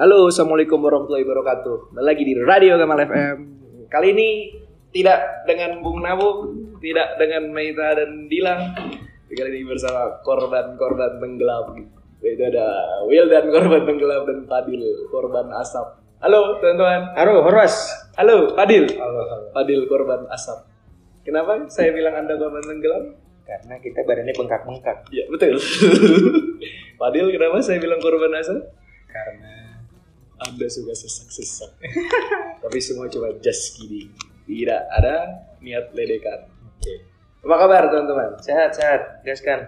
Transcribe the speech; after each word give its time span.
Halo, 0.00 0.32
assalamualaikum 0.32 0.80
warahmatullahi 0.80 1.28
wabarakatuh. 1.28 1.92
Kembali 1.92 2.06
lagi 2.08 2.24
di 2.24 2.32
Radio 2.32 2.80
Gamal 2.80 3.04
FM. 3.04 3.36
Kali 3.92 4.16
ini 4.16 4.28
tidak 4.96 5.44
dengan 5.44 5.84
Bung 5.84 6.00
Nabu, 6.00 6.56
tidak 6.80 7.20
dengan 7.20 7.52
Meita 7.52 7.92
dan 7.92 8.24
Dilang. 8.24 8.80
Kali 9.28 9.48
ini 9.52 9.68
bersama 9.68 10.24
korban-korban 10.24 11.20
tenggelam. 11.20 11.84
Itu 12.16 12.44
ada 12.48 12.64
Will 13.12 13.28
dan 13.28 13.52
korban 13.52 13.84
tenggelam 13.84 14.24
dan 14.24 14.48
Fadil 14.48 14.80
korban 15.12 15.52
asap. 15.60 16.00
Halo 16.24 16.56
teman-teman. 16.64 17.12
Halo, 17.20 17.44
Horwas. 17.44 17.92
Halo 18.16 18.56
Fadil. 18.56 18.88
Halo, 18.96 19.20
halo. 19.28 19.46
Fadil 19.52 19.84
korban 19.84 20.24
asap. 20.32 20.64
Kenapa 21.28 21.68
saya 21.68 21.92
bilang 21.92 22.16
anda 22.16 22.40
korban 22.40 22.64
tenggelam? 22.64 23.20
Karena 23.44 23.76
kita 23.76 24.00
badannya 24.08 24.32
bengkak-bengkak. 24.32 25.12
Ya 25.12 25.28
betul. 25.28 25.60
Fadil 27.04 27.28
kenapa 27.36 27.60
saya 27.60 27.76
bilang 27.76 28.00
korban 28.00 28.32
asap? 28.40 28.64
Karena 29.04 29.59
Anda 30.40 30.66
suka 30.72 30.96
sesak-sesak. 30.96 31.70
Tapi 32.64 32.78
semua 32.80 33.08
cuma 33.12 33.28
just 33.44 33.76
kidding. 33.76 34.08
Tidak 34.48 34.82
ada 34.88 35.44
niat 35.60 35.92
ledekan. 35.92 36.48
oke. 36.48 36.94
Apa 37.44 37.54
kabar 37.56 37.82
teman-teman? 37.92 38.36
Sehat, 38.40 38.72
sehat. 38.72 39.20
Gaskan. 39.24 39.60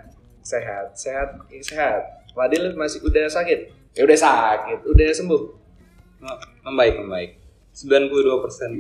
Sehat, 0.43 0.97
sehat, 0.99 1.29
eh, 1.53 1.63
sehat. 1.63 2.25
Fadil 2.33 2.73
masih 2.75 3.05
udah 3.05 3.29
sakit? 3.29 3.71
Ya 3.93 4.03
udah 4.09 4.19
sakit, 4.19 4.89
udah 4.89 5.09
sembuh. 5.13 5.43
Membaik, 6.65 6.97
membaik. 6.99 7.30
92 7.77 8.45
persen. 8.45 8.71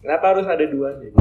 Kenapa 0.00 0.34
harus 0.34 0.46
ada 0.46 0.64
dua 0.64 0.96
nih? 0.98 1.12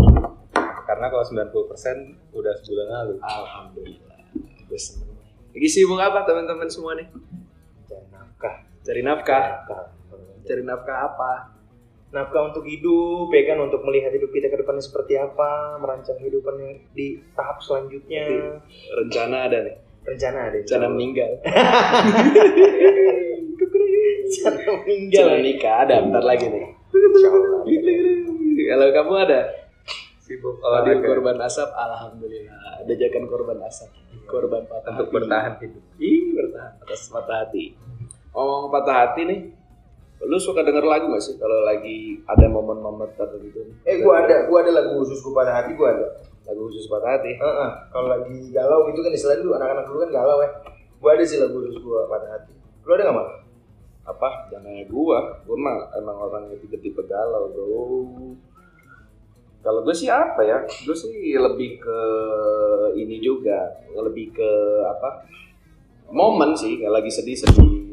Karena 0.88 1.06
kalau 1.10 1.26
90 1.26 1.70
persen 1.70 1.96
udah 2.34 2.54
sebulan 2.62 2.88
lalu. 2.88 3.14
Alhamdulillah. 3.22 4.20
Gue 4.66 4.80
seneng. 4.80 5.10
Lagi 5.54 5.70
sibuk 5.70 5.98
apa 5.98 6.24
teman-teman 6.26 6.70
semua 6.70 6.94
nih? 6.98 7.10
Cari 8.90 9.06
nafkah. 9.06 9.70
Cari 10.50 10.66
nafkah 10.66 10.98
apa? 11.14 11.54
Nafkah 12.10 12.50
untuk 12.50 12.66
hidup, 12.66 13.30
ya 13.30 13.54
kan 13.54 13.62
untuk 13.62 13.86
melihat 13.86 14.10
hidup 14.10 14.34
kita 14.34 14.50
ke 14.50 14.66
depannya 14.66 14.82
seperti 14.82 15.14
apa, 15.14 15.78
merancang 15.78 16.18
kehidupan 16.18 16.58
yang 16.58 16.74
di 16.98 17.22
tahap 17.38 17.62
selanjutnya. 17.62 18.58
Rencana 18.98 19.46
ada 19.46 19.62
nih. 19.62 19.78
Rencana 20.10 20.50
ada. 20.50 20.58
Rencana 20.58 20.90
meninggal. 20.90 21.38
Rencana 24.26 24.58
meninggal. 24.82 25.22
Rencana 25.22 25.38
nikah 25.38 25.76
ada 25.86 25.96
bentar 26.02 26.26
lagi 26.26 26.50
nih. 26.50 26.66
Insyaallah. 26.90 27.62
Kalau 28.74 28.88
kamu 28.90 29.14
ada? 29.30 29.42
Sibuk 30.18 30.58
Fadil 30.62 30.98
olahraga 30.98 31.06
korban 31.06 31.38
asap, 31.46 31.70
alhamdulillah. 31.78 32.82
Ada 32.82 32.94
jakan 33.06 33.30
korban 33.30 33.62
asap, 33.70 33.94
korban 34.26 34.66
patah 34.66 34.98
untuk 34.98 35.14
hati. 35.14 35.14
bertahan 35.14 35.54
hidup. 35.62 35.84
Ih, 36.02 36.34
bertahan 36.34 36.74
atas 36.82 37.02
patah 37.14 37.38
hati. 37.46 37.78
Ngomong 38.34 38.70
patah 38.70 38.96
hati 39.10 39.22
nih, 39.26 39.40
lu 40.24 40.38
suka 40.38 40.62
denger 40.62 40.86
lagu 40.86 41.10
gak 41.10 41.24
sih 41.24 41.36
kalau 41.40 41.66
lagi 41.66 42.20
ada 42.28 42.46
momen-momen 42.46 43.10
tertentu? 43.16 43.72
Eh 43.88 44.04
gua 44.04 44.24
ada, 44.26 44.46
gua 44.46 44.62
ada 44.62 44.72
lagu 44.76 45.00
khusus 45.02 45.20
gua 45.26 45.44
pada 45.44 45.64
hati 45.64 45.74
gua 45.74 45.96
ada. 45.96 46.08
lagu 46.50 46.66
khusus 46.66 46.90
patah 46.90 47.14
hati. 47.14 47.38
Heeh. 47.38 47.72
Kalau 47.94 48.08
lagi 48.10 48.50
galau 48.50 48.90
gitu 48.90 49.06
kan 49.06 49.14
istilahnya 49.14 49.46
dulu 49.46 49.54
anak-anak 49.62 49.86
dulu 49.86 49.98
kan 50.02 50.10
galau 50.10 50.38
ya. 50.42 50.50
Gua 50.98 51.10
ada 51.14 51.24
sih 51.24 51.38
lagu 51.38 51.56
khusus 51.62 51.78
gua 51.82 52.10
pada 52.10 52.26
hati. 52.38 52.54
Lu 52.86 52.92
ada 52.98 53.04
nggak 53.06 53.18
mal? 53.18 53.28
Apa? 54.10 54.30
Jangan 54.50 54.66
nanya 54.66 54.86
gua, 54.90 55.20
gua 55.46 55.58
mah 55.62 55.78
emang 55.94 56.18
orang 56.18 56.44
yang 56.50 56.58
tipe-tipe 56.58 57.06
galau 57.06 57.54
bro. 57.54 57.86
Kalau 59.60 59.84
gue 59.84 59.92
sih 59.92 60.08
apa 60.08 60.40
ya? 60.40 60.64
Gue 60.64 60.96
sih 60.96 61.36
lebih 61.36 61.84
ke 61.84 62.00
ini 62.96 63.20
juga, 63.20 63.76
lebih 63.92 64.32
ke 64.32 64.52
apa? 64.88 65.28
Momen 66.16 66.56
sih, 66.56 66.80
kalau 66.80 66.96
lagi 66.96 67.12
sedih-sedih. 67.12 67.89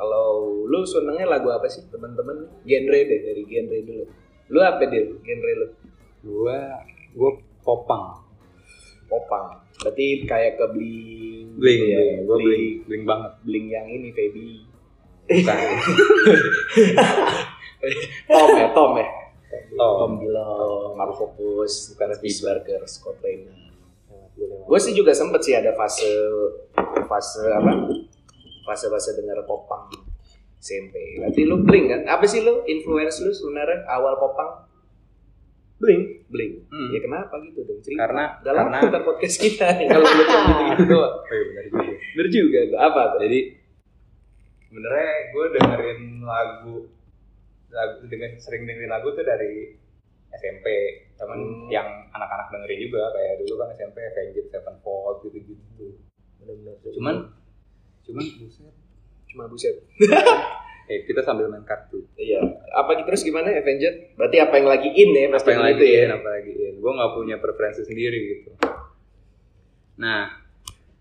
Kalau 0.00 0.64
lu 0.64 0.80
senengnya 0.88 1.28
lagu 1.28 1.52
apa 1.52 1.68
sih 1.68 1.84
teman-teman? 1.92 2.48
Genre 2.64 3.00
deh 3.04 3.20
dari 3.20 3.44
genre 3.44 3.78
dulu. 3.84 4.04
Lu 4.48 4.58
apa 4.64 4.80
deh 4.88 5.12
genre 5.20 5.52
lu? 5.60 5.66
Gua 6.24 6.80
gua 7.12 7.30
popang. 7.60 8.24
Popang. 9.12 9.60
Berarti 9.84 10.24
kayak 10.24 10.56
ke 10.56 10.66
bling. 10.72 11.60
Bling, 11.60 11.80
gitu 11.84 11.92
ya. 11.92 12.00
bling. 12.00 12.16
Gua 12.24 12.36
bling. 12.40 12.48
bling, 12.48 12.88
bling 12.88 13.04
banget. 13.04 13.32
Bling 13.44 13.66
yang 13.68 13.86
ini 13.92 14.08
Feby. 14.16 14.64
Bukan. 15.28 15.58
Tom 18.32 18.50
ya, 18.56 18.66
Tom 18.72 18.92
ya. 18.96 19.08
Tom. 19.76 19.96
Tom 20.00 20.12
Bilong, 20.20 20.94
Pus, 21.36 21.94
bukan 21.94 22.08
Burger, 22.20 22.82
Scott 22.86 23.18
Reina. 23.24 23.54
Gue 24.40 24.78
sih 24.80 24.96
juga 24.96 25.12
sempet 25.12 25.42
sih 25.44 25.52
ada 25.52 25.74
fase 25.76 26.08
fase 27.04 27.44
apa? 27.50 27.72
Fase-fase 28.62 29.14
denger 29.14 29.42
popang 29.44 29.88
SMP. 30.56 30.92
Berarti 31.16 31.40
lu 31.42 31.60
bling 31.60 31.86
kan? 31.86 32.00
Apa 32.06 32.24
sih 32.24 32.40
lu 32.40 32.64
influence 32.64 33.20
lu 33.20 33.30
sebenarnya 33.30 33.84
awal 33.86 34.16
popang? 34.16 34.68
Bling. 35.76 36.28
Bling. 36.28 36.52
Hmm. 36.68 36.92
Ya 36.92 37.00
kenapa 37.00 37.40
gitu 37.40 37.64
dong? 37.64 37.80
Cerita. 37.80 38.04
Karena- 38.04 38.36
Gak 38.38 38.52
lama 38.52 38.78
karena- 38.78 39.00
podcast 39.00 39.36
kita 39.36 39.66
nih 39.74 39.88
kalau 39.88 40.04
lu 40.04 40.22
gitu-gitu 40.22 40.84
doang. 40.86 41.14
Oh 41.20 41.32
iya 41.32 41.44
benar 41.46 41.64
juga. 41.66 41.80
Bener 42.12 42.28
juga 42.28 42.58
tuh. 42.66 42.78
Apa 42.78 43.00
tuh? 43.08 43.18
Jadi 43.22 43.40
sebenarnya 44.62 45.10
gue 45.30 45.44
dengerin 45.50 46.00
lagu 46.20 46.74
lagu 47.70 48.02
dengan 48.04 48.30
sering 48.36 48.62
dengerin 48.64 48.90
lagu 48.90 49.08
tuh 49.10 49.22
dari 49.22 49.72
SMP 50.30 50.66
temen 51.16 51.38
Hmm. 51.38 51.66
yang 51.68 51.88
anak-anak 52.08 52.46
dengerin 52.50 52.80
juga 52.84 53.10
kayak 53.10 53.34
dulu 53.40 53.54
kan 53.56 53.68
SMP 53.72 53.96
Avenged 54.00 54.46
Sevenfold 54.46 55.16
gitu-gitu 55.24 55.86
Bener-bener. 56.38 56.76
cuman 56.92 57.16
cuman 58.02 58.24
buset 58.38 58.74
cuma 59.26 59.44
buset. 59.46 59.76
eh 60.90 61.06
kita 61.06 61.22
sambil 61.22 61.46
main 61.46 61.62
kartu 61.62 62.02
Iya. 62.14 62.42
Apa 62.72 62.98
terus 63.00 63.22
gimana 63.22 63.46
Avenged? 63.48 64.18
Berarti 64.18 64.36
apa 64.38 64.54
yang 64.56 64.66
lagi 64.66 64.90
in 64.90 65.10
ya? 65.12 65.30
apa 65.30 65.46
yang 65.46 65.62
gitu 65.62 65.78
lagi 65.78 65.86
ya. 65.86 66.00
in 66.02 66.10
apa 66.10 66.28
lagi 66.28 66.52
in 66.52 66.74
gue 66.76 66.92
nggak 66.92 67.12
punya 67.14 67.36
preferensi 67.38 67.82
sendiri 67.82 68.18
gitu 68.34 68.50
nah 69.94 70.32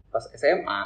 pas 0.09 0.26
SMA 0.30 0.80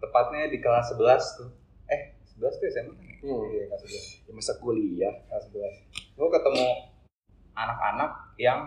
tepatnya 0.00 0.48
di 0.48 0.58
kelas 0.58 0.96
11 0.96 1.38
tuh 1.38 1.50
eh 1.86 2.16
11 2.34 2.56
tuh 2.56 2.66
SMA 2.72 2.94
kan? 2.94 3.14
Hmm. 3.22 3.44
iya 3.52 3.62
kelas 3.68 3.82
11 3.84 4.24
Ya, 4.24 4.32
masa 4.32 4.52
kuliah. 4.58 5.14
kelas 5.28 5.44
11 5.52 6.16
gue 6.16 6.28
ketemu 6.32 6.66
anak-anak 7.52 8.10
yang 8.34 8.60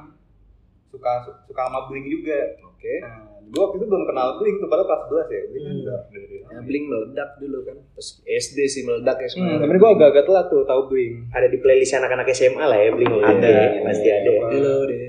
suka 0.88 1.12
suka 1.44 1.62
sama 1.62 1.90
bling 1.90 2.08
juga 2.08 2.56
Oke. 2.78 2.94
nah, 3.02 3.18
gue 3.44 3.58
waktu 3.60 3.76
itu 3.76 3.86
belum 3.86 4.04
kenal 4.06 4.38
bling 4.38 4.56
tuh 4.56 4.68
padahal 4.68 4.86
kelas 4.86 5.02
11 5.26 5.34
ya 5.34 5.42
bling 5.44 5.58
kan 5.58 5.68
Hmm. 5.68 5.82
udah 5.82 6.00
dari 6.08 6.36
Ya, 6.48 6.60
Bling 6.60 6.86
meledak 6.86 7.30
dulu 7.38 7.58
kan. 7.62 7.78
Terus 7.92 8.10
SD 8.24 8.58
sih 8.66 8.82
meledak 8.84 9.18
ya 9.18 9.26
hmm, 9.26 9.34
sebenarnya. 9.34 9.60
tapi 9.64 9.76
gue 9.76 9.90
agak-agak 9.92 10.24
telat 10.26 10.46
tuh 10.48 10.62
tahu 10.64 10.82
bling 10.88 11.14
Ada 11.30 11.48
di 11.48 11.58
playlist 11.58 11.94
anak-anak 11.94 12.28
SMA 12.32 12.62
lah 12.62 12.78
ya 12.78 12.90
bling 12.92 13.10
Ada. 13.10 13.48
Ya, 13.48 13.66
pasti 13.82 14.08
ada. 14.08 14.32
Hello 14.48 14.76
deh. 14.84 15.00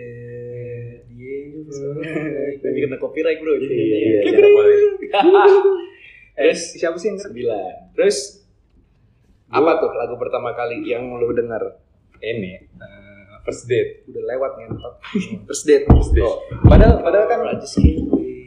Jadi 2.59 2.79
kena 2.81 2.97
copyright 2.97 3.39
bro. 3.39 3.55
Jadi 3.55 3.69
Iya, 3.69 3.85
iya. 3.85 4.19
iya, 4.19 4.19
jangan 4.27 4.51
boleh. 4.57 4.77
Terus 6.35 6.61
siapa 6.75 6.97
sih 6.97 7.09
yang 7.09 7.21
sembilan. 7.21 7.73
Terus 7.93 8.17
apa 9.49 9.71
tuh 9.77 9.91
lagu 9.93 10.17
pertama 10.17 10.53
kali 10.53 10.85
yang 10.85 11.09
lu 11.11 11.29
dengar? 11.31 11.81
ini 12.19 12.51
eh, 12.59 13.08
first 13.49 13.65
date 13.65 14.05
Udah 14.05 14.23
lewat 14.27 14.53
ngentot. 14.55 14.95
First 15.47 15.65
date. 15.65 15.85
first 15.87 16.13
date 16.13 16.21
Oh. 16.23 16.37
padahal 16.63 17.01
padahal 17.01 17.25
kan 17.27 17.39
wait. 17.43 17.65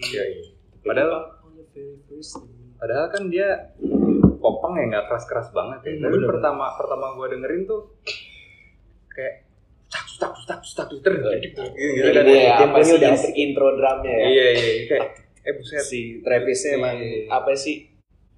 Iya, 0.04 0.24
iya. 0.24 0.44
padahal 0.80 1.42
padahal 2.76 3.08
kan 3.10 3.24
dia 3.28 3.74
popang 4.38 4.74
ya 4.76 4.86
nggak 4.88 5.06
keras 5.08 5.26
keras 5.26 5.48
banget 5.52 5.80
ya 5.84 5.92
Hmm, 5.92 6.02
tapi 6.04 6.16
bener. 6.16 6.30
pertama 6.30 6.66
pertama 6.74 7.06
gue 7.14 7.28
dengerin 7.30 7.62
tuh 7.64 7.82
kayak 9.08 9.46
tak 9.88 10.06
tak 10.18 10.34
tak 10.48 10.60
tak 10.64 10.88
ter 11.00 11.14
gitu 11.40 11.62
Ini 11.68 12.10
kan 12.12 12.24
dia 12.24 12.42
apa 12.48 12.60
temponya 12.64 12.84
sih 12.84 12.96
udah 12.96 13.10
intro- 13.12 13.36
intro 13.36 13.68
drumnya 13.76 14.10
ya? 14.12 14.26
iya 14.28 14.46
iya 14.52 14.70
iya. 14.72 14.84
kayak 14.88 15.06
eh 15.42 15.54
buset 15.54 15.82
si 15.84 16.00
Travisnya 16.20 16.72
emang 16.76 16.96
Iya. 16.96 17.22
apa 17.30 17.52
sih 17.56 17.76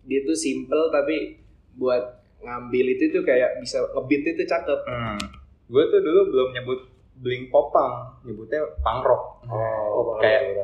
dia 0.01 0.19
tuh 0.21 0.33
simple 0.33 0.83
tapi 0.89 1.39
buat 1.73 2.03
ngambil 2.39 2.85
itu 2.91 3.03
tuh 3.09 3.23
kayak 3.23 3.59
bisa 3.59 3.79
ngebeat 3.89 4.23
itu 4.29 4.43
cakep 4.45 4.79
Hmm. 4.83 5.19
Gue 5.67 5.83
tuh 5.87 5.99
dulu 5.99 6.19
belum 6.29 6.49
nyebut 6.51 6.79
bling 7.13 7.47
popang, 7.47 8.19
nyebutnya 8.23 8.63
punk 8.81 9.01
rock. 9.03 9.23
Oh, 9.47 10.17
kayak 10.17 10.57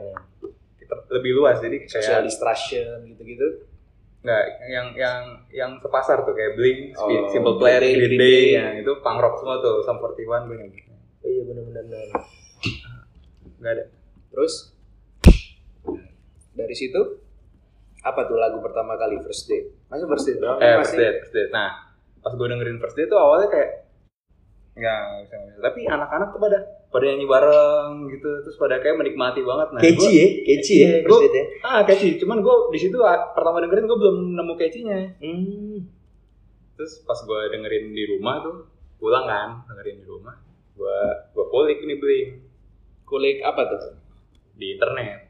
kita 0.77 0.95
lebih 1.13 1.37
luas 1.37 1.61
jadi 1.61 1.85
social 1.85 2.19
kayak 2.19 2.25
distraction 2.25 3.05
gitu-gitu 3.05 3.69
nggak 4.19 4.43
yang 4.67 4.87
yang 4.99 5.21
yang 5.47 5.71
sepasar 5.79 6.27
tuh 6.27 6.35
kayak 6.35 6.59
bling, 6.59 6.91
Oh, 6.91 7.07
simple 7.31 7.55
plan, 7.55 7.79
Green 7.79 8.19
Day, 8.19 8.59
yang 8.59 8.75
itu 8.75 8.91
punk 8.99 9.15
rock 9.15 9.39
semua 9.39 9.63
tuh, 9.63 9.79
Sum 9.79 9.95
41 9.95 10.19
gue 10.19 10.37
nyebutnya. 10.59 10.95
Iya 11.23 11.41
benar-benar. 11.47 12.05
Nggak 13.59 13.71
ada. 13.75 13.83
terus 14.29 14.75
dari 16.53 16.75
situ 16.75 16.99
apa 17.99 18.27
tuh 18.27 18.35
lagu 18.35 18.59
pertama 18.59 18.93
kali 18.95 19.19
first 19.19 19.47
date 19.47 19.73
masa 19.87 20.05
first 20.05 20.27
date 20.27 20.39
doang 20.39 20.59
Eh, 20.59 20.75
pasti 20.79 20.79
first 20.79 20.95
date, 20.95 21.17
first 21.23 21.33
date. 21.33 21.51
Nah, 21.51 21.69
pas 22.19 22.33
gue 22.35 22.47
dengerin 22.47 22.77
first 22.77 22.95
date 22.95 23.07
tuh 23.07 23.19
awalnya 23.19 23.47
kayak 23.47 23.88
nggak 24.73 24.99
nggak 24.99 25.21
bisa, 25.23 25.33
nggak 25.35 25.47
bisa. 25.49 25.59
Tapi 25.63 25.79
anak-anak 25.85 26.27
tuh 26.29 26.39
pada 26.39 26.57
pada 26.89 27.03
nyanyi 27.05 27.25
bareng 27.25 27.91
gitu, 28.09 28.29
terus 28.41 28.57
pada 28.57 28.75
kayak 28.77 28.97
menikmati 28.97 29.41
banget. 29.41 29.67
Nah, 29.71 29.81
Keci 29.81 29.97
gua- 29.99 30.13
ya, 30.13 30.27
keci 30.43 30.73
ya 30.75 30.87
Iya, 30.87 30.97
gua- 31.05 31.21
ya. 31.23 31.43
Ah, 31.61 31.81
catchy. 31.83 32.09
Cuman 32.17 32.37
gue 32.39 32.55
di 32.69 32.79
situ 32.79 32.97
ah, 32.99 33.31
pertama 33.31 33.61
dengerin 33.61 33.85
gue 33.85 33.97
belum 33.97 34.17
nemu 34.33 34.53
catchy-nya. 34.55 34.99
Hmm. 35.19 35.77
terus 36.79 37.03
pas 37.03 37.19
gue 37.19 37.39
dengerin 37.51 37.91
di 37.91 38.07
rumah 38.07 38.39
tuh 38.39 38.63
pulang 38.95 39.27
kan 39.27 39.67
dengerin 39.67 39.99
di 39.99 40.07
rumah 40.07 40.31
gue 40.71 40.99
gue 41.35 41.45
kulik 41.51 41.83
nih 41.83 41.99
bling 41.99 42.29
Kulik 43.03 43.43
apa 43.43 43.67
tuh? 43.67 43.99
di 44.55 44.79
internet 44.79 45.27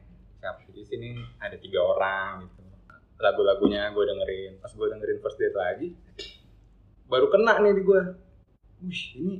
di 0.70 0.86
sini 0.86 1.10
ada 1.36 1.58
tiga 1.58 1.82
orang 1.82 2.46
gitu 2.46 2.62
lagu-lagunya 3.18 3.90
gue 3.90 4.04
dengerin 4.06 4.62
pas 4.62 4.70
gue 4.70 4.86
dengerin 4.88 5.18
first 5.18 5.36
date 5.36 5.52
lagi 5.52 5.90
baru 7.04 7.26
kena 7.26 7.58
nih 7.58 7.74
di 7.74 7.82
gue 7.82 8.00
wih 8.84 9.02
ini 9.20 9.34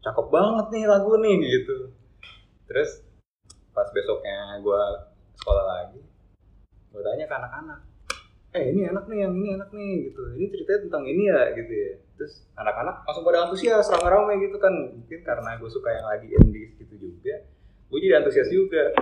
cakep 0.00 0.26
banget 0.32 0.66
nih 0.72 0.84
lagu 0.88 1.12
nih 1.20 1.36
gitu. 1.60 1.76
Terus 2.70 3.02
pas 3.70 3.88
besoknya 3.94 4.58
gue 4.62 4.82
sekolah 5.38 5.64
lagi 5.64 6.00
gue 6.90 7.02
tanya 7.06 7.24
ke 7.30 7.34
anak-anak 7.38 7.80
eh 8.50 8.74
ini 8.74 8.82
enak 8.82 9.06
nih 9.06 9.18
yang 9.22 9.32
ini 9.38 9.48
enak 9.54 9.70
nih 9.70 10.10
gitu. 10.10 10.22
Ini 10.34 10.44
ceritanya 10.50 10.80
tentang 10.90 11.04
ini 11.06 11.22
ya 11.30 11.40
gitu 11.54 11.70
ya. 11.70 11.92
Terus 12.18 12.34
anak-anak 12.58 13.06
langsung 13.06 13.22
pada 13.22 13.46
antusias 13.46 13.86
rame-rame 13.94 14.42
gitu 14.42 14.58
kan. 14.58 14.74
Mungkin 14.74 15.20
karena 15.22 15.54
gue 15.54 15.70
suka 15.70 15.90
yang 15.94 16.06
lagi 16.10 16.26
indie 16.34 16.74
gitu 16.82 16.94
juga 16.98 17.46
gue 17.90 17.98
jadi 17.98 18.22
antusias 18.22 18.48
juga. 18.50 18.94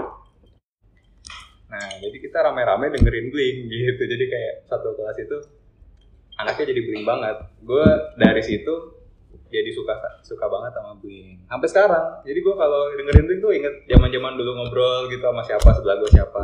Nah 1.68 2.00
jadi 2.00 2.16
kita 2.16 2.40
rame-rame 2.40 2.92
dengerin 2.96 3.28
Blink 3.28 3.58
gitu. 3.68 4.02
Jadi 4.04 4.24
kayak 4.28 4.54
satu 4.68 4.96
kelas 4.96 5.16
itu 5.20 5.36
anaknya 6.40 6.64
jadi 6.72 6.82
Blink 6.84 7.04
banget. 7.04 7.36
Gue 7.64 7.88
dari 8.16 8.40
situ 8.44 8.97
jadi 9.48 9.70
suka 9.72 9.96
suka 10.24 10.44
banget 10.46 10.72
sama 10.76 10.92
Blink 11.00 11.44
sampai 11.48 11.68
sekarang 11.68 12.06
jadi 12.24 12.38
gue 12.38 12.54
kalau 12.54 12.80
dengerin 12.94 13.24
Blink 13.26 13.40
tuh 13.40 13.52
inget 13.52 13.74
zaman 13.88 14.08
zaman 14.12 14.32
dulu 14.36 14.50
ngobrol 14.56 15.08
gitu 15.08 15.24
sama 15.24 15.42
siapa 15.44 15.68
sebelah 15.76 15.96
gue 16.00 16.10
siapa 16.12 16.42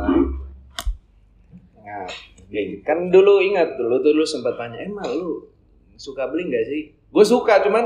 Nah, 1.85 2.09
Blink. 2.49 2.81
Kan 2.81 3.13
dulu 3.13 3.37
ingat 3.45 3.77
dulu 3.77 4.01
tuh 4.01 4.11
lu 4.17 4.25
sempat 4.25 4.57
tanya, 4.57 4.81
emang 4.81 5.05
lu 5.05 5.53
suka 6.01 6.25
Blink 6.33 6.49
gak 6.49 6.65
sih? 6.65 6.97
Gue 7.13 7.21
suka, 7.21 7.61
cuman 7.61 7.85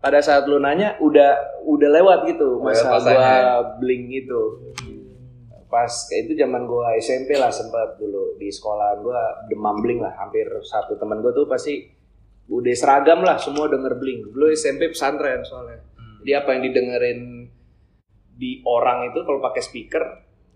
pada 0.00 0.18
saat 0.24 0.48
lu 0.48 0.58
nanya 0.58 0.96
udah 0.98 1.62
udah 1.68 1.88
lewat 2.00 2.18
gitu 2.32 2.58
masa 2.58 2.98
gua 2.98 3.62
Blink 3.78 4.08
itu. 4.10 4.40
Pas 5.70 5.92
itu 6.10 6.34
zaman 6.34 6.66
gua 6.66 6.98
SMP 6.98 7.38
lah 7.38 7.52
sempat 7.52 7.94
dulu 8.00 8.34
di 8.40 8.50
sekolah 8.50 8.98
gua 9.04 9.46
demam 9.46 9.78
Blink 9.78 10.02
lah. 10.02 10.16
Hampir 10.18 10.48
satu 10.66 10.98
teman 10.98 11.22
gua 11.22 11.30
tuh 11.30 11.46
pasti 11.46 11.86
udah 12.50 12.74
seragam 12.74 13.22
lah 13.22 13.38
semua 13.38 13.70
denger 13.70 13.94
Blink. 14.02 14.34
Dulu 14.34 14.50
SMP 14.50 14.90
pesantren 14.90 15.46
soalnya. 15.46 15.86
Jadi 16.20 16.32
apa 16.34 16.48
yang 16.52 16.62
didengerin 16.66 17.20
di 18.34 18.60
orang 18.66 19.12
itu 19.12 19.22
kalau 19.22 19.38
pakai 19.38 19.62
speaker 19.62 20.02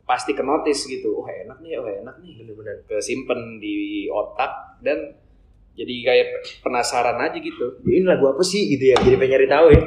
pasti 0.05 0.35
ke 0.37 0.43
notice 0.43 0.85
gitu. 0.91 1.23
Oh 1.23 1.27
enak 1.29 1.63
nih, 1.63 1.79
oh 1.79 1.87
enak 1.87 2.19
nih. 2.21 2.43
Bener-bener 2.43 2.83
kesimpen 2.91 3.63
di 3.63 4.11
otak 4.11 4.83
dan 4.83 5.15
jadi 5.75 5.95
kayak 6.07 6.27
penasaran 6.67 7.19
aja 7.23 7.39
gitu. 7.39 7.79
Ini 7.87 8.07
lagu 8.07 8.27
apa 8.31 8.43
sih 8.43 8.75
gitu 8.75 8.95
ya? 8.95 8.97
Jadi 8.99 9.15
pengen 9.15 9.31
nyari 9.39 9.49
tahu 9.49 9.67
ya. 9.71 9.83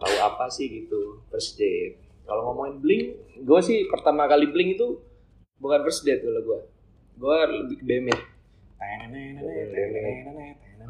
Tahu 0.00 0.16
apa 0.20 0.44
sih 0.48 0.66
gitu. 0.68 1.20
First 1.28 1.60
date. 1.60 2.00
Kalau 2.24 2.52
ngomongin 2.52 2.76
Blink, 2.80 3.04
gue 3.42 3.60
sih 3.60 3.84
pertama 3.88 4.28
kali 4.28 4.48
Blink 4.48 4.80
itu 4.80 5.00
bukan 5.60 5.80
first 5.84 6.04
date 6.08 6.24
kalau 6.24 6.40
gue. 6.40 6.60
Gue 7.20 7.38
lebih 7.68 7.76
ke 7.80 7.84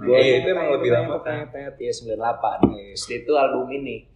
Gua 0.01 0.19
itu 0.21 0.49
emang 0.49 0.69
lebih 0.75 0.91
lama 0.93 1.21
kan? 1.21 1.47
Iya 1.77 1.93
98. 1.93 2.97
First 2.97 3.07
date 3.09 3.25
itu 3.29 3.33
album 3.37 3.69
ini. 3.73 4.09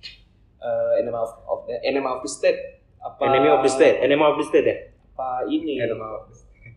Eh 0.58 0.92
Enema 1.04 1.24
of, 1.24 1.32
of 1.44 1.60
Enema 1.68 2.16
of 2.16 2.20
the 2.24 2.30
State. 2.30 2.82
Apa 3.04 3.20
Enemy 3.28 3.48
of 3.52 3.60
the 3.60 3.70
State, 3.72 4.00
Enemy 4.00 4.24
of 4.24 4.36
the 4.40 4.46
State 4.48 4.66
ya? 4.66 4.76
Apa 5.12 5.44
ini? 5.52 5.76
Enema 5.76 6.24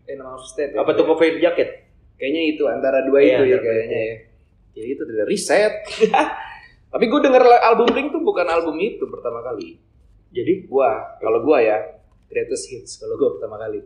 Enema 0.04 0.36
of 0.36 0.44
the 0.44 0.50
State. 0.52 0.72
ya? 0.76 0.84
Apa 0.84 0.92
tuh 0.92 1.08
cover 1.08 1.40
jacket? 1.40 1.88
Kayaknya 2.18 2.42
itu 2.52 2.62
antara 2.66 3.06
dua 3.06 3.22
Iya, 3.22 3.40
itu 3.40 3.54
ya 3.54 3.58
kayaknya 3.62 3.98
ya. 3.98 4.16
Jadi 4.76 4.88
itu 4.92 5.02
dari 5.06 5.24
riset. 5.26 5.72
Tapi 6.92 7.04
gue 7.04 7.20
denger 7.20 7.44
album 7.68 7.86
Blink 7.92 8.08
tuh 8.10 8.22
bukan 8.24 8.48
album 8.48 8.76
itu 8.80 9.04
pertama 9.06 9.44
kali. 9.44 9.76
Jadi 10.28 10.68
gua, 10.68 11.16
kalau 11.20 11.40
gua 11.40 11.60
ya 11.60 11.97
greatest 12.28 12.68
hits 12.68 13.00
kalau 13.00 13.16
gua 13.16 13.36
pertama 13.36 13.56
kali. 13.58 13.80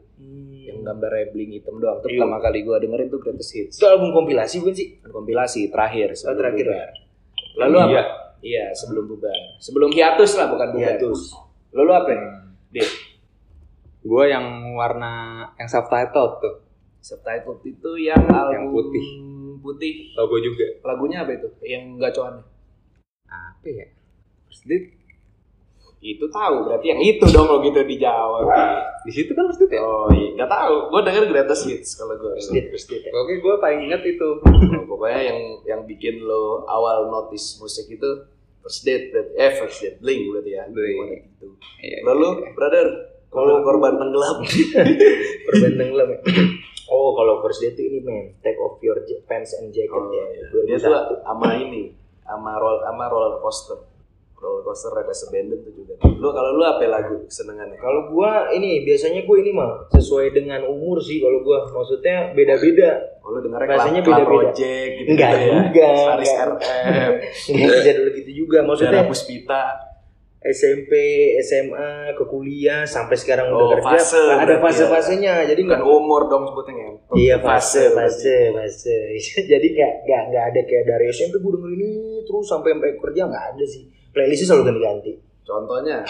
Yang 0.63 0.79
gambarnya 0.83 1.27
Blink 1.31 1.51
hitam 1.55 1.79
doang. 1.79 1.99
Itu 1.99 2.07
Iya. 2.07 2.19
pertama 2.19 2.39
kali 2.43 2.59
gua 2.63 2.77
dengerin 2.79 3.09
tuh 3.09 3.21
greatest 3.23 3.51
hits. 3.55 3.75
Itu 3.79 3.87
album 3.87 4.11
kompilasi 4.11 4.61
bukan 4.61 4.75
sih? 4.75 4.89
Kompilasi 5.01 5.61
terakhir 5.71 6.13
sebelum 6.13 6.39
terakhir 6.39 6.67
bubar. 6.69 6.91
Lalu 7.57 7.77
Iya. 7.77 7.87
apa? 7.87 8.03
Iya, 8.43 8.65
sebelum 8.75 9.05
bubar. 9.07 9.39
Sebelum 9.57 9.91
hiatus 9.95 10.31
lah 10.35 10.47
bukan 10.51 10.69
bubar. 10.75 10.83
Hiatus. 10.99 11.21
Lalu 11.73 11.91
apa? 11.95 12.11
ya? 12.11 12.21
Deh, 12.73 12.91
gue 14.03 14.25
yang 14.27 14.47
warna 14.75 15.13
yang 15.57 15.69
subtitle 15.69 16.41
tuh 16.41 16.55
subtitle 16.99 17.61
itu 17.63 17.91
yang 18.01 18.19
album 18.27 18.73
putih. 18.73 19.07
Putih. 19.63 20.11
logo 20.19 20.43
juga 20.43 20.67
Lagunya 20.83 21.23
apa 21.23 21.39
itu? 21.39 21.47
Yang 21.63 22.03
gacoannya? 22.03 22.45
apa 23.31 23.69
ya 23.69 23.87
itu 26.03 26.27
tahu 26.27 26.67
berarti 26.67 26.91
yang 26.91 26.99
itu 26.99 27.23
dong 27.31 27.47
lo 27.47 27.63
gitu 27.63 27.79
dijawab 27.79 28.43
di 29.03 29.13
situ 29.15 29.31
kan 29.33 29.47
maksudnya 29.47 29.79
oh 29.79 30.11
iya 30.11 30.35
nggak 30.35 30.51
tahu 30.51 30.75
gue 30.91 31.01
denger 31.07 31.25
greatest 31.31 31.63
hits 31.65 31.95
kalau 31.95 32.19
gue 32.19 32.35
First 32.35 32.51
date, 32.51 32.69
first 32.69 32.87
date. 32.91 33.07
ya. 33.07 33.11
oke 33.15 33.33
gue 33.39 33.55
paling 33.57 33.81
inget 33.87 34.03
itu 34.05 34.29
Oh, 34.43 34.85
pokoknya 34.91 35.21
yang 35.23 35.39
yang 35.63 35.81
bikin 35.87 36.19
lo 36.21 36.67
awal 36.67 37.07
notice 37.07 37.55
musik 37.57 37.87
itu 37.87 38.11
first 38.59 38.83
date 38.83 39.15
berarti 39.15 39.33
eh 39.37 39.53
first 39.57 39.79
date 39.79 39.99
blink 39.99 40.27
berarti 40.29 40.51
ya. 40.53 40.63
Pokoknya 40.67 41.17
gitu 41.23 41.47
Iya, 41.79 41.99
lalu 42.03 42.29
iya. 42.35 42.49
brother 42.53 42.87
kalau 43.29 43.55
korban 43.63 43.95
tenggelam 43.95 44.37
Perban 45.47 45.73
tenggelam 45.77 46.09
ya. 46.11 46.19
Oh, 46.93 47.17
kalau 47.17 47.41
first 47.41 47.65
date 47.65 47.73
itu 47.73 47.89
ini 47.89 47.99
men, 48.05 48.37
take 48.45 48.59
off 48.61 48.77
your 48.85 48.99
pants 49.25 49.57
and 49.57 49.73
jacket 49.73 49.97
oh, 49.97 50.13
ya. 50.13 50.27
iya. 50.29 50.45
dia 50.67 50.77
tuh 50.77 50.93
2001. 50.93 51.25
sama 51.25 51.49
ini 51.57 51.83
sama 52.21 52.53
roll 52.55 52.85
sama 52.85 53.05
roller 53.09 53.41
coaster 53.41 53.81
roller 54.43 54.67
coaster 54.67 54.91
ada 54.93 55.07
abandon 55.09 55.59
tuh 55.63 55.73
juga 55.73 55.95
lu 56.03 56.29
kalau 56.29 56.51
lu 56.53 56.63
apa 56.63 56.83
lagu 56.85 57.17
senengannya 57.27 57.79
Kalau 57.79 58.11
gua 58.11 58.51
ini 58.51 58.83
biasanya 58.83 59.23
gua 59.23 59.37
ini 59.39 59.51
mah 59.51 59.87
sesuai 59.89 60.35
dengan 60.35 60.67
umur 60.67 60.99
sih 60.99 61.19
kalau 61.19 61.41
gua 61.41 61.63
maksudnya 61.65 62.31
beda-beda. 62.33 62.91
Oh, 63.23 63.39
dengernya 63.39 63.71
Rasanya 63.71 64.01
Club, 64.03 64.07
Club 64.07 64.19
beda-beda. 64.19 64.51
Project 64.51 64.91
gitu 64.93 65.09
Enggak 65.15 65.31
ya. 65.31 65.47
juga, 65.47 65.89
Saris. 65.95 66.31
RM, 66.35 67.13
Enggak 67.55 67.69
bisa 67.73 67.91
dulu 67.95 68.11
gitu 68.19 68.31
juga. 68.37 68.59
Maksudnya 68.63 68.93
Dara 68.93 69.07
Puspita. 69.07 69.63
SMP, 70.43 70.91
SMA, 71.39 72.19
ke 72.19 72.25
kuliah 72.27 72.83
sampai 72.83 73.15
sekarang 73.15 73.47
Oh, 73.47 73.71
udah 73.71 73.79
kerja 73.79 73.95
fase 73.95 74.19
ada 74.27 74.55
ya. 74.55 74.59
fase-fasenya. 74.59 75.35
Jadi 75.47 75.61
enggak 75.63 75.87
umur 75.87 76.27
dong 76.27 76.51
sebutnya 76.51 76.83
ngentot. 76.83 77.15
Iya 77.15 77.39
fase, 77.39 77.95
fase, 77.95 78.51
fase. 78.51 78.97
Jadi 79.55 79.67
nggak 79.71 79.93
nggak 80.03 80.23
nggak 80.29 80.45
ada 80.51 80.61
kayak 80.67 80.85
dari 80.85 81.07
SMP 81.09 81.39
gue 81.39 81.47
dengerin 81.47 81.79
ini 81.79 81.93
terus 82.27 82.43
sampai 82.43 82.75
sampai 82.75 82.91
kerja 82.99 83.23
nggak 83.23 83.45
ada 83.55 83.65
sih. 83.65 83.87
Playlistnya 84.13 84.47
selalu 84.53 84.65
ganti-ganti. 84.69 85.13
Contohnya, 85.43 86.07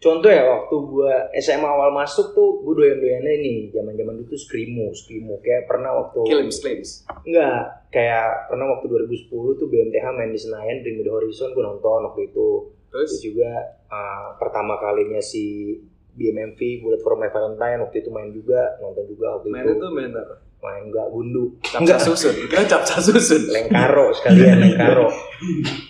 Contoh 0.00 0.32
ya 0.32 0.48
waktu 0.48 0.74
gua 0.88 1.28
SMA 1.36 1.68
awal 1.68 1.92
masuk 1.92 2.32
tuh 2.32 2.64
gue 2.64 2.72
doyan-doyannya 2.72 3.32
ini 3.36 3.68
zaman-zaman 3.68 4.24
itu 4.24 4.32
screamo, 4.32 4.88
screamo 4.96 5.36
kayak 5.44 5.68
pernah 5.68 5.92
waktu 5.92 6.24
Kills 6.24 6.64
Claims. 6.64 7.04
enggak 7.28 7.84
kayak 7.92 8.48
pernah 8.48 8.72
waktu 8.72 8.88
2010 8.88 9.60
tuh 9.60 9.68
BMTH 9.68 10.06
main 10.16 10.32
di 10.32 10.40
Senayan 10.40 10.80
Me 10.80 11.04
The 11.04 11.12
Horizon 11.12 11.52
gue 11.52 11.60
nonton 11.60 12.00
waktu 12.08 12.32
itu. 12.32 12.72
Terus 12.88 13.20
juga 13.20 13.52
uh, 13.92 14.40
pertama 14.40 14.80
kalinya 14.80 15.20
si 15.20 15.76
BMMV 16.16 16.80
Bullet 16.80 17.04
for 17.04 17.20
My 17.20 17.28
Valentine 17.28 17.84
waktu 17.84 18.00
itu 18.00 18.08
main 18.08 18.32
juga 18.32 18.80
nonton 18.80 19.04
juga 19.04 19.36
waktu 19.36 19.52
main 19.52 19.68
itu 19.68 19.72
itu 19.76 19.88
main 19.92 20.10
apa? 20.16 20.34
main 20.64 20.82
enggak 20.88 21.06
gundu 21.12 21.60
Capsa 21.60 22.00
susun. 22.00 22.48
Kan 22.48 22.64
capsa 22.64 23.04
susun. 23.04 23.52
lengkaro 23.52 24.16
sekalian 24.16 24.64
lengkaro 24.64 25.12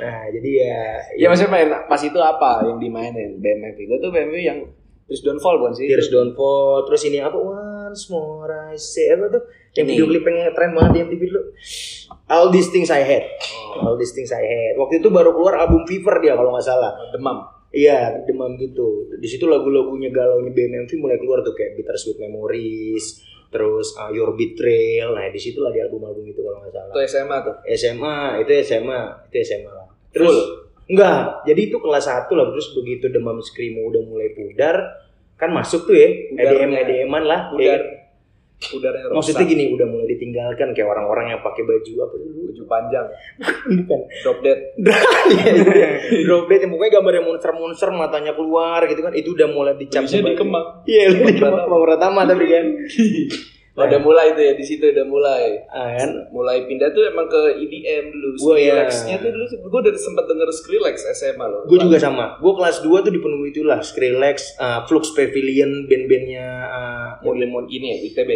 nah 0.00 0.24
jadi 0.32 0.50
ya 0.56 0.80
Iya 1.14 1.26
maksudnya 1.28 1.52
main 1.52 1.68
pas 1.84 2.00
itu 2.00 2.16
apa 2.16 2.64
yang 2.64 2.80
dimainin 2.80 3.36
BMV? 3.36 3.76
Gue 3.84 3.98
tuh 4.00 4.08
BMV 4.08 4.36
yang 4.40 4.58
Tears 5.04 5.20
Don't 5.20 5.38
Fall 5.38 5.58
bukan 5.58 5.74
sih? 5.74 5.86
Tears 5.86 6.08
Don't 6.08 6.32
Fall 6.32 6.88
terus 6.88 7.02
ini 7.04 7.18
apa 7.18 7.36
Once 7.36 8.08
More 8.08 8.72
I 8.72 8.78
Say 8.78 9.12
apa 9.12 9.28
tuh 9.28 9.42
yang 9.74 9.86
Ini. 9.86 9.92
video 9.94 10.06
klip 10.08 10.24
yang 10.24 10.50
tren 10.50 10.70
banget 10.72 10.90
di 10.90 10.98
MTV 11.04 11.22
dulu 11.28 11.42
All 12.26 12.48
These 12.48 12.70
Things 12.70 12.88
I 12.88 13.02
Had 13.02 13.24
Oh, 13.76 13.90
All 13.90 13.96
These 13.96 14.14
Things 14.14 14.30
I 14.30 14.40
Had 14.40 14.74
waktu 14.74 14.98
itu 14.98 15.08
baru 15.10 15.30
keluar 15.30 15.58
album 15.58 15.82
Fever 15.84 16.18
dia 16.18 16.34
kalau 16.34 16.50
nggak 16.50 16.64
salah 16.64 16.94
demam. 17.10 17.38
Iya, 17.70 18.26
demam 18.26 18.58
gitu. 18.58 19.06
Di 19.14 19.30
situ 19.30 19.46
lagu-lagunya 19.46 20.10
galaunya 20.10 20.50
BMMV 20.50 20.90
mulai 20.98 21.22
keluar 21.22 21.38
tuh 21.46 21.54
kayak 21.54 21.78
Bittersweet 21.78 22.18
Memories, 22.18 23.22
terus 23.46 23.94
uh, 23.94 24.10
Your 24.10 24.34
Betrayal. 24.34 25.14
Nah, 25.14 25.30
di 25.30 25.38
situ 25.38 25.62
lah 25.62 25.70
di 25.70 25.78
album-album 25.78 26.26
itu 26.26 26.42
kalau 26.42 26.66
nggak 26.66 26.74
salah. 26.74 26.90
Itu 26.90 27.00
SMA 27.06 27.36
tuh. 27.46 27.54
SMA, 27.70 28.16
itu 28.42 28.50
SMA, 28.66 29.00
itu 29.30 29.36
SMA 29.46 29.70
lah. 29.70 29.86
Terus 30.10 30.36
enggak, 30.86 31.46
jadi 31.46 31.60
itu 31.70 31.76
kelas 31.78 32.06
1 32.06 32.26
lah 32.34 32.46
terus 32.50 32.74
begitu 32.74 33.06
demam 33.08 33.38
screamo 33.38 33.86
udah 33.88 34.02
mulai 34.02 34.34
pudar, 34.34 34.76
kan 35.38 35.50
masuk 35.50 35.86
tuh 35.86 35.94
ya, 35.94 36.08
EDM. 36.34 36.70
EDM-an 36.74 37.24
lah. 37.24 37.40
Pudar. 37.54 37.80
Eh, 37.80 37.98
Udaranya 38.60 39.08
maksudnya 39.08 39.48
gini, 39.48 39.72
udah 39.72 39.88
mulai 39.88 40.04
ditinggalkan 40.04 40.76
kayak 40.76 40.84
orang-orang 40.84 41.32
yang 41.32 41.40
pakai 41.40 41.64
baju 41.64 41.92
apa 42.04 42.14
dulu? 42.20 42.40
baju 42.52 42.62
panjang, 42.68 43.06
Bukan. 43.80 44.00
drop 44.20 44.38
dead. 44.44 44.58
Drop 46.28 46.44
dead 46.44 46.60
yang 46.60 46.70
pokoknya 46.70 46.92
gambarnya 47.00 47.22
monster-monster 47.24 47.88
matanya 47.88 48.36
keluar 48.36 48.84
gitu 48.84 49.00
kan, 49.00 49.16
itu 49.16 49.32
udah 49.32 49.48
mulai 49.48 49.80
dicap 49.80 50.04
Bisa 50.04 50.20
kembali. 50.20 50.36
di 50.36 50.36
Kemang. 50.36 50.66
Iya, 50.84 51.04
lu 51.08 51.18
di 51.24 51.34
Pratama. 51.40 51.64
Kemang 51.64 51.82
Pratama 51.88 52.20
tapi 52.28 52.44
kan. 52.46 52.64
Oh, 53.78 53.86
udah 53.86 54.00
mulai 54.02 54.34
tuh 54.34 54.42
ya 54.42 54.52
di 54.58 54.64
situ 54.66 54.82
udah 54.82 55.06
mulai. 55.06 55.62
Ah, 55.70 55.94
kan? 55.94 56.10
Mulai 56.34 56.66
pindah 56.66 56.90
tuh 56.90 57.06
emang 57.06 57.30
ke 57.30 57.54
EDM 57.62 58.10
dulu. 58.10 58.28
Gua 58.42 58.56
ya. 58.58 58.82
Skrillex-nya 58.82 59.16
tuh 59.22 59.30
dulu 59.30 59.44
gue 59.46 59.80
udah 59.86 59.92
sempat 59.94 60.24
denger 60.26 60.48
Skrillex 60.50 60.96
SMA 61.14 61.46
loh. 61.46 61.62
Gue 61.70 61.78
juga 61.78 61.96
sama. 62.02 62.34
Gue 62.42 62.52
kelas 62.58 62.82
2 62.82 63.06
tuh 63.06 63.12
dipenuhi 63.14 63.54
itulah 63.54 63.78
Skrillex, 63.78 64.58
uh, 64.58 64.82
Flux 64.90 65.14
Pavilion, 65.14 65.86
band-bandnya 65.86 66.46
uh, 66.66 67.10
model 67.22 67.46
mod 67.46 67.66
ini 67.70 67.94
ya 67.94 67.98
ITB. 68.10 68.30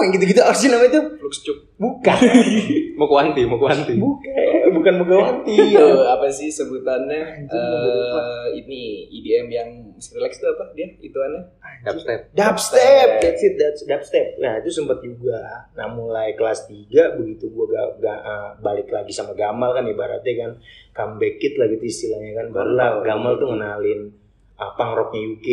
yang 0.00 0.16
gitu-gitu 0.16 0.40
apa 0.40 0.56
sih 0.56 0.72
namanya 0.72 0.90
itu? 0.96 1.02
Flux 1.20 1.34
Cuk. 1.44 1.58
Bukan. 1.76 2.20
Mau 3.00 3.08
kuanti. 3.08 3.48
Bukan, 3.48 4.76
bukan 4.76 4.94
Megawanti. 5.00 5.56
Itu 5.72 6.04
apa 6.04 6.28
sih 6.28 6.52
sebutannya? 6.52 7.48
Eh 7.48 8.44
ini 8.60 9.08
EDM 9.08 9.48
yang 9.48 9.70
Skrillex 9.96 10.36
itu 10.36 10.46
apa 10.52 10.68
dia? 10.76 10.88
Ituannya? 11.00 11.42
Dubstep. 11.80 12.20
Dubstep, 12.36 13.08
that's 13.24 13.40
it, 13.40 13.56
that's 13.56 13.80
dubstep. 13.88 14.36
Nah 14.36 14.60
itu 14.60 14.68
sempat 14.68 15.00
juga. 15.00 15.64
Nah 15.72 15.88
mulai 15.92 16.36
kelas 16.36 16.68
3 16.68 17.16
begitu 17.16 17.48
gue 17.48 17.66
gak, 17.72 18.04
gak, 18.04 18.20
uh, 18.20 18.50
balik 18.60 18.92
lagi 18.92 19.16
sama 19.16 19.32
Gamal 19.32 19.72
kan 19.72 19.88
ibaratnya 19.88 20.34
kan 20.36 20.50
comeback 20.92 21.40
kit 21.40 21.56
lah 21.56 21.72
gitu 21.72 21.84
istilahnya 21.88 22.44
kan. 22.44 22.46
Barulah. 22.52 23.00
Gamal 23.00 23.40
tuh 23.40 23.48
ngenalin 23.56 24.12
uh, 24.60 24.72
punk 24.76 24.92
rocknya 24.92 25.20
UK 25.24 25.48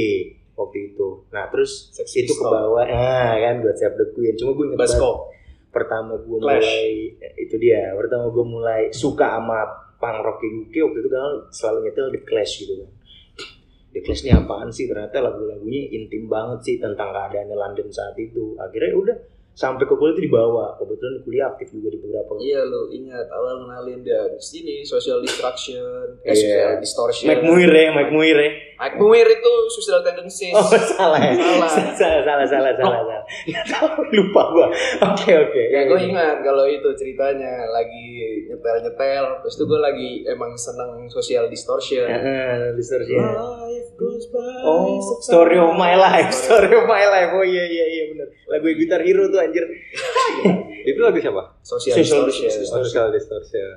waktu 0.59 0.77
itu. 0.91 1.07
Nah 1.31 1.47
terus 1.47 1.95
Sex 1.95 2.11
itu 2.11 2.35
ke 2.35 2.43
bawah, 2.43 2.83
nah 2.83 3.39
kan 3.39 3.63
God 3.63 3.77
Save 3.79 3.95
the 3.95 4.11
Queen. 4.11 4.35
Cuma 4.35 4.51
gue 4.51 4.75
inget. 4.75 4.79
Pertama 5.77 6.17
gue 6.17 6.37
mulai 6.41 7.13
itu 7.37 7.55
dia. 7.61 7.93
Pertama 7.93 8.33
gue 8.33 8.45
mulai 8.45 8.81
suka 8.89 9.37
sama 9.37 9.61
punk 10.01 10.17
rock 10.25 10.41
UK 10.41 10.73
waktu 10.81 10.99
itu 11.05 11.09
kan 11.13 11.45
selalu 11.53 11.77
nyetel 11.85 12.07
The 12.09 12.21
Clash 12.25 12.53
gitu 12.65 12.73
kan. 12.81 12.89
The 13.93 14.01
Clash 14.01 14.21
ini 14.25 14.33
apaan 14.33 14.73
sih? 14.73 14.89
Ternyata 14.89 15.21
lagu-lagunya 15.21 15.93
intim 15.93 16.25
banget 16.25 16.59
sih 16.65 16.75
tentang 16.81 17.13
keadaannya 17.13 17.53
London 17.53 17.87
saat 17.93 18.17
itu. 18.17 18.57
Akhirnya 18.57 18.93
udah 18.97 19.17
sampai 19.57 19.83
ke 19.83 19.91
kuliah 19.91 20.13
itu 20.13 20.23
dibawa 20.23 20.77
kebetulan 20.77 21.17
kuliah 21.19 21.49
aktif 21.49 21.67
juga 21.71 21.89
di 21.89 21.97
beberapa 21.97 22.37
Iya 22.37 22.61
lo 22.61 22.85
ingat 22.87 23.25
awal 23.27 23.65
kenalin 23.65 23.99
dia 23.99 24.21
di 24.29 24.37
sini 24.37 24.75
social 24.83 25.17
destruction, 25.17 25.81
eh, 26.21 26.29
Iya. 26.29 26.37
social 26.37 26.73
distortion. 26.77 27.25
Mike 27.25 27.41
Muir 27.41 27.65
ya 27.67 27.89
Mike 27.89 28.13
Muir 28.13 28.37
ya 28.37 28.51
Mike 28.77 28.97
Muir 28.97 29.25
itu 29.27 29.51
suicidal 29.67 30.01
tendencies. 30.01 30.53
oh 30.53 30.61
salah 30.87 31.17
ya 31.17 31.33
Salah. 31.33 31.69
salah 31.97 32.21
salah 32.21 32.45
salah 32.45 32.73
salah 32.77 33.01
salah 33.01 33.21
Nggak 33.43 33.65
tahu, 33.67 33.89
lupa 34.13 34.41
gua 34.47 34.67
oke 35.03 35.31
oke 35.33 35.63
Ya 35.67 35.83
gue 35.83 35.99
ingat 36.01 36.39
kalau 36.39 36.63
itu 36.63 36.87
ceritanya 36.93 37.65
lagi 37.67 38.07
nyetel-nyetel, 38.47 39.41
terus 39.41 39.53
itu 39.53 39.65
gue 39.65 39.79
lagi 39.79 40.09
emang 40.25 40.53
seneng 40.53 41.03
social 41.07 41.47
distortion. 41.47 42.05
Heeh, 42.05 42.71
distortion. 42.73 43.19
Life 43.19 43.89
goes 43.95 44.29
by 44.29 44.63
Oh, 44.63 45.01
story 45.19 45.57
of 45.57 45.73
my 45.73 45.93
life, 45.93 46.29
story 46.45 46.71
of 46.71 46.85
my 46.85 47.03
life. 47.03 47.31
Oh 47.31 47.43
iya 47.43 47.65
iya 47.65 47.85
iya 47.85 48.03
benar. 48.07 48.27
Lagu 48.47 48.67
Guitar 48.69 49.01
Hero 49.01 49.27
tuh 49.27 49.41
anjir. 49.47 49.65
Itu 50.89 51.03
lagu 51.03 51.19
siapa? 51.19 51.59
Social, 51.59 51.99
Social 51.99 52.23
distortion. 52.31 52.63
Social 52.63 53.07
Distortion. 53.11 53.71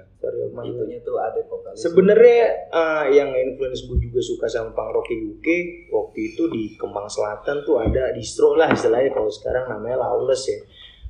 Itunya 0.62 1.02
tuh 1.02 1.18
ada 1.18 1.42
vokalis. 1.42 1.82
Sebenarnya 1.82 2.70
eh, 2.70 3.04
yang 3.18 3.34
influence 3.34 3.82
gue 3.90 3.98
juga 3.98 4.22
suka 4.22 4.46
sama 4.46 4.70
punk 4.70 4.90
rock 4.94 5.10
UK 5.10 5.46
waktu 5.90 6.34
itu 6.34 6.46
di 6.46 6.78
Kemang 6.78 7.10
Selatan 7.10 7.66
tuh 7.66 7.82
ada 7.82 8.14
distro 8.14 8.54
lah 8.54 8.70
istilahnya 8.70 9.10
kalau 9.10 9.26
sekarang 9.26 9.66
namanya 9.66 10.06
Lawless 10.06 10.46
ya. 10.46 10.60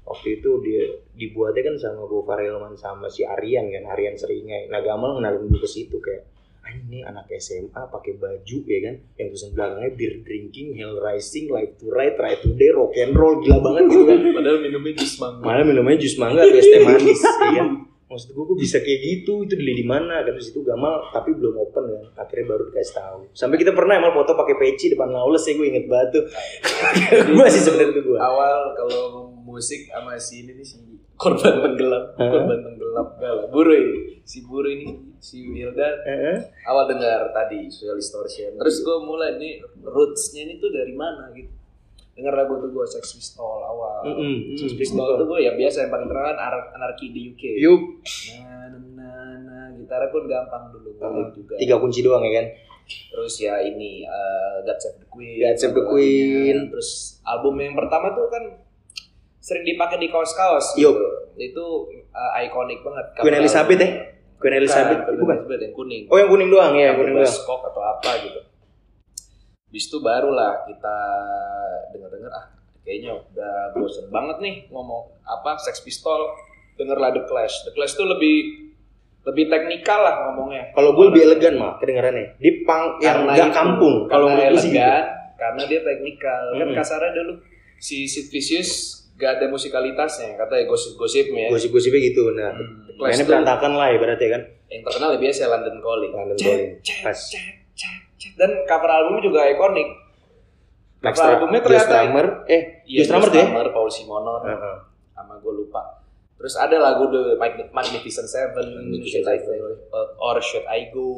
Waktu 0.09 0.41
itu 0.41 0.51
dia 0.65 0.83
dibuatnya 1.15 1.71
kan 1.71 1.77
sama 1.77 2.03
Gofar 2.09 2.41
Hilman 2.41 2.75
sama 2.75 3.07
si 3.07 3.23
Aryan 3.23 3.69
kan, 3.69 3.93
Aryan 3.93 4.17
Seringai. 4.17 4.73
Nah 4.73 4.81
Gamal 4.81 5.21
kenalin 5.21 5.53
gue 5.53 5.61
ke 5.61 5.69
situ 5.69 6.01
kayak 6.01 6.40
ini 6.75 7.03
anak 7.03 7.27
SMA 7.39 7.83
pakai 7.91 8.15
baju 8.19 8.57
ya 8.67 8.79
kan 8.87 8.95
yang 9.19 9.27
tulisan 9.35 9.51
belakangnya 9.55 9.91
beer 9.99 10.15
drinking, 10.23 10.69
hell 10.79 10.95
rising, 11.03 11.51
life 11.51 11.75
to 11.77 11.91
ride, 11.91 12.15
try 12.15 12.39
to 12.39 12.51
day, 12.55 12.71
rock 12.71 12.95
and 12.99 13.15
roll 13.15 13.39
gila 13.43 13.59
banget 13.59 13.91
gitu 13.91 14.05
kan. 14.07 14.19
Padahal 14.39 14.59
minumnya 14.63 14.93
jus 14.99 15.15
mangga. 15.19 15.43
Malah 15.43 15.65
minumnya 15.67 15.97
jus 15.99 16.15
mangga 16.17 16.41
atau 16.47 16.59
es 16.59 16.69
teh 16.69 16.81
manis, 16.83 17.21
ya 17.47 17.51
kan? 17.59 17.69
Maksud 18.11 18.35
gue 18.35 18.43
kok 18.43 18.59
bisa 18.59 18.83
kayak 18.83 19.01
gitu? 19.07 19.47
Itu 19.47 19.55
beli 19.55 19.73
di 19.79 19.87
mana? 19.87 20.27
Kan 20.27 20.35
di 20.35 20.43
situ 20.43 20.67
Gamal 20.67 21.15
tapi 21.15 21.31
belum 21.31 21.55
open 21.63 21.85
kan. 21.95 22.05
Akhirnya 22.27 22.47
baru 22.51 22.63
dikasih 22.75 22.95
tahu. 22.99 23.21
Sampai 23.39 23.63
kita 23.63 23.71
pernah 23.71 24.03
emang 24.03 24.19
foto 24.19 24.35
pakai 24.35 24.59
peci 24.59 24.91
depan 24.91 25.15
Lawless 25.15 25.47
ya 25.47 25.55
gue 25.55 25.67
inget 25.71 25.87
banget 25.87 26.09
tuh. 26.19 26.25
gue 27.39 27.47
sih 27.55 27.63
sebenarnya 27.63 27.95
tuh 27.95 28.05
gue. 28.11 28.19
Awal 28.19 28.57
kalau 28.75 29.31
musik 29.47 29.87
sama 29.87 30.19
si 30.19 30.43
ini 30.43 30.59
nih 30.59 30.67
si 30.67 30.83
korban 31.15 31.63
tenggelam, 31.63 32.05
korban 32.19 32.59
tenggelam 32.67 33.07
enggak 33.15 33.33
lah. 33.37 33.47
Buruy, 33.47 33.85
si 34.27 34.43
Buruy 34.43 34.73
ini 34.75 35.10
si 35.21 35.45
Wildan 35.45 35.95
Heeh. 36.03 36.37
awal 36.65 36.89
dengar 36.89 37.29
tadi 37.31 37.69
social 37.69 37.95
distortion 37.95 38.57
terus 38.57 38.81
gue 38.81 38.97
mulai 38.99 39.37
nih 39.37 39.53
rootsnya 39.79 40.43
ini 40.43 40.57
tuh 40.57 40.69
dari 40.69 40.93
mana 40.93 41.29
gitu 41.31 41.53
dengar 42.11 42.35
lagu 42.35 42.57
tuh 42.59 42.69
gue 42.69 42.85
Sex 42.87 43.05
Pistol 43.15 43.61
awal 43.61 44.01
Mm-mm. 44.03 44.53
Sex 44.55 44.73
Mm, 44.73 44.79
Pistol 44.79 45.09
tuh 45.15 45.27
gue 45.27 45.41
ya 45.41 45.53
biasa 45.53 45.85
yang 45.85 45.91
paling 45.91 46.05
terkenal 46.05 46.27
kan 46.27 46.39
Anar- 46.43 46.71
anarki 46.75 47.13
di 47.13 47.31
UK 47.31 47.43
Yuk, 47.59 47.81
nah, 48.35 48.67
nah, 48.67 48.81
nah, 48.91 49.29
nah, 49.39 49.65
gitarnya 49.73 50.09
pun 50.09 50.25
gampang 50.25 50.63
dulu 50.71 50.89
gue 50.91 51.09
juga 51.35 51.55
tiga 51.57 51.77
kunci 51.77 52.01
doang 52.01 52.21
ya 52.23 52.33
kan? 52.35 52.47
terus 52.91 53.39
ya 53.39 53.55
ini 53.57 54.03
uh, 54.03 54.65
God 54.65 54.75
Save 54.75 54.99
the 54.99 55.07
Queen 55.07 55.39
God 55.39 55.55
Save 55.55 55.73
the. 55.73 55.85
Queen. 55.87 56.57
terus 56.69 56.91
album 57.23 57.55
yang 57.57 57.73
pertama 57.73 58.11
tuh 58.11 58.27
kan 58.27 58.59
sering 59.39 59.63
dipakai 59.63 59.97
di 59.97 60.09
kaos-kaos 60.09 60.75
Yuk. 60.75 60.91
gitu 60.91 61.07
itu 61.39 61.65
uh, 62.11 62.41
ikonik 62.41 62.81
banget 62.81 63.07
Queen 63.17 63.37
Elizabeth 63.37 63.79
ya? 63.79 63.91
Queen 64.41 64.57
Elizabeth 64.57 65.05
Bukan, 65.05 65.21
bukan? 65.21 65.37
Elizabeth 65.37 65.61
yang 65.63 65.75
kuning 65.77 66.03
Oh 66.09 66.17
yang 66.17 66.31
kuning 66.33 66.49
doang 66.49 66.73
ya, 66.73 66.85
yang 66.91 66.97
kuning 66.97 67.15
doang. 67.15 67.29
Skok 67.29 67.61
atau 67.69 67.83
apa 67.85 68.11
gitu. 68.25 68.41
Habis 69.71 69.85
itu 69.87 69.99
barulah 70.01 70.65
kita 70.65 70.97
dengar-dengar 71.93 72.33
ah 72.33 72.45
kayaknya 72.81 73.15
udah 73.15 73.77
bosen 73.77 74.09
banget 74.09 74.37
nih 74.41 74.55
ngomong 74.73 75.15
apa 75.23 75.61
Sex 75.61 75.79
Pistol 75.79 76.33
dengerlah 76.75 77.13
The 77.13 77.23
Clash. 77.29 77.69
The 77.69 77.73
Clash 77.77 77.95
tuh 77.95 78.09
lebih 78.09 78.67
lebih 79.21 79.53
teknikal 79.53 80.01
lah 80.01 80.15
ngomongnya. 80.27 80.73
Kalau 80.73 80.97
gue 80.97 81.05
lebih 81.13 81.23
elegan 81.29 81.55
mah 81.61 81.77
kedengarannya. 81.77 82.41
Di 82.41 82.65
punk 82.65 83.05
yang 83.05 83.29
nggak 83.29 83.53
kampung. 83.53 84.09
Kalau 84.09 84.33
gue 84.33 84.57
sih 84.57 84.73
gitu. 84.73 84.81
elegan, 84.81 85.05
karena 85.37 85.63
dia 85.69 85.81
teknikal. 85.85 86.43
Kan 86.57 86.67
Mm-mm. 86.67 86.77
kasarnya 86.77 87.13
dulu 87.15 87.33
si 87.77 88.09
Sid 88.09 88.33
Vicious 88.33 88.71
gak 89.21 89.37
ada 89.37 89.53
musikalitasnya, 89.53 90.33
katanya 90.41 90.65
gosip-gosipnya. 90.65 91.53
Gosip-gosipnya 91.53 92.01
gitu. 92.01 92.33
Nah, 92.33 92.57
Hmm, 92.57 92.89
Clash 93.03 93.17
tuh 93.17 93.27
berantakan 93.27 93.73
lah 93.73 93.89
ibaratnya 93.91 94.29
kan. 94.31 94.43
yang 94.67 94.83
terkenal 94.83 95.09
ya 95.11 95.19
biasa 95.19 95.41
London 95.47 95.77
Calling. 95.79 96.13
London 96.13 96.37
Cek, 96.37 96.47
Calling. 96.47 96.71
cek, 96.81 96.99
Pas. 97.03 97.19
cek, 97.27 97.45
cek, 97.75 97.95
cek. 98.17 98.33
Dan 98.37 98.51
cover 98.65 98.87
albumnya 98.89 99.23
juga 99.23 99.41
ikonik. 99.47 99.89
Max 101.01 101.15
Cover 101.17 101.31
albumnya 101.35 101.59
Joe 101.59 101.67
ternyata 101.67 101.87
Strummer. 101.87 102.27
Eh, 102.47 102.63
Iya, 102.85 102.97
Joe 102.97 103.07
Strummer 103.07 103.29
tuh 103.29 103.39
ya? 103.39 103.47
Paul 103.71 103.89
Simonon, 103.89 104.43
Heeh. 104.45 104.77
sama 105.11 105.35
gue 105.37 105.53
lupa. 105.57 105.83
Terus 106.37 106.55
ada 106.55 106.77
lagu 106.79 107.05
The 107.07 107.37
Mag- 107.37 107.69
Magnificent 107.71 108.25
Seven, 108.25 108.67
Magnificent 108.71 109.25
Should 109.25 109.27
I 109.27 109.39
Seven. 109.39 109.59
Go- 109.87 110.13
or 110.19 110.37
Should 110.39 110.65
I 110.65 110.89
Go? 110.89 111.09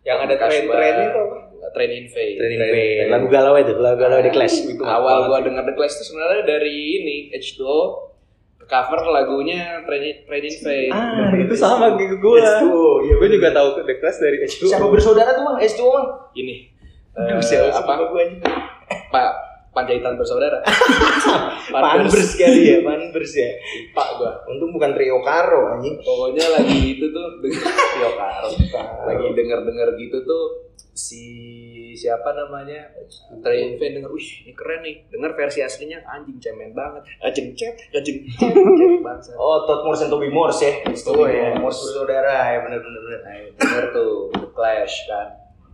Yang 0.00 0.18
ada 0.24 0.34
Kasbah, 0.38 0.48
tren-trennya 0.48 1.06
itu 1.06 1.20
apa? 1.20 1.36
Train 1.70 1.92
in 1.92 2.06
Fate. 2.08 2.34
Training 2.34 2.58
Pain. 2.58 3.06
Lagu 3.12 3.26
galau 3.28 3.54
itu, 3.54 3.76
lagu 3.76 4.00
galau 4.00 4.18
di 4.18 4.30
Clash. 4.30 4.64
Itu 4.64 4.80
Awal 4.80 5.04
banget 5.04 5.28
gua 5.28 5.38
denger 5.44 5.62
The 5.62 5.74
Clash 5.76 5.94
itu 5.94 6.04
sebenarnya 6.08 6.42
dari 6.48 6.74
ini 6.96 7.16
H2O 7.30 7.78
cover 8.70 9.02
lagunya 9.10 9.82
Train 9.82 10.02
in, 10.06 10.16
Train 10.30 10.44
in. 10.46 10.90
Ah, 10.94 11.34
itu 11.34 11.54
sama 11.58 11.98
kayak 11.98 12.22
gue. 12.22 12.38
H2O, 12.38 13.02
iya, 13.02 13.14
gue 13.18 13.28
juga 13.34 13.48
tahu 13.50 13.82
The 13.82 13.94
Clash 13.98 14.18
dari 14.22 14.36
H2O. 14.46 14.70
Siapa 14.70 14.86
bersaudara 14.86 15.34
tuh, 15.34 15.42
Mang? 15.42 15.58
S2 15.58 15.82
Mang? 15.90 16.06
Ini 16.38 16.56
eh, 17.18 17.34
apa? 17.34 17.82
apa? 17.82 17.92
Gue 18.14 18.22
anjing. 18.22 18.40
Pak 19.10 19.50
Panjaitan 19.70 20.18
bersaudara. 20.18 20.58
Panbers 21.74 22.34
kali 22.34 22.74
ya, 22.74 22.78
Panbers 22.82 23.32
ya. 23.38 23.50
Pak 23.94 24.18
gua. 24.18 24.32
Untung 24.50 24.74
bukan 24.74 24.90
trio 24.98 25.22
karo 25.22 25.78
anjing. 25.78 25.94
Pokoknya 26.02 26.42
lagi 26.58 26.98
itu 26.98 27.06
tuh 27.14 27.26
Yo, 28.02 28.08
Karo. 28.18 28.50
lagi 29.06 29.26
denger-denger 29.30 29.88
gitu 29.94 30.18
tuh 30.26 30.74
si 30.90 31.22
siapa 32.00 32.32
namanya 32.32 32.88
Train 33.44 33.76
Fan 33.76 33.92
denger, 34.00 34.08
wih 34.08 34.28
ini 34.48 34.52
keren 34.56 34.80
nih. 34.80 35.04
Denger 35.12 35.36
versi 35.36 35.60
aslinya 35.60 36.00
anjing 36.08 36.40
cemen 36.40 36.72
banget. 36.72 37.04
Cet, 37.20 37.28
ajeng 37.28 37.48
cet, 37.52 37.76
cet 37.92 38.56
bangsa. 39.04 39.36
Oh, 39.36 39.68
Todd 39.68 39.84
Morse 39.84 40.08
dan 40.08 40.10
Toby 40.16 40.32
Morse 40.32 40.64
ya. 40.64 40.72
Oh 41.12 41.28
ya, 41.28 41.60
Morse. 41.60 41.92
Bersaudara 41.92 42.56
ya, 42.56 42.58
benar 42.64 42.80
benar 42.80 43.00
benar. 43.04 43.20
Nah, 43.20 43.36
denger 43.60 43.84
tuh 43.92 44.12
The 44.32 44.48
Clash 44.56 44.96
kan. 45.04 45.28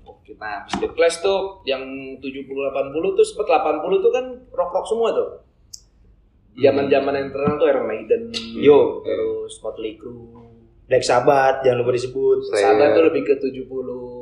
Oke, 0.06 0.34
nah 0.34 0.66
habis 0.66 0.74
The 0.82 0.90
Clash 0.90 1.22
tuh 1.22 1.62
yang 1.62 1.82
70 2.18 2.50
80 2.50 3.18
tuh 3.18 3.24
sempet 3.26 3.46
80 3.46 4.02
tuh 4.02 4.10
kan 4.10 4.24
rock-rock 4.50 4.86
semua 4.90 5.14
tuh. 5.14 5.30
Zaman-zaman 6.56 7.12
yang 7.12 7.28
terkenal 7.28 7.60
tuh 7.60 7.68
Iron 7.68 7.84
Maiden, 7.84 8.32
Yo. 8.56 9.04
terus 9.04 9.60
Motley 9.60 10.00
Crue, 10.00 10.32
Black 10.88 11.04
Sabbath 11.04 11.60
jangan 11.60 11.84
lupa 11.84 11.92
disebut. 11.92 12.48
Salah 12.48 12.96
tuh 12.96 13.12
lebih 13.12 13.28
ke 13.28 13.36
70 13.36 14.15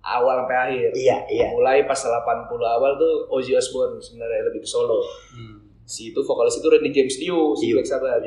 awal 0.00 0.44
sampai 0.44 0.56
akhir. 0.56 0.88
Iya, 0.96 1.16
iya. 1.28 1.46
Mulai 1.52 1.84
pas 1.84 1.98
80 2.00 2.20
awal 2.50 2.96
tuh 2.96 3.28
Ozzy 3.32 3.52
Osbourne 3.56 4.00
sebenarnya 4.00 4.48
lebih 4.48 4.64
ke 4.64 4.68
solo. 4.68 5.00
Hmm. 5.36 5.70
Si 5.84 6.14
itu 6.14 6.20
vokalis 6.22 6.56
itu 6.58 6.66
Randy 6.70 6.90
James 6.94 7.16
Dio, 7.18 7.52
si 7.56 7.68
Dio. 7.68 7.80
Black 7.80 7.88
Sabbath. 7.88 8.22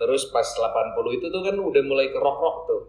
Terus 0.00 0.22
pas 0.32 0.46
80 0.48 1.18
itu 1.20 1.26
tuh 1.28 1.42
kan 1.44 1.54
udah 1.60 1.82
mulai 1.84 2.08
ke 2.08 2.18
rock-rock 2.18 2.56
tuh. 2.66 2.82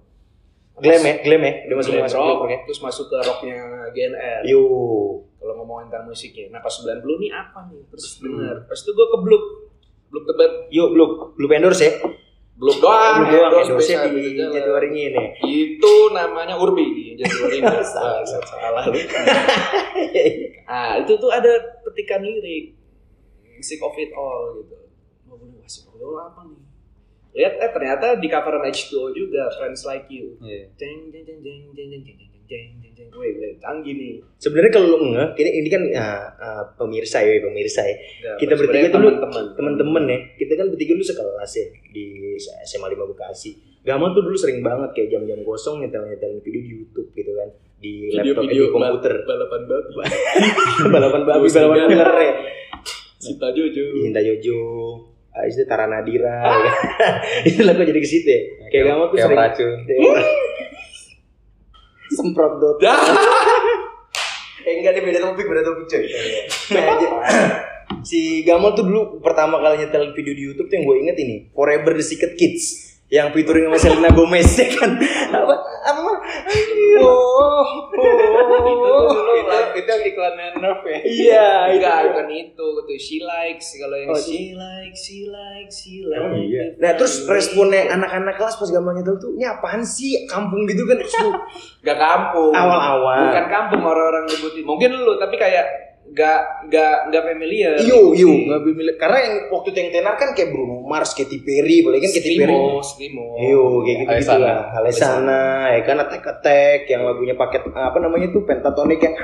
Glam 0.81 1.03
ya, 1.03 1.15
glam 1.21 1.41
ya. 1.43 1.53
Udah 1.67 1.75
masuk 1.77 1.91
Glam 1.91 2.03
masuk 2.07 2.17
rock, 2.23 2.39
rock 2.41 2.49
ya. 2.49 2.59
terus 2.65 2.79
masuk 2.81 3.05
ke 3.11 3.17
rocknya 3.21 3.59
GNR. 3.91 4.41
Yo. 4.47 4.63
Kalau 5.41 5.53
ngomongin 5.61 5.89
tentang 5.91 6.07
musiknya. 6.07 6.53
Nah 6.55 6.61
pas 6.63 6.71
90 6.71 7.03
nih 7.03 7.31
apa 7.33 7.59
nih? 7.69 7.81
Terus 7.91 8.05
denger. 8.23 8.55
Pas 8.65 8.79
itu 8.79 8.91
gue 8.93 9.07
ke 9.11 9.17
Bluk. 9.19 9.43
Bluk 10.09 10.23
tebet. 10.27 10.51
Yuk, 10.71 10.87
belum 10.95 11.09
belum 11.35 11.49
endorse 11.59 11.83
ya? 11.83 11.91
Bluk 12.61 12.77
doang. 12.77 13.25
Belum 13.25 13.41
doang 13.41 13.53
endorse 13.57 13.73
bisa, 13.73 14.05
di. 14.05 14.37
Januari 14.37 14.89
ini. 14.93 15.25
Itu 15.41 16.13
namanya 16.13 16.61
Urbi. 16.61 17.17
Januari. 17.17 17.57
Salah, 17.81 18.21
Salah. 18.21 18.85
Ah, 20.69 20.93
itu 21.01 21.17
tuh 21.17 21.33
ada 21.33 21.49
petikan 21.81 22.21
lirik. 22.21 22.77
Sick 23.65 23.81
of 23.81 23.97
it 23.97 24.13
all 24.13 24.61
gitu. 24.61 24.77
Mau 25.25 25.41
bilang, 25.41 25.57
wah 25.57 25.65
sick 25.65 25.89
of 25.89 25.97
it 25.97 26.05
all 26.05 26.21
apa 26.21 26.45
nih? 26.45 26.61
Lihat 27.31 27.53
eh 27.65 27.71
ternyata 27.73 28.05
di 28.21 28.27
coveran 28.29 28.61
H2O 28.69 29.09
juga 29.17 29.49
Friends 29.57 29.81
Like 29.81 30.05
You. 30.13 30.37
Iya. 30.45 30.69
Jeng 30.77 31.09
jeng 31.09 31.25
jeng 31.25 31.41
jeng 31.41 31.61
jeng 31.73 31.89
jeng 31.97 32.03
jeng 32.05 32.30
jeng 32.51 32.67
jeng 32.83 32.93
jeng 32.99 33.07
wih, 33.15 33.31
canggih 33.63 33.93
nih. 33.95 34.13
Sebenarnya 34.35 34.71
kalau 34.75 34.87
lu 34.91 35.15
nge, 35.15 35.25
ini, 35.39 35.49
ini 35.63 35.69
kan 35.71 35.81
ah, 35.95 36.27
ah, 36.35 36.63
pemirsa 36.75 37.23
ya, 37.23 37.39
pemirsa 37.39 37.79
ya. 37.79 37.95
Ya, 38.19 38.31
Kita 38.35 38.59
bertiga 38.59 38.83
sebenarnya 38.83 38.91
tuh 38.91 38.99
lu 38.99 39.09
teman-teman. 39.15 39.43
temen-temen 39.55 40.03
ya. 40.11 40.19
Kita 40.35 40.53
kan 40.59 40.65
bertiga 40.67 40.91
dulu 40.99 41.05
sekelas 41.07 41.51
ya 41.55 41.65
di 41.89 42.05
SMA 42.67 42.87
5 42.91 43.11
Bekasi. 43.15 43.51
Gamal 43.81 44.11
tuh 44.11 44.21
dulu 44.21 44.35
sering 44.35 44.59
banget 44.59 44.91
kayak 44.93 45.09
jam-jam 45.09 45.39
kosong 45.41 45.81
nyetel-nyetelin 45.81 46.37
video 46.43 46.61
di 46.61 46.69
YouTube 46.75 47.09
gitu 47.15 47.31
kan. 47.33 47.49
Di 47.81 47.93
laptop 48.13 48.45
eh, 48.45 48.53
di 48.53 48.57
komputer. 48.69 49.13
balapan 49.25 49.61
babi. 49.65 49.91
balapan 50.93 51.21
babi, 51.25 51.47
balapan 51.49 51.77
ular 51.89 52.11
ya. 52.19 52.33
Sita 53.17 53.47
Jojo. 53.55 53.83
Cinta 54.01 54.21
Jojo. 54.21 54.59
Ah, 55.31 55.47
itu 55.47 55.63
Tara 55.63 55.87
Nadira. 55.87 56.43
ya 56.43 56.51
kan. 56.99 57.13
itu 57.47 57.63
lah 57.63 57.73
kok 57.73 57.87
jadi 57.87 57.99
ke 58.03 58.09
situ 58.09 58.27
ya. 58.27 58.41
Kayak 58.67 58.83
Gamal 58.91 59.05
tuh 59.07 59.15
Kayak 59.15 59.25
sering 59.25 59.39
racun. 59.39 59.77
Semprot 62.11 62.53
dot. 62.59 62.77
Eh 64.61 64.77
enggak 64.77 64.93
nih 64.93 65.01
beda 65.01 65.19
topik, 65.25 65.49
beda 65.49 65.65
topik 65.65 65.89
coy. 65.89 66.05
Nah, 66.69 66.83
jadi- 67.01 67.13
si 68.05 68.45
Gamal 68.45 68.71
tuh 68.71 68.85
dulu 68.85 69.17
pertama 69.17 69.57
kali 69.57 69.81
nyetel 69.81 70.13
video 70.13 70.33
di 70.33 70.43
YouTube 70.45 70.69
tuh 70.69 70.75
yang 70.77 70.85
gue 70.85 70.97
inget 71.01 71.17
ini 71.17 71.35
Forever 71.51 71.97
the 71.97 72.05
Secret 72.05 72.37
Kids 72.37 72.93
yang 73.09 73.33
featuring 73.33 73.67
sama 73.67 73.77
Selena 73.77 74.09
Gomez 74.13 74.47
ya 74.61 74.69
kan? 74.71 74.95
Apa? 75.33 75.55
Apa 75.81 76.11
oh, 76.97 77.65
itu 77.91 78.77
tuh 78.77 78.91
oh, 78.91 79.09
dulu 79.09 79.31
iklan 79.37 79.65
itu 79.73 79.87
yang 79.87 80.03
iklannya 80.05 80.47
Nerf 80.57 80.81
ya. 80.81 80.97
iya 81.01 81.47
itu 81.67 81.77
Enggak, 81.79 81.97
bukan 82.09 82.27
itu. 82.29 82.67
Tuh 82.81 82.97
she 82.97 83.17
likes 83.19 83.67
kalau 83.75 83.95
yang 83.95 84.09
Oh, 84.09 84.17
she 84.17 84.51
likes, 84.51 84.99
she 85.01 85.19
likes, 85.25 85.75
she 85.79 85.95
likes. 86.01 86.35
iya. 86.37 86.63
Nah 86.77 86.91
terus 86.93 87.25
responnya 87.25 87.89
anak-anak 87.89 88.35
kelas 88.35 88.55
pas 88.55 88.69
Gamal 88.69 88.93
nyetel 88.93 89.17
tuh, 89.17 89.31
ini 89.33 89.45
apaan 89.45 89.81
sih 89.81 90.25
kampung 90.25 90.63
gitu 90.65 90.83
kan? 90.83 90.97
Terus 90.97 91.15
gua- 91.17 91.43
Gak 91.81 91.97
kampung. 91.97 92.51
Awal-awal. 92.51 93.17
Bukan 93.27 93.45
kampung 93.47 93.81
orang-orang 93.81 94.23
nyebutin. 94.25 94.63
Mungkin 94.63 94.89
lu 94.95 95.13
tapi 95.17 95.35
kayak 95.35 95.90
gak 96.11 96.39
gak 96.67 97.07
gak 97.07 97.23
familiar. 97.23 97.79
Iyo, 97.79 98.11
iyo, 98.11 98.27
nggak 98.27 98.61
bimil- 98.61 98.97
Karena 98.99 99.17
yang 99.23 99.35
waktu 99.47 99.67
itu 99.71 99.77
yang 99.79 99.91
tenar 99.91 100.15
kan 100.15 100.35
kayak 100.35 100.51
Bruno 100.51 100.83
Mars, 100.83 101.15
Katy 101.15 101.39
Perry, 101.39 101.79
apalagi 101.79 102.03
kan 102.03 102.13
Katy 102.13 102.31
Perry. 102.35 102.55
Skrimo. 102.83 103.25
Iyo, 103.39 103.63
kayak 103.81 103.97
gitu 103.97 104.11
gitu 104.19 104.37
lah. 104.37 104.57
Alesana, 104.75 105.43
ya 105.71 105.81
kan 105.81 105.97
Attack 105.99 106.23
Attack, 106.27 106.79
yang 106.85 107.01
lagunya 107.03 107.33
paket 107.33 107.63
apa 107.69 107.97
namanya 107.97 108.27
tuh 108.29 108.43
pentatonik 108.43 108.99
yang 108.99 109.15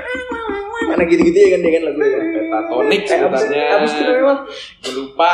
mana 0.88 1.02
gitu-gitu 1.04 1.36
ya 1.36 1.48
kan 1.52 1.60
dia 1.60 1.72
kan 1.76 1.82
lagunya 1.84 2.08
kan. 2.10 2.24
Petatonik 2.32 3.02
Eh, 3.04 3.76
abis, 3.76 3.92
itu? 3.92 4.12
Gue 4.18 4.34
lupa. 4.96 5.30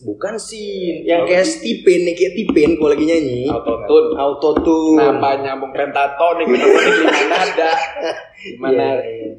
bukan 0.00 0.34
sih, 0.40 1.04
yang 1.04 1.28
kayak 1.28 1.44
Stipen, 1.44 2.08
nih 2.08 2.16
kayak 2.16 2.32
Tipen 2.34 2.70
kalau 2.80 2.90
lagi 2.96 3.04
nyanyi. 3.04 3.44
Autotune. 3.52 4.08
Autotune. 4.16 4.96
Kenapa 4.96 5.28
nyambung 5.44 5.72
pentatonik? 5.76 6.46
Pentatonik 6.48 6.88
di 6.88 7.04
mana 7.04 7.36
ada? 7.36 7.70
Gimana? 8.44 8.72
Iya, 8.72 8.90
iya. 9.04 9.30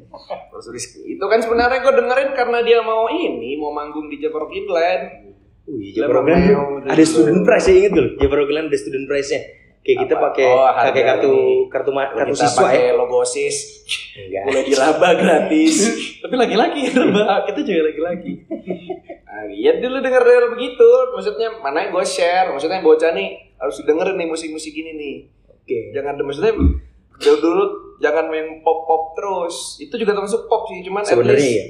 Terus 0.50 0.66
Rizky. 0.70 1.18
Itu 1.18 1.24
kan 1.26 1.42
sebenarnya 1.42 1.82
gue 1.82 1.94
dengerin 1.94 2.30
karena 2.34 2.58
dia 2.62 2.78
mau 2.80 3.10
ini, 3.10 3.58
mau 3.58 3.74
manggung 3.74 4.06
di 4.06 4.22
Jepang 4.22 4.46
Inland. 4.48 5.34
Wih, 5.66 5.90
Jepang 5.90 6.22
tuh 6.22 6.86
ada 6.86 7.02
student 7.02 7.42
prize 7.42 7.66
ya 7.66 7.74
inget 7.74 7.92
dulu. 7.98 8.08
Jepang 8.22 8.38
Rockland 8.38 8.66
ada 8.70 8.78
student 8.78 9.04
prize-nya. 9.10 9.40
Kayak 9.86 9.98
kita 10.02 10.14
Apa? 10.18 10.24
pakai 10.28 10.46
Oh, 10.50 10.66
pakai 10.66 11.02
kartu 11.06 11.30
ini. 11.30 11.70
kartu 11.70 11.90
kartu 11.94 12.34
kita 12.34 12.42
siswa 12.42 12.62
pakai 12.66 12.82
ya. 12.82 12.98
logo 12.98 13.20
sis. 13.22 13.56
Enggak. 14.18 14.42
Boleh 14.42 14.62
dilaba 14.66 15.08
gratis. 15.14 15.74
Tapi 16.26 16.34
laki-laki 16.34 16.80
raba. 16.98 17.46
Kita 17.46 17.60
juga 17.62 17.80
laki-laki. 17.86 18.32
Nah, 19.22 19.46
iya 19.62 19.78
dulu 19.78 20.02
denger 20.02 20.22
denger 20.26 20.44
begitu. 20.50 20.88
Maksudnya 21.14 21.48
mana 21.62 21.86
yang 21.86 21.94
gue 21.94 22.02
share. 22.02 22.50
Maksudnya 22.50 22.82
bocah 22.82 23.14
nih 23.14 23.54
harus 23.56 23.78
dengerin 23.80 24.18
nih 24.18 24.26
musik-musik 24.26 24.74
ini 24.74 24.90
nih. 24.92 25.16
Oke. 25.54 25.78
Jangan 25.94 26.18
maksudnya 26.18 26.52
dulu 27.16 27.36
dulu 27.38 27.64
jangan 27.96 28.26
main 28.26 28.58
pop 28.60 28.84
pop 28.84 29.14
terus. 29.14 29.78
Itu 29.78 29.94
juga 29.96 30.18
termasuk 30.18 30.50
pop 30.50 30.66
sih. 30.66 30.82
Cuman 30.82 31.06
Sebenarnya 31.06 31.46
ya. 31.46 31.66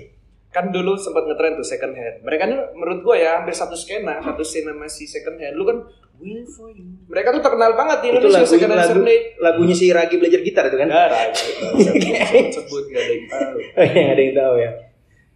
kan 0.49 0.73
dulu 0.73 0.97
sempat 0.97 1.29
ngetren 1.29 1.53
tuh 1.53 1.69
second 1.69 1.93
hand. 1.93 2.25
Mereka 2.25 2.49
nih 2.49 2.59
menurut 2.73 3.05
gua 3.05 3.13
ya 3.15 3.37
hampir 3.37 3.53
satu 3.53 3.77
skena, 3.77 4.25
satu 4.25 4.41
skena 4.41 4.73
masih 4.73 5.05
second 5.05 5.37
hand. 5.37 5.53
Lu 5.53 5.69
kan 5.69 5.85
Will 6.17 6.49
for 6.49 6.73
you. 6.73 6.97
Mereka 7.13 7.29
tuh 7.29 7.43
terkenal 7.45 7.77
banget 7.77 7.99
di 8.01 8.09
Itu 8.09 8.17
Indonesia 8.25 8.41
lagu, 8.41 8.53
second 8.57 8.71
hand 8.73 8.81
lagu, 8.81 8.93
Sunday. 8.97 9.19
lagunya 9.37 9.75
si 9.77 9.87
Ragi 9.93 10.15
belajar 10.17 10.41
gitar 10.41 10.65
itu 10.73 10.77
kan? 10.81 10.89
Enggak, 10.89 11.09
sebut, 11.37 12.47
sebut 12.57 12.85
gak 12.89 13.03
ada 13.05 13.13
yang 13.13 13.27
tahu. 13.29 13.57
Oh, 13.77 13.85
yang 13.85 14.09
ada 14.17 14.23
yang 14.25 14.35
tahu 14.35 14.55
ya. 14.57 14.71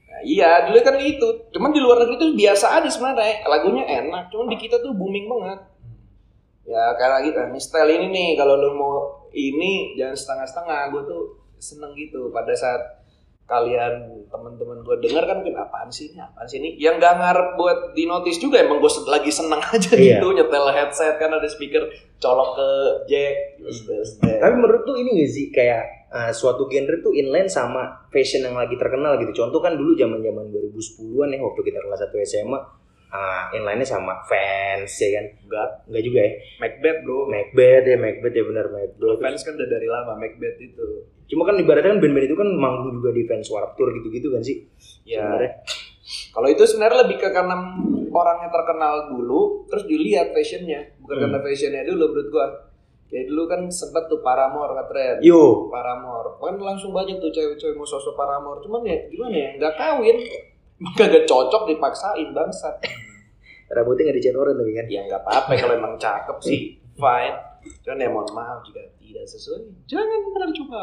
Nah, 0.08 0.20
iya, 0.24 0.50
dulu 0.64 0.78
kan 0.80 0.96
itu. 0.96 1.28
Cuman 1.52 1.70
di 1.76 1.80
luar 1.84 1.96
negeri 2.00 2.16
tuh 2.16 2.32
biasa 2.32 2.66
aja 2.80 2.88
sebenarnya. 2.88 3.44
Lagunya 3.44 3.84
enak, 3.84 4.32
cuman 4.32 4.46
di 4.48 4.56
kita 4.56 4.80
tuh 4.80 4.96
booming 4.96 5.28
banget. 5.28 5.60
Ya 6.64 6.96
kayak 6.96 7.12
lagi 7.20 7.30
kan, 7.34 7.52
nih 7.52 7.60
style 7.60 7.90
ini 7.90 8.06
nih 8.08 8.28
kalau 8.38 8.54
lu 8.56 8.72
mau 8.72 8.94
ini 9.36 9.96
jangan 10.00 10.16
setengah-setengah. 10.16 10.80
Gue 10.96 11.02
tuh 11.04 11.22
seneng 11.60 11.92
gitu 11.92 12.32
pada 12.32 12.56
saat 12.56 12.99
kalian 13.50 14.22
teman-teman 14.30 14.78
gue 14.80 14.96
denger 15.02 15.26
kan 15.26 15.42
mungkin 15.42 15.58
apaan 15.58 15.90
sih 15.90 16.14
ini 16.14 16.22
apaan 16.22 16.46
sih 16.46 16.62
ini 16.62 16.78
yang 16.78 17.02
gak 17.02 17.18
ngarep 17.18 17.58
buat 17.58 17.78
di 17.92 18.06
notice 18.06 18.38
juga 18.38 18.62
emang 18.62 18.78
gue 18.78 18.90
lagi 19.10 19.26
seneng 19.26 19.58
aja 19.74 19.90
Iya. 19.90 20.22
gitu 20.22 20.30
nyetel 20.30 20.70
headset 20.70 21.18
kan 21.18 21.34
ada 21.34 21.50
speaker 21.50 21.82
colok 22.16 22.54
ke 22.54 22.68
jack 23.10 23.34
terus 23.58 24.22
Tapi 24.22 24.54
menurut 24.54 24.86
tuh 24.86 24.94
ini 24.94 25.18
gak 25.18 25.30
sih 25.34 25.46
kayak 25.50 25.82
uh, 26.14 26.30
suatu 26.30 26.70
genre 26.70 26.94
tuh 27.02 27.10
inline 27.10 27.50
sama 27.50 28.06
fashion 28.08 28.46
yang 28.46 28.54
lagi 28.54 28.78
terkenal 28.78 29.18
gitu. 29.18 29.34
Contoh 29.34 29.58
kan 29.58 29.74
dulu 29.74 29.98
zaman-zaman 29.98 30.46
2010-an 30.54 31.28
ya 31.34 31.38
waktu 31.42 31.60
kita 31.66 31.78
kelas 31.82 32.00
1 32.06 32.30
SMA 32.30 32.58
uh, 33.10 33.50
inline-nya 33.52 33.86
sama 33.86 34.22
Vans 34.24 34.90
ya 34.90 35.08
kan. 35.18 35.26
Enggak, 35.46 35.68
enggak 35.90 36.02
juga 36.06 36.20
ya. 36.22 36.32
Macbeth 36.62 36.98
bro 37.04 37.18
Macbeth 37.26 37.84
ya, 37.86 37.96
Macbeth 37.98 38.34
ya 38.34 38.44
benar 38.46 38.66
Macbeth. 38.70 39.18
fans 39.20 39.42
kan 39.42 39.52
udah 39.58 39.68
dari 39.68 39.88
lama 39.90 40.12
Macbeth 40.16 40.58
itu 40.58 40.86
Cuma 41.30 41.46
kan 41.46 41.54
ibaratnya 41.54 41.94
kan 41.94 42.02
band-band 42.02 42.26
itu 42.26 42.34
kan 42.34 42.48
manggung 42.58 42.98
juga 42.98 43.14
di 43.14 43.22
fans 43.22 43.46
Warped 43.46 43.78
Tour 43.78 43.94
gitu-gitu 43.94 44.34
kan 44.34 44.42
sih. 44.42 44.66
ya 45.06 45.22
Sebenarnya. 45.22 45.52
Kalau 46.34 46.48
itu 46.50 46.62
sebenarnya 46.66 47.06
lebih 47.06 47.22
ke 47.22 47.30
karena 47.30 47.54
orangnya 48.10 48.50
terkenal 48.50 49.14
dulu, 49.14 49.62
terus 49.70 49.86
dilihat 49.86 50.34
fashionnya, 50.34 50.98
bukan 50.98 51.14
Hmm. 51.14 51.22
karena 51.30 51.38
fashionnya 51.38 51.82
dulu 51.86 52.04
menurut 52.10 52.28
gua. 52.34 52.46
Kayak 53.06 53.26
dulu 53.30 53.42
kan 53.46 53.60
sempet 53.70 54.06
tuh 54.10 54.18
Paramore 54.22 54.74
ngetren. 54.74 55.18
Yo, 55.22 55.70
Paramore, 55.70 56.34
kan 56.38 56.58
langsung 56.58 56.90
banyak 56.90 57.18
tuh 57.18 57.30
cewek-cewek 57.30 57.78
mau 57.78 57.86
sosok 57.86 58.18
Paramore. 58.18 58.58
Cuman 58.66 58.82
ya 58.82 58.98
gimana 59.06 59.34
ya, 59.34 59.50
nggak 59.58 59.74
kawin, 59.78 60.18
kagak 60.96 61.24
cocok 61.28 61.68
dipaksain 61.68 62.28
bangsat. 62.32 62.76
rambutnya 63.70 64.10
nggak 64.10 64.18
dicat 64.18 64.34
orang 64.34 64.56
tapi 64.58 64.72
kan. 64.74 64.86
Ya 64.90 65.00
nggak 65.06 65.22
apa-apa 65.22 65.52
kalau 65.54 65.74
emang 65.78 65.94
cakep 66.00 66.38
sih, 66.42 66.60
fine. 66.98 67.36
Cuman 67.84 68.00
ya 68.00 68.08
mohon 68.08 68.28
maaf 68.32 68.64
jika 68.64 68.80
tidak 68.98 69.24
sesuai, 69.28 69.68
jangan 69.84 70.20
pernah 70.32 70.48
coba. 70.64 70.82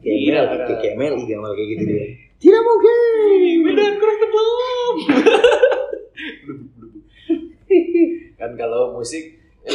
Kayak 0.00 0.18
Mel, 0.24 0.44
Tidak. 0.48 0.64
kayak, 0.64 0.78
kayak 0.80 0.96
Mel, 0.96 1.14
Gamal 1.28 1.52
kayak 1.52 1.68
gitu 1.76 1.84
dia. 1.84 2.04
Tidak 2.42 2.62
mungkin, 2.64 2.96
cross 3.96 4.18
the 4.20 4.28
globe. 4.28 4.98
kan 8.40 8.50
kalau 8.56 8.92
musik, 8.96 9.24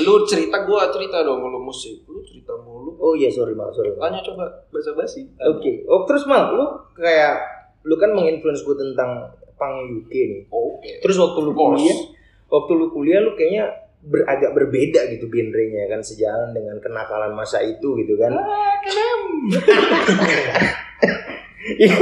lu 0.02 0.14
cerita 0.30 0.66
gua 0.66 0.94
cerita 0.94 1.26
dong 1.26 1.42
kalau 1.42 1.62
musik, 1.62 2.06
lu 2.06 2.22
cerita 2.26 2.54
mulu. 2.62 2.98
Oh 3.02 3.14
iya, 3.18 3.30
sorry 3.34 3.58
Mal, 3.58 3.74
sorry 3.74 3.94
Mal. 3.98 4.10
Tanya 4.10 4.22
coba 4.26 4.46
bahasa 4.70 4.94
basi. 4.94 5.26
Oke, 5.42 5.86
oh 5.90 6.06
terus 6.06 6.26
Mal, 6.30 6.54
lu 6.54 6.66
kayak 6.98 7.62
lu 7.82 7.98
kan 7.98 8.14
menginfluence 8.14 8.62
gue 8.62 8.78
tentang 8.78 9.34
punk 9.62 10.02
UK 10.02 10.14
nih. 10.14 10.42
Oke. 10.50 11.06
Terus 11.06 11.22
waktu 11.22 11.40
lu 11.46 11.54
kuliah, 11.54 11.98
waktu 12.50 12.72
lu 12.74 12.90
kuliah 12.90 13.22
lu 13.22 13.38
kayaknya 13.38 13.70
ber, 14.02 14.26
agak 14.26 14.58
berbeda 14.58 15.06
gitu 15.14 15.30
genrenya 15.30 15.86
kan 15.86 16.02
sejalan 16.02 16.50
dengan 16.58 16.82
kenakalan 16.82 17.38
masa 17.38 17.62
itu 17.62 17.94
gitu 18.02 18.18
kan. 18.18 18.34
Ah. 18.34 18.74
Iya. 21.62 21.94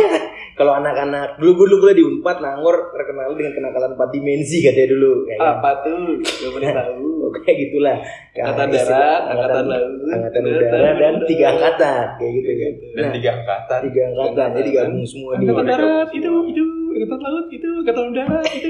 Kalau 0.59 0.75
anak-anak 0.75 1.39
dulu 1.39 1.63
gue 1.63 1.65
dulu 1.71 1.77
kuliah 1.87 1.97
di 1.99 2.03
Unpad 2.03 2.43
Nangor 2.43 2.91
terkenal 2.91 3.31
dengan 3.31 3.55
kenakalan 3.55 3.95
empat 3.95 4.09
dimensi 4.11 4.59
katanya 4.59 4.91
dulu. 4.91 5.13
Ya 5.27 5.35
kan? 5.39 5.47
Apa 5.55 5.71
tuh? 5.87 6.19
Gak 6.19 6.51
boleh 6.51 6.69
tahu. 6.83 7.07
Kayak 7.43 7.57
gitulah. 7.63 7.97
Angkatan 8.35 8.67
darat, 8.71 9.21
angkatan 9.29 9.65
laut, 9.71 9.87
angkatan 10.09 10.41
udara 10.49 10.91
dan 10.99 11.13
tiga 11.27 11.45
angkatan 11.55 12.05
kayak 12.19 12.31
gitu 12.35 12.49
kan. 12.49 12.73
Dan 12.91 13.07
tiga 13.15 13.29
angkatan. 13.39 13.79
tiga 13.87 14.01
angkatan 14.11 14.47
jadi 14.59 14.69
gabung 14.75 15.07
semua 15.07 15.31
nih. 15.37 15.45
Angkatan 15.47 15.65
darat 15.67 16.09
itu, 16.11 16.31
itu, 16.51 16.63
angkatan 16.89 17.19
laut 17.21 17.47
itu, 17.49 17.67
angkatan 17.81 18.03
udara 18.09 18.39
itu. 18.49 18.69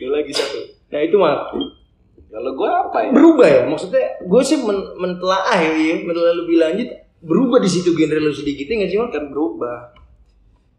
Ada 0.00 0.06
lagi 0.08 0.32
satu. 0.32 0.58
Nah 0.90 1.00
itu 1.02 1.16
mah 1.16 1.34
Kalau 2.34 2.50
gua 2.58 2.90
apa 2.90 2.98
ya? 3.06 3.10
berubah 3.14 3.46
ya 3.46 3.60
maksudnya 3.62 4.18
gue 4.18 4.42
sih 4.42 4.58
men 4.58 4.74
mentelaah 4.98 5.54
ya, 5.54 5.70
ya 5.70 5.96
mentelaah 6.02 6.34
lebih 6.42 6.58
lanjut 6.58 6.88
berubah 7.22 7.62
di 7.62 7.70
situ 7.70 7.94
genre 7.94 8.18
lu 8.18 8.34
sedikit 8.34 8.66
ya 8.66 8.74
nggak 8.82 8.90
sih 8.90 8.98
kan 8.98 9.24
berubah. 9.30 9.94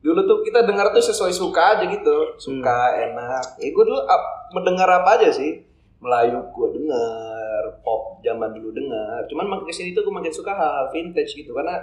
dulu 0.04 0.20
tuh 0.28 0.38
kita 0.44 0.68
dengar 0.68 0.92
tuh 0.92 1.02
sesuai 1.02 1.32
suka 1.34 1.80
aja 1.80 1.88
gitu 1.90 2.36
suka 2.38 2.78
enak 3.08 3.58
ya 3.58 3.72
gue 3.72 3.84
dulu 3.88 4.04
ap- 4.06 4.54
mendengar 4.54 4.86
apa 4.86 5.18
aja 5.18 5.34
sih 5.34 5.64
Melayu 5.98 6.46
gue 6.46 6.68
denger 6.78 7.82
pop 7.82 8.22
zaman 8.22 8.54
dulu 8.54 8.70
denger 8.70 9.26
cuman 9.26 9.46
makin 9.50 9.66
ke 9.66 9.74
sini 9.74 9.98
tuh 9.98 10.06
gue 10.06 10.14
makin 10.14 10.30
suka 10.30 10.54
hal-hal 10.54 10.94
vintage 10.94 11.34
gitu 11.34 11.58
karena 11.58 11.82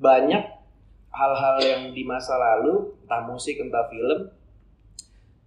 banyak 0.00 0.40
hal-hal 1.12 1.56
yang 1.62 1.82
di 1.92 2.02
masa 2.04 2.36
lalu 2.36 2.94
entah 3.04 3.22
musik 3.26 3.58
entah 3.58 3.88
film 3.88 4.28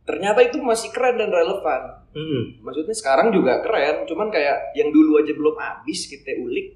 ternyata 0.01 0.41
itu 0.41 0.57
masih 0.59 0.89
keren 0.89 1.15
dan 1.21 1.29
relevan. 1.29 2.01
Mm-mm. 2.11 2.59
maksudnya 2.59 2.91
sekarang 2.91 3.31
juga 3.31 3.63
keren 3.63 4.03
cuman 4.03 4.27
kayak 4.27 4.75
yang 4.75 4.91
dulu 4.91 5.23
aja 5.23 5.31
belum 5.31 5.55
habis 5.55 6.11
kita 6.11 6.35
ulik 6.43 6.75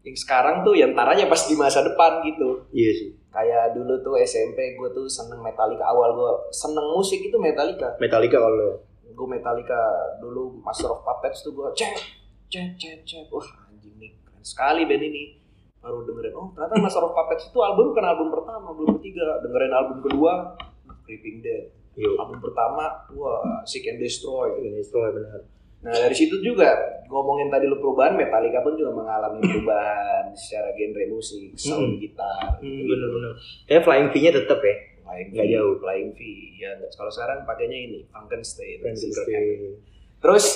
yang 0.00 0.16
sekarang 0.16 0.64
tuh 0.64 0.72
yang 0.72 0.96
taranya 0.96 1.28
pas 1.28 1.44
di 1.44 1.52
masa 1.52 1.84
depan 1.84 2.24
gitu. 2.24 2.64
Iya 2.72 2.92
sih. 2.96 3.10
kayak 3.30 3.76
dulu 3.76 3.94
tuh 4.02 4.16
SMP 4.18 4.74
gue 4.74 4.88
tuh 4.90 5.06
seneng 5.06 5.38
Metallica. 5.38 5.86
Awal 5.86 6.16
gue 6.18 6.32
seneng 6.50 6.82
musik 6.96 7.20
itu 7.20 7.36
Metallica. 7.36 7.94
Metallica 8.00 8.40
kalau 8.40 8.80
gue 9.20 9.28
Metallica 9.28 9.80
dulu 10.22 10.64
Master 10.64 10.88
of 10.88 11.04
Puppets 11.04 11.44
tuh 11.44 11.52
gue 11.52 11.68
cek 11.76 11.94
cek 12.48 12.68
cek 12.80 12.98
cek 13.04 13.24
wah 13.28 13.44
anjing 13.68 13.92
nih 14.00 14.16
keren 14.24 14.40
sekali 14.40 14.88
band 14.88 15.04
ini 15.04 15.39
baru 15.80 16.04
dengerin 16.04 16.34
oh 16.34 16.48
ternyata 16.52 16.76
Master 16.78 17.02
of 17.02 17.12
Puppets 17.12 17.48
itu 17.48 17.58
album 17.58 17.90
bukan 17.90 18.04
album 18.04 18.28
pertama 18.28 18.64
album 18.68 19.00
ketiga 19.00 19.40
dengerin 19.40 19.72
album 19.72 19.98
kedua 20.00 20.32
Creeping 21.02 21.40
Dead 21.40 21.72
Yo. 21.96 22.14
album 22.16 22.38
pertama 22.38 22.84
wah 23.10 23.64
Seek 23.64 23.88
and 23.88 23.98
Destroy 23.98 24.60
Ini 24.62 24.78
setelah 24.78 25.10
benar. 25.10 25.40
Nah 25.80 25.96
dari 25.96 26.12
situ 26.12 26.36
juga 26.38 26.76
ngomongin 27.08 27.48
tadi 27.48 27.64
lu 27.64 27.80
perubahan 27.80 28.12
Metallica 28.12 28.60
pun 28.60 28.76
juga 28.76 28.92
mengalami 28.92 29.40
perubahan 29.40 30.28
secara 30.30 30.70
genre 30.70 31.04
musik, 31.08 31.56
sound 31.56 31.96
Hmm. 31.96 31.98
gitar, 31.98 32.60
Hmm, 32.60 32.84
bener-bener. 32.84 33.32
Kayak 33.64 33.82
Flying 33.82 34.08
V-nya 34.12 34.30
tetap 34.36 34.60
ya. 34.60 34.74
Flying 35.02 35.28
V, 35.28 35.34
Nggak 35.34 35.48
jauh. 35.50 35.74
Flying 35.80 36.10
V. 36.12 36.20
Ya 36.60 36.70
kalau 36.92 37.08
sekarang 37.08 37.38
pakainya 37.42 37.78
ini 37.80 37.98
Frankenstein. 38.06 38.76
Frankenstein. 38.78 39.58
Terus 40.20 40.46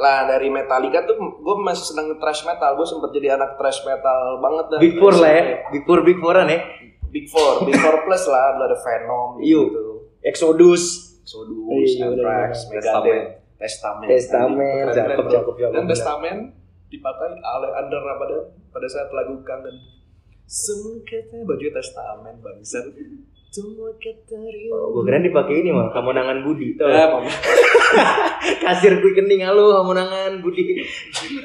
lah 0.00 0.24
dari 0.24 0.48
Metallica 0.48 1.04
tuh 1.04 1.16
gue 1.16 1.56
masih 1.60 1.92
seneng 1.92 2.16
thrash 2.16 2.42
metal. 2.48 2.72
Gue 2.72 2.88
sempet 2.88 3.12
jadi 3.12 3.36
anak 3.36 3.60
thrash 3.60 3.84
metal 3.84 4.40
banget 4.40 4.64
dah. 4.72 4.78
Big 4.80 4.96
Four 4.96 5.14
lah 5.20 5.30
ya. 5.30 5.42
Big 5.68 5.84
Four, 5.84 6.00
Big 6.00 6.18
Fouran 6.18 6.48
ya. 6.48 6.60
Big 7.12 7.26
Four, 7.28 7.68
Big 7.68 7.76
Four 7.76 8.06
plus 8.08 8.24
lah. 8.26 8.56
Ada 8.56 8.76
Venom 8.80 9.30
Iya. 9.44 9.60
gitu. 9.68 9.84
Exodus. 10.24 10.84
Exodus, 11.20 11.90
Iya, 11.94 12.10
Anthrax. 12.10 12.50
Megadeth, 12.72 13.24
Testament. 13.60 14.08
Testament, 14.08 14.86
cakep, 14.90 15.16
cakep, 15.30 15.54
cakep, 15.54 15.72
Dan. 15.76 15.84
Testament 15.86 16.40
dipakai 16.90 17.28
oleh 17.38 17.70
Under 17.76 18.00
Ramadan 18.02 18.42
pada 18.72 18.86
saat 18.88 19.12
lagu 19.12 19.36
kangen. 19.44 19.76
Semua 20.50 20.98
kata 21.06 21.46
baju 21.46 21.66
Testament 21.70 22.36
bangsat. 22.42 22.82
Semua. 23.50 23.90
Oh, 24.70 24.86
gue 24.94 25.02
keren 25.02 25.26
dipakai 25.26 25.58
ini 25.58 25.74
mah, 25.74 25.90
kamonangan 25.90 26.46
Budi. 26.46 26.78
Tau 26.78 26.86
Ya, 26.86 27.10
gak? 27.10 27.18
Mama. 27.18 27.30
Kasir 28.62 29.02
gue 29.02 29.10
kening 29.10 29.42
halo 29.42 29.82
kamonangan 29.82 30.38
Budi. 30.38 30.78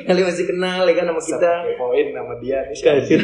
Kali 0.06 0.22
masih 0.22 0.46
kenal 0.46 0.86
ya 0.86 0.94
kan 0.94 1.10
sama 1.10 1.18
kita. 1.18 1.52
Kepoin 1.66 2.14
nama 2.14 2.38
dia 2.38 2.62
nih. 2.62 2.78
Kasir. 2.78 3.20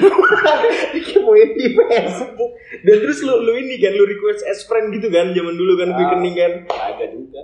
Kepoin 1.13 1.49
di 1.53 1.67
Facebook. 1.77 2.51
Dan 2.81 2.95
terus 2.99 3.21
lu, 3.21 3.45
lu 3.45 3.53
ini 3.53 3.77
kan, 3.77 3.93
lu 3.93 4.01
request 4.01 4.49
as 4.49 4.65
friend 4.65 4.89
gitu 4.89 5.13
kan, 5.13 5.29
zaman 5.29 5.53
dulu 5.53 5.77
kan 5.77 5.93
gue 5.93 6.01
Ah. 6.01 6.09
kening 6.17 6.33
kan. 6.33 6.51
Kagak 6.65 7.09
juga. 7.13 7.41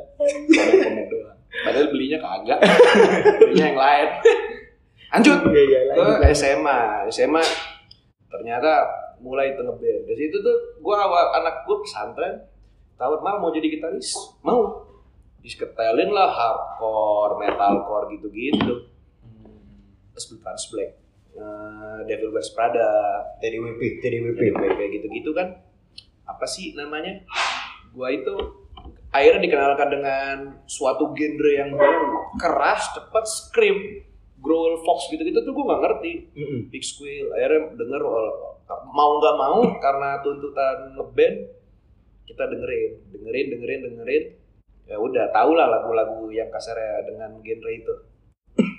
Doang. 1.06 1.38
Padahal 1.48 1.88
belinya 1.94 2.18
kagak. 2.18 2.60
belinya 3.38 3.66
yang 3.70 3.78
lain. 3.78 4.08
Lanjut. 5.14 5.38
Iya, 5.48 5.62
iya, 5.64 5.80
ke. 5.94 6.34
SMA 6.34 6.80
SMA 7.08 7.46
ternyata 8.28 9.06
mulai 9.22 9.54
itu 9.54 9.62
ngeband. 9.62 10.04
Dari 10.06 10.20
situ 10.28 10.38
tuh 10.42 10.58
gue 10.82 10.96
awal 10.96 11.26
anak 11.42 11.66
gue 11.66 11.78
pesantren 11.82 12.36
tahun 12.98 13.20
mal 13.22 13.38
mau 13.42 13.54
jadi 13.54 13.68
gitaris? 13.70 14.14
Mau. 14.42 14.86
Diseketelin 15.42 16.12
lah 16.12 16.30
hardcore 16.34 17.40
metalcore 17.40 18.06
gitu-gitu. 18.18 18.90
Terus 20.12 20.26
Blue 20.34 20.42
Trans 20.42 20.66
Black 20.74 20.92
eh, 21.38 22.00
Devil 22.10 22.34
Wears 22.34 22.50
Prada. 22.52 22.90
TDWP, 23.38 24.02
TDWP. 24.02 24.42
kayak 24.58 24.92
gitu-gitu 25.02 25.32
kan. 25.38 25.62
Apa 26.26 26.46
sih 26.50 26.74
namanya? 26.74 27.24
Gua 27.94 28.12
itu 28.12 28.34
akhirnya 29.14 29.42
dikenalkan 29.46 29.90
dengan 29.94 30.36
suatu 30.68 31.14
genre 31.14 31.52
yang 31.54 31.72
baru. 31.74 32.36
Keras 32.42 32.98
cepat 32.98 33.26
scream 33.30 34.04
growl 34.38 34.82
fox 34.86 35.10
gitu-gitu 35.10 35.42
tuh 35.42 35.54
gua 35.54 35.66
nggak 35.74 35.82
ngerti. 35.86 36.14
Mm-mm. 36.34 36.60
big 36.70 36.84
squeal 36.86 37.30
akhirnya 37.34 37.74
denger 37.74 38.02
oh, 38.06 38.47
mau 38.68 39.20
nggak 39.20 39.36
mau 39.40 39.60
karena 39.80 40.20
tuntutan 40.20 40.96
ngeband 41.00 41.38
kita 42.28 42.44
dengerin. 42.52 42.92
Dengerin 43.16 43.48
dengerin 43.56 43.82
dengerin. 43.88 44.24
Ya 44.88 44.98
udah 45.00 45.32
tau 45.32 45.52
lah 45.56 45.68
lagu-lagu 45.68 46.32
yang 46.32 46.52
kasarnya 46.52 47.08
dengan 47.08 47.40
genre 47.44 47.72
itu. 47.72 47.96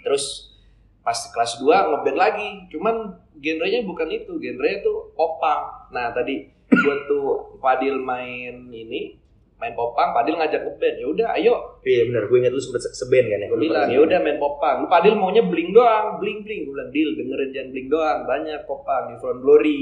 Terus 0.05 0.57
pas 1.01 1.17
kelas 1.33 1.61
2 1.61 1.69
ngeband 1.69 2.19
lagi. 2.19 2.49
Cuman 2.69 3.17
genrenya 3.41 3.85
bukan 3.85 4.09
itu. 4.13 4.37
Genrenya 4.37 4.85
tuh 4.85 5.13
popang 5.17 5.89
nah 5.89 6.13
tadi 6.13 6.53
buat 6.69 7.01
tuh 7.09 7.57
Fadil 7.65 7.97
main 7.97 8.69
ini 8.69 9.17
main 9.59 9.75
popang 9.75 10.11
Fadil 10.11 10.35
ngajak 10.35 10.63
ngeband 10.63 10.97
ya 10.97 11.07
udah 11.09 11.29
ayo 11.35 11.55
Iya 11.81 12.03
benar, 12.05 12.23
gue 12.25 12.39
ingat 12.39 12.53
lu 12.53 12.59
sempet 12.59 12.79
se- 12.81 12.95
seben 12.97 13.27
kan 13.27 13.37
ya. 13.37 13.47
gue 13.47 13.59
bilang 13.59 13.87
ya 13.87 13.99
udah 13.99 14.19
main 14.19 14.37
popang 14.37 14.81
lu 14.81 14.87
Fadil 14.87 15.13
maunya 15.13 15.43
bling 15.43 15.71
doang 15.71 16.17
bling 16.17 16.41
bling 16.41 16.63
gue 16.63 16.73
bilang 16.73 16.91
deal 16.91 17.11
dengerin 17.13 17.51
jangan 17.51 17.69
bling 17.69 17.89
doang 17.89 18.19
banyak 18.25 18.61
popang 18.65 19.03
di 19.09 19.15
front 19.17 19.41
glory 19.41 19.81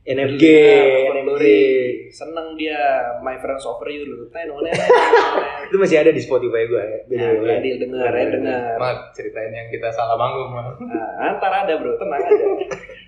NFG, 0.00 0.40
Front 0.40 1.12
NFG. 1.12 1.26
glory 1.26 1.60
seneng 2.08 2.56
dia 2.56 2.80
my 3.20 3.36
friends 3.36 3.60
over 3.62 3.84
you 3.86 4.08
lu 4.08 4.24
ten 4.26 4.48
oleh 4.48 4.72
Itu 5.68 5.76
masih 5.76 6.00
ada 6.00 6.08
di 6.08 6.16
Spotify 6.18 6.64
gue 6.64 6.80
ya. 6.80 6.98
Beda 7.04 7.28
Nah, 7.28 7.44
ya. 7.46 7.60
deal 7.60 7.76
denger 7.76 8.08
ya 8.08 8.26
denger 8.32 8.60
Mak, 8.78 9.12
ceritain 9.12 9.52
yang 9.52 9.68
kita 9.68 9.92
salah 9.92 10.16
manggung. 10.16 10.48
Nah, 10.88 11.36
ntar 11.36 11.52
ada 11.52 11.76
bro, 11.76 11.92
tenang 11.94 12.24
aja. 12.24 12.46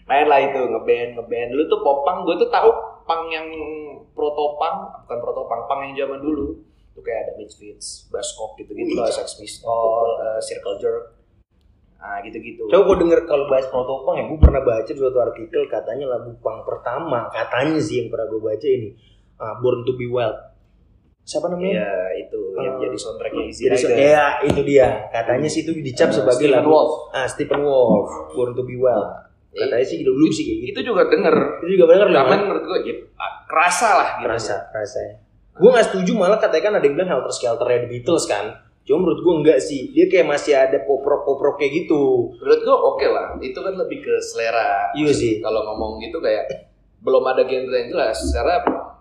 Main 0.04 0.26
lah 0.26 0.40
itu 0.42 0.61
ngeband, 0.61 1.11
ngeband. 1.16 1.48
Dulu 1.48 1.64
tuh 1.64 1.80
popang, 1.80 2.20
gue 2.22 2.37
tuh 2.37 2.52
tahu 2.52 2.68
pang 3.02 3.24
yang 3.26 3.48
protopang, 4.20 4.76
bukan 5.00 5.18
protopang, 5.18 5.61
pang 5.64 5.80
yang 5.83 5.96
zaman 5.98 6.20
dulu. 6.20 6.61
Tuh 6.92 7.00
kayak 7.00 7.20
ada 7.24 7.33
Misfits, 7.35 8.04
Buzzcock 8.06 8.54
gitu-gitu 8.54 8.92
lah, 8.92 9.09
Sex 9.09 9.33
Pistol, 9.35 10.04
eh, 10.20 10.38
Circle 10.38 10.76
Jerk. 10.76 11.04
Nah 11.96 12.20
gitu-gitu. 12.20 12.64
Coba 12.66 12.83
gue 12.87 12.96
denger 13.04 13.20
kalau 13.24 13.44
bahas 13.46 13.64
protopang 13.66 14.16
ya, 14.16 14.24
gue 14.24 14.37
pernah 14.37 14.61
baca 14.61 14.85
di 14.85 14.96
suatu 14.96 15.18
artikel 15.18 15.64
katanya 15.66 16.06
lagu 16.11 16.37
pang 16.38 16.61
pertama, 16.62 17.28
katanya 17.28 17.80
sih 17.80 18.00
yang 18.00 18.09
pernah 18.09 18.28
gue 18.28 18.40
baca 18.40 18.66
ini, 18.66 18.88
ah, 19.37 19.56
Born 19.56 19.85
to 19.85 19.96
be 19.96 20.04
Wild. 20.04 20.37
Siapa 21.20 21.46
namanya? 21.46 21.72
Iya 21.78 21.92
itu 22.26 22.40
yang 22.56 22.74
Eh, 22.74 22.88
jadi 22.88 22.96
soundtracknya 22.96 23.44
Easy 23.46 23.62
Jadi, 23.62 23.76
Rider. 23.76 23.96
ya 24.02 24.24
itu 24.42 24.61
dia. 24.66 24.88
Katanya 25.09 25.46
sih 25.46 25.62
itu 25.62 25.72
dicap 25.78 26.09
Eh, 26.11 26.16
sebagai 26.16 26.42
Stephen 26.42 26.56
lagu 26.59 26.68
Wolf. 26.68 26.92
ah 27.12 27.26
Stephen 27.28 27.61
Wolf, 27.62 28.09
Born 28.35 28.50
to 28.56 28.64
be 28.64 28.74
Wild. 28.74 29.09
Katanya 29.52 29.85
sih 29.85 30.02
dulu 30.02 30.26
sih 30.26 30.42
kayak 30.42 30.59
gitu. 30.59 30.70
Itu 30.72 30.80
juga 30.90 31.06
denger. 31.06 31.35
Itu 31.61 31.66
juga 31.76 31.85
lah. 31.92 32.24
Cuman 32.24 32.38
menurut 32.48 32.64
gue 32.64 32.78
ya, 32.83 32.94
kerasa 33.50 33.88
lah 33.92 34.08
gitu. 34.16 34.26
Kerasa, 34.30 34.56
rasanya. 34.70 35.14
Gue 35.52 35.70
gak 35.74 35.86
setuju 35.90 36.12
malah 36.14 36.38
katanya 36.38 36.64
kan 36.64 36.74
ada 36.78 36.84
yang 36.86 36.94
bilang 36.94 37.10
Helter 37.10 37.32
Skelter 37.34 37.66
The 37.66 37.88
Beatles 37.90 38.24
kan. 38.24 38.46
Cuma 38.80 39.04
menurut 39.04 39.20
gue 39.20 39.34
enggak 39.42 39.58
sih. 39.58 39.90
Dia 39.90 40.06
kayak 40.06 40.26
masih 40.26 40.54
ada 40.54 40.78
pop-rock-pop-rock 40.80 41.58
kayak 41.58 41.84
gitu. 41.84 42.32
Menurut 42.38 42.60
gue 42.60 42.76
oke 42.76 43.06
lah. 43.06 43.26
Itu 43.36 43.58
kan 43.58 43.74
lebih 43.74 44.00
ke 44.00 44.14
selera. 44.22 44.94
Iya 44.94 45.12
sih. 45.12 45.42
kalau 45.42 45.66
ngomong 45.66 46.00
gitu 46.00 46.16
kayak 46.18 46.70
belum 47.00 47.24
ada 47.26 47.42
genre 47.42 47.74
yang 47.74 47.88
jelas 47.88 48.12
secara 48.14 48.60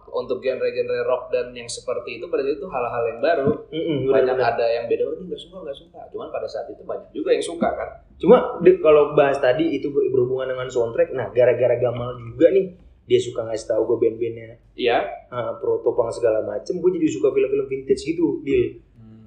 untuk 0.10 0.40
genre-genre 0.40 1.06
rock 1.06 1.30
dan 1.30 1.54
yang 1.54 1.70
seperti 1.70 2.18
itu 2.18 2.26
berarti 2.26 2.58
itu 2.58 2.66
hal-hal 2.66 3.04
yang 3.06 3.20
baru 3.22 3.52
Mm-mm, 3.70 4.10
banyak 4.10 4.34
bener-bener. 4.34 4.58
ada 4.58 4.66
yang 4.66 4.86
beda 4.90 5.04
oh 5.06 5.14
ini 5.14 5.24
nggak 5.30 5.38
suka 5.38 5.56
nggak 5.62 5.78
suka 5.78 6.00
cuman 6.10 6.28
pada 6.32 6.48
saat 6.50 6.66
itu 6.66 6.82
banyak 6.82 7.14
juga 7.14 7.30
yang 7.30 7.46
suka 7.46 7.70
kan 7.70 7.90
Cuma 8.18 8.58
kalau 8.80 9.14
bahas 9.14 9.38
tadi 9.38 9.70
itu 9.70 9.94
ber- 9.94 10.10
berhubungan 10.10 10.50
dengan 10.50 10.68
soundtrack, 10.68 11.14
nah 11.14 11.30
gara-gara 11.30 11.76
Gamal 11.78 12.18
juga 12.18 12.52
nih 12.52 12.66
dia 13.10 13.18
suka 13.18 13.42
ngasih 13.42 13.68
tahu 13.68 13.82
gue 13.84 13.98
band-bandnya 14.00 14.62
iya 14.74 15.02
uh, 15.28 15.58
protopang 15.58 16.08
segala 16.10 16.46
macem, 16.46 16.78
gue 16.78 16.92
jadi 16.94 17.10
suka 17.10 17.30
film-film 17.30 17.66
vintage 17.66 18.06
gitu, 18.06 18.40
deal. 18.40 18.78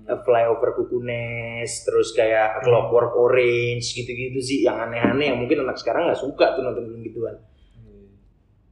Uh, 0.02 0.18
Flyover 0.18 0.74
Kukunes, 0.74 1.70
terus 1.82 2.10
kayak 2.12 2.62
Clockwork 2.62 3.14
Orange 3.14 3.86
gitu-gitu 3.92 4.38
sih, 4.38 4.58
yang 4.62 4.74
aneh-aneh 4.76 5.30
yang 5.30 5.38
mungkin 5.38 5.62
anak 5.62 5.74
sekarang 5.74 6.06
nggak 6.06 6.18
suka 6.18 6.54
tuh 6.54 6.62
nonton 6.62 6.86
film 6.86 7.02
gituan. 7.02 7.36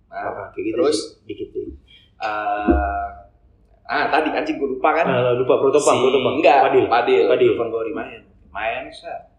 nah, 0.06 0.26
Nah, 0.26 0.46
kayak 0.50 0.64
gitu 0.64 0.74
terus? 0.76 0.90
sih, 0.90 1.22
dikit 1.24 1.48
deh. 1.50 1.70
eh, 2.20 3.08
ah 3.86 4.04
tadi 4.06 4.28
anjing 4.30 4.54
gue 4.54 4.70
lupa 4.70 4.90
kan 4.92 5.06
Nah, 5.06 5.34
lupa 5.34 5.54
protopang, 5.56 5.96
Si- 5.98 6.02
protopang. 6.02 6.34
enggak 6.38 6.58
Padil. 6.66 6.84
Padil 6.86 7.22
Padil. 7.26 7.50
Telepon 7.54 7.68
Gori 7.70 7.90
main 7.90 8.20
main 8.50 8.84
sa 8.90 9.10
main 9.10 9.29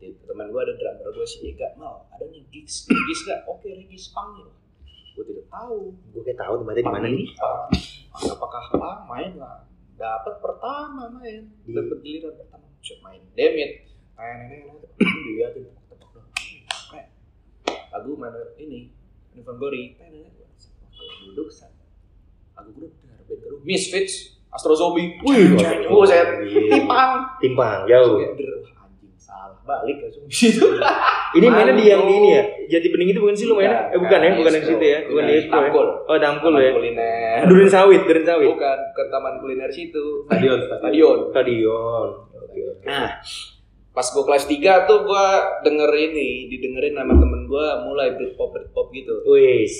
teman 0.00 0.48
gue 0.48 0.60
ada 0.64 0.74
drummer 0.80 1.08
gue 1.12 1.26
si 1.28 1.52
Ega. 1.52 1.76
Mau 1.76 2.08
ada 2.08 2.24
nih 2.32 2.40
gigs 2.48 2.88
gigs 2.88 3.20
gak 3.28 3.44
oke 3.44 3.68
gigs 3.68 4.08
pang 4.16 4.32
gue 5.14 5.24
tidak 5.28 5.46
tahu. 5.52 5.92
Gue 6.16 6.22
kayak 6.24 6.40
tahu 6.40 6.54
tempatnya 6.64 6.80
di 6.80 6.92
mana 6.92 7.08
nih. 7.12 7.26
Apakah 8.16 8.64
pang 8.72 9.00
main 9.04 9.36
lah. 9.36 9.68
Dapat 10.00 10.40
pertama 10.40 11.12
main. 11.20 11.52
Dapat 11.68 11.98
giliran 12.00 12.32
pertama. 12.40 12.66
Shot 12.80 12.98
main. 13.04 13.20
Demit 13.36 13.84
main 14.16 14.48
ini 14.48 14.56
ini. 14.64 14.76
Dilihatin 15.00 15.62
tepuk 15.92 16.08
dong. 16.16 16.26
Lagu 17.92 18.10
mana? 18.16 18.40
Ini. 18.56 18.88
Ivan 19.30 19.56
Gori 19.62 19.94
duduk 21.30 21.52
set 21.52 21.70
lagu 22.56 22.74
gue 22.74 22.88
udah 22.90 22.98
band 23.06 23.22
kedua 23.28 23.60
Misfits 23.62 24.40
Astro 24.50 24.74
Zombie. 24.74 25.14
Wih, 25.22 25.54
buset. 25.86 26.42
Iya. 26.42 26.82
timpang. 26.82 27.38
Timpang, 27.38 27.86
jauh. 27.86 28.18
Kayak 28.18 28.34
der, 28.34 28.50
wah, 28.66 28.82
anjing 28.82 29.14
salah 29.40 29.56
balik 29.64 29.96
langsung 30.04 30.28
di 30.28 30.36
situ 30.36 30.66
Ini 31.30 31.46
mainnya 31.46 31.72
di 31.72 31.86
yang 31.86 32.02
di 32.04 32.14
ini 32.18 32.28
ya? 32.34 32.42
Jati 32.66 32.90
Bening 32.90 33.14
itu 33.14 33.22
bukan 33.22 33.32
sih 33.32 33.46
lu 33.46 33.54
mainnya? 33.54 33.86
Eh 33.94 33.98
bukan 34.02 34.18
ya, 34.18 34.34
bukan 34.34 34.50
yang 34.50 34.66
situ 34.66 34.82
ya. 34.84 34.98
Bukan 35.06 35.22
di 35.24 35.32
Expo 35.38 35.56
ya. 35.56 35.70
Tampul 36.18 36.50
Oh, 36.50 36.58
ya. 36.58 36.70
kuliner 36.74 37.38
Durin 37.46 37.70
sawit, 37.70 38.02
durin 38.02 38.26
sawit. 38.26 38.50
bukan 38.50 38.78
bukan 38.90 39.06
taman 39.08 39.34
kuliner 39.38 39.70
situ 39.70 40.26
Stadion, 40.26 40.58
stadion 40.66 41.18
Stadion. 41.30 42.08
Oke. 42.34 42.60
Nah, 42.82 43.14
pas 43.90 44.06
gue 44.06 44.24
kelas 44.26 44.44
3 44.44 44.90
tuh 44.90 44.98
gue 45.06 45.26
denger 45.62 45.90
ini, 45.94 46.50
didengerin 46.50 46.98
sama 46.98 47.14
temen 47.14 47.46
gue 47.46 47.66
mulai 47.86 48.10
Britpop 48.18 48.50
Britpop 48.50 48.90
gitu. 48.90 49.22
Wis. 49.24 49.74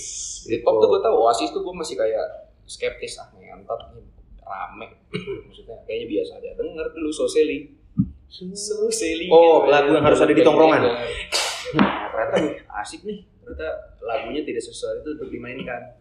Britpop 0.47 0.79
tuh 0.79 0.89
gue 0.89 1.01
tau, 1.03 1.19
Oasis 1.19 1.51
tuh 1.51 1.67
gue 1.67 1.75
masih 1.75 1.99
kayak 1.99 2.47
skeptis 2.63 3.19
ah 3.19 3.27
ngentot 3.35 3.91
nih 3.91 4.07
rame. 4.41 4.87
Maksudnya 5.51 5.83
kayaknya 5.83 6.07
biasa 6.07 6.33
aja. 6.39 6.51
Denger 6.55 6.87
dulu 6.95 7.11
Soseli. 7.11 7.80
Soseli. 8.31 9.27
Oh, 9.27 9.67
gitu, 9.67 9.75
lagu 9.75 9.91
ya. 9.91 9.95
yang 9.99 10.05
harus 10.07 10.21
ada 10.23 10.31
di 10.31 10.43
tongkrongan. 10.47 10.81
Nah, 10.87 10.95
ternyata 12.15 12.37
asik 12.79 13.03
nih. 13.03 13.27
Ternyata 13.43 13.69
lagunya 14.07 14.47
tidak 14.47 14.63
sesuai 14.63 15.03
itu 15.03 15.11
untuk 15.19 15.29
dimainkan. 15.35 15.99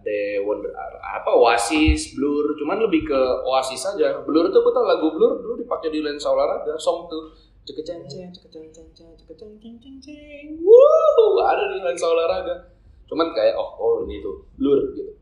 Ada 0.00 0.40
Wonder 0.46 0.72
apa 1.02 1.28
Oasis, 1.36 2.16
Blur, 2.16 2.56
cuman 2.56 2.80
lebih 2.80 3.04
ke 3.04 3.20
Oasis 3.44 3.84
aja. 3.84 4.22
Blur 4.24 4.48
tuh 4.48 4.62
betul 4.64 4.86
lagu 4.86 5.12
Blur 5.12 5.42
dulu 5.42 5.60
dipakai 5.60 5.92
di 5.92 6.00
lensa 6.00 6.32
olahraga, 6.32 6.72
song 6.80 7.04
tuh 7.10 7.36
cekeceng 7.68 8.08
ceng 8.08 8.32
cekeceng 8.32 8.72
ceng 8.72 8.88
ceng 8.96 9.12
cekeceng 9.20 9.52
ceng 9.60 9.76
ceng 9.76 9.96
ceng. 10.00 10.46
Wuh, 10.64 11.44
ada 11.44 11.68
di 11.76 11.84
lensa 11.84 12.08
olahraga. 12.08 12.72
Cuman 13.10 13.34
kayak 13.36 13.58
oh 13.58 13.76
oh 13.76 13.94
ini 14.08 14.24
tuh 14.24 14.46
Blur 14.56 14.94
gitu. 14.96 15.12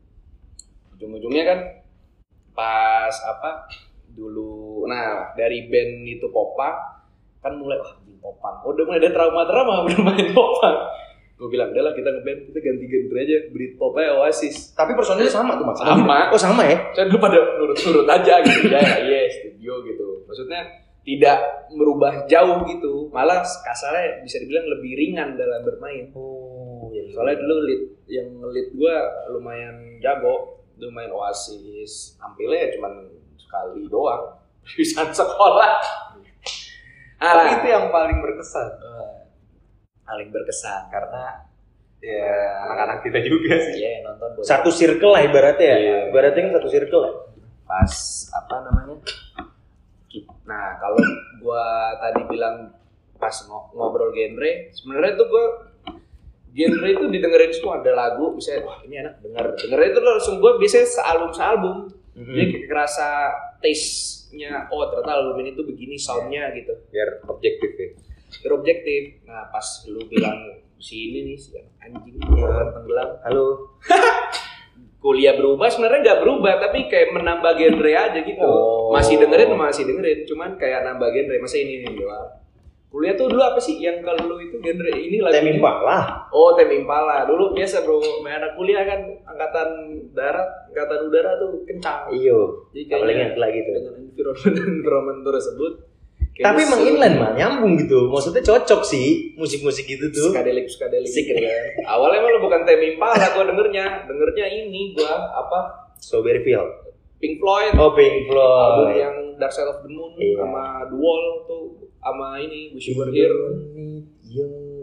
Ujung-ujungnya 0.95 1.43
kan 1.43 1.59
pas 2.55 3.15
apa 3.27 3.67
dulu 4.15 4.68
nah 4.89 5.37
dari 5.37 5.69
band 5.69 6.09
itu 6.09 6.25
Popang 6.33 6.99
kan 7.39 7.55
mulai 7.55 7.77
wah 7.79 7.95
anjing 7.95 8.19
Popang. 8.19 8.55
Oh, 8.67 8.75
udah 8.75 8.83
mulai 8.83 8.99
ada 8.99 9.11
trauma-trauma 9.15 9.75
udah 9.87 9.99
main 10.03 10.27
Popang. 10.35 10.77
Gue 11.39 11.47
bilang 11.47 11.71
udah 11.71 11.83
lah 11.87 11.93
kita 11.95 12.11
ngeband 12.11 12.51
kita 12.51 12.59
ganti 12.59 12.85
genre 12.91 13.19
aja 13.23 13.37
Britpop 13.55 13.95
aja 13.95 14.11
Oasis. 14.19 14.75
Tapi 14.75 14.91
personilnya 14.91 15.31
sama 15.31 15.55
tuh, 15.55 15.71
Mas. 15.71 15.79
Sama. 15.79 16.17
Oh, 16.35 16.39
sama 16.39 16.61
ya? 16.67 16.77
kan 16.91 17.07
lu 17.07 17.15
pada 17.15 17.39
nurut-nurut 17.55 18.07
aja 18.11 18.43
gitu. 18.43 18.67
Ya 18.67 18.83
ya 18.83 18.97
yes 19.07 19.39
studio 19.39 19.79
gitu. 19.87 20.27
Maksudnya 20.27 20.67
tidak 21.07 21.39
merubah 21.71 22.27
jauh 22.27 22.59
gitu. 22.67 23.07
Malah 23.15 23.39
kasarnya 23.39 24.19
bisa 24.19 24.35
dibilang 24.43 24.67
lebih 24.67 24.91
ringan 24.99 25.39
dalam 25.39 25.63
bermain. 25.63 26.11
Oh, 26.11 26.91
iya. 26.91 27.07
soalnya 27.15 27.39
dulu 27.39 27.55
lead 27.71 27.81
yang 28.11 28.27
lead 28.51 28.75
gua 28.75 28.95
lumayan 29.31 29.95
jago. 30.03 30.59
Lumayan 30.79 31.11
oasis 31.11 32.15
tampilnya 32.19 32.67
ya 32.67 32.69
cuman 32.79 33.03
sekali 33.35 33.83
doang 33.91 34.39
bisa 34.75 35.01
sekolah. 35.09 35.71
Tapi 37.19 37.47
itu 37.59 37.67
yang 37.67 37.91
paling 37.91 38.17
berkesan. 38.23 38.69
Eh, 38.79 39.11
paling 40.07 40.27
berkesan 40.31 40.87
karena 40.89 41.45
ya 41.99 42.31
anak-anak 42.63 43.03
kita 43.03 43.19
juga 43.27 43.59
sih. 43.59 43.75
ya 43.75 44.07
nonton 44.07 44.39
buat 44.39 44.45
satu 44.47 44.71
circle 44.71 45.11
lah 45.11 45.21
ibaratnya 45.23 45.67
ya. 45.67 45.77
Iya. 45.77 45.97
Ibaratnya 46.15 46.41
kan 46.47 46.53
satu 46.61 46.69
circle 46.71 47.03
ya. 47.05 47.13
pas 47.69 47.93
apa 48.33 48.55
namanya? 48.65 48.97
Nah 50.49 50.79
kalau 50.81 50.97
gua 51.37 51.93
tadi 52.01 52.25
bilang 52.25 52.73
pas 53.19 53.35
ngo- 53.45 53.69
ngobrol 53.77 54.09
genre 54.09 54.73
sebenarnya 54.73 55.13
tuh 55.19 55.27
gua 55.29 55.45
genre 56.49 56.87
itu 56.89 57.05
didengerin 57.13 57.51
semua. 57.53 57.77
Ada 57.83 57.93
lagu 57.93 58.33
bisa 58.33 58.57
wah 58.65 58.81
ini 58.81 59.05
enak 59.05 59.21
denger. 59.21 59.45
Dengerin 59.59 59.89
itu 59.93 60.01
langsung 60.01 60.35
gua 60.41 60.57
biasanya 60.57 60.87
sealbum 60.87 61.31
sealbum 61.35 61.77
jadi 62.19 62.43
kayak 62.51 62.65
kerasa 62.67 63.07
taste-nya 64.29 64.69
oh 64.69 64.85
ternyata 64.93 65.11
album 65.17 65.41
ini 65.41 65.57
tuh 65.57 65.65
begini 65.65 65.97
soundnya 65.97 66.53
gitu. 66.53 66.69
Biar 66.93 67.25
objektif 67.25 67.73
ya. 67.73 67.89
biar 68.29 68.51
objektif. 68.61 69.01
Nah 69.25 69.49
pas 69.49 69.65
lu 69.89 70.05
bilang 70.05 70.37
si 70.77 71.09
ini 71.09 71.33
nih 71.33 71.37
si 71.41 71.57
anjing 71.81 72.21
korban 72.21 72.69
tenggelam. 72.69 73.09
Halo. 73.25 73.45
kuliah 75.01 75.31
berubah 75.33 75.71
sebenarnya 75.71 75.99
nggak 76.05 76.19
berubah 76.21 76.53
tapi 76.59 76.91
kayak 76.91 77.09
menambah 77.17 77.57
genre 77.57 77.91
aja 77.97 78.19
gitu. 78.21 78.45
Oh. 78.45 78.93
masih 78.93 79.17
dengerin 79.17 79.57
masih 79.57 79.89
dengerin. 79.89 80.19
Cuman 80.29 80.61
kayak 80.61 80.85
nambah 80.85 81.09
genre 81.09 81.35
masa 81.41 81.57
ini 81.57 81.81
nih 81.81 81.97
doang 81.97 82.29
kuliah 82.89 83.13
tuh 83.13 83.29
dulu 83.29 83.37
apa 83.39 83.57
sih 83.57 83.77
yang 83.77 84.01
kalau 84.01 84.25
lu 84.25 84.41
itu 84.41 84.57
genre 84.57 84.89
ini 84.89 85.21
Tem 85.21 85.45
lagunya 85.45 85.61
Impala. 85.61 86.25
oh 86.29 86.57
tem 86.57 86.73
impala 86.73 87.21
dulu 87.23 87.53
biasa 87.53 87.85
bro 87.85 88.01
main 88.19 88.41
anak 88.41 88.53
kuliah 88.53 88.81
kan 88.81 88.97
angkatan 89.23 89.69
darat 90.11 90.49
angkatan 90.67 91.05
udara 91.05 91.37
tuh 91.37 91.61
kencang 91.63 92.09
Iyo. 92.09 92.65
jadi 92.73 92.83
kayaknya 92.89 93.13
yang 93.29 93.37
lagi 93.37 93.59
tuh. 93.61 93.73
dengan 93.77 93.93
environment 94.01 94.57
environment 94.75 95.19
tersebut 95.23 95.73
Tapi 96.39 96.63
emang 96.63 96.79
inline 96.79 97.17
mah 97.19 97.31
nyambung 97.35 97.75
gitu. 97.75 98.07
Maksudnya 98.07 98.39
cocok 98.39 98.79
sih 98.81 99.35
musik-musik 99.35 99.83
gitu 99.83 100.07
tuh. 100.07 100.31
Skadelik, 100.31 100.71
skadelik 100.71 101.03
Sik. 101.03 101.27
gitu 101.27 101.35
kan. 101.35 101.83
Awalnya 101.83 102.23
lu 102.23 102.39
bukan 102.39 102.63
tem 102.63 102.79
impala 102.79 103.35
gua 103.35 103.43
dengernya. 103.43 104.07
Dengernya 104.07 104.47
ini 104.47 104.95
gua 104.95 105.35
apa? 105.35 105.59
Strawberry 105.99 106.39
Field. 106.39 106.71
Pink 107.19 107.43
Floyd. 107.43 107.75
Oh, 107.75 107.91
Pink 107.91 108.31
album 108.31 108.31
Floyd. 108.31 108.95
yang 108.95 109.15
Dark 109.35 109.51
Side 109.51 109.67
of 109.67 109.83
the 109.83 109.91
Moon 109.91 110.15
Iya. 110.15 110.39
sama 110.39 110.87
The 110.87 110.95
Wall 110.95 111.23
tuh 111.43 111.78
sama 111.99 112.39
ini 112.39 112.71
Wish 112.73 112.91
You 112.91 112.95
Were 113.03 113.11
Here. 113.11 113.35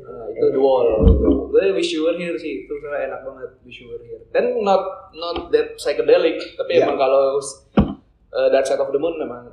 Nah, 0.06 0.24
itu 0.30 0.46
The 0.52 0.60
Wall. 0.60 1.02
Gue 1.50 1.72
Wish 1.74 1.96
You 1.96 2.06
Were 2.06 2.18
Here 2.18 2.36
sih, 2.36 2.68
itu 2.68 2.72
sebenarnya 2.76 3.10
enak 3.10 3.20
banget 3.24 3.50
Wish 3.64 3.82
You 3.82 3.90
Were 3.90 4.02
Here. 4.04 4.22
Dan 4.30 4.60
not 4.60 5.12
not 5.16 5.48
that 5.50 5.74
psychedelic, 5.80 6.36
tapi 6.54 6.76
Iya. 6.78 6.86
emang 6.86 7.00
kalau 7.00 7.40
uh, 7.40 8.48
Dark 8.52 8.66
Side 8.68 8.82
of 8.82 8.92
the 8.92 9.00
Moon 9.00 9.16
memang 9.16 9.48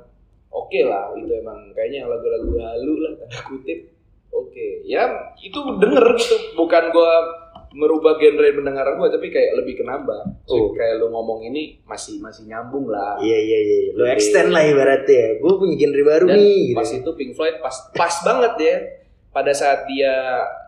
oke 0.52 0.80
lah, 0.86 1.10
itu 1.18 1.32
emang 1.34 1.72
kayaknya 1.72 2.06
lagu-lagu 2.06 2.52
halu 2.54 2.94
lah 3.02 3.12
tanda 3.18 3.38
kutip. 3.48 3.90
Oke, 4.34 4.82
ya 4.82 5.06
itu 5.38 5.54
denger 5.78 6.04
gitu, 6.18 6.58
bukan 6.58 6.90
gua 6.90 7.22
merubah 7.74 8.14
genre 8.16 8.48
pendengaran 8.48 8.94
gua 8.94 9.10
tapi 9.10 9.28
kayak 9.28 9.58
lebih 9.58 9.74
kenambah. 9.76 10.46
Oh. 10.46 10.70
Kayak 10.72 10.98
lu 10.98 11.10
ngomong 11.10 11.42
ini 11.44 11.82
masih 11.82 12.16
masih 12.18 12.46
nyambung 12.46 12.86
lah. 12.86 13.18
Iya 13.18 13.34
iya 13.36 13.58
iya. 13.60 13.76
Lo 13.92 14.02
Lebih- 14.04 14.14
extend 14.14 14.48
lah 14.48 14.62
ibaratnya. 14.62 15.10
ya. 15.12 15.28
Gue 15.36 15.52
punya 15.56 15.74
genre 15.76 16.02
baru 16.04 16.26
Dan 16.26 16.36
nih. 16.36 16.58
Gitu. 16.64 16.76
pas 16.76 16.88
itu 16.88 17.10
Pink 17.12 17.32
Floyd 17.32 17.56
pas 17.58 17.76
pas 17.90 18.14
banget 18.22 18.54
ya 18.56 18.76
pada 19.28 19.50
saat 19.50 19.82
dia 19.84 20.14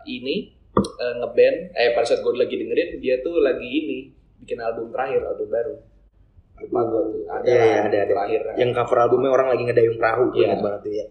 ini 0.05 0.51
eh, 0.75 1.13
ngeband 1.15 1.57
eh 1.73 1.89
pada 1.91 2.05
saat 2.05 2.19
gue 2.19 2.33
lagi 2.33 2.53
dengerin 2.53 2.99
dia 2.99 3.17
tuh 3.19 3.39
lagi 3.39 3.63
ini 3.65 3.99
bikin 4.37 4.59
album 4.59 4.91
terakhir 4.91 5.23
album 5.25 5.47
baru 5.47 5.75
lupa 6.57 6.79
gue 6.83 7.01
tuh 7.07 7.21
ada 7.27 7.45
Iya, 7.45 7.53
iya, 7.55 7.65
lah, 7.71 7.85
ada, 7.85 7.97
ada. 7.97 8.09
terakhir 8.09 8.41
Yang 8.57 8.71
cover 8.75 8.97
albumnya 8.99 9.29
orang 9.29 9.47
lagi 9.47 9.63
ngedayung 9.63 9.95
perahu. 9.95 10.23
Gue 10.27 10.37
Iya. 10.37 10.45
ingat 10.47 10.59
banget 10.59 10.81
tuh 10.81 10.91
ya. 10.91 11.05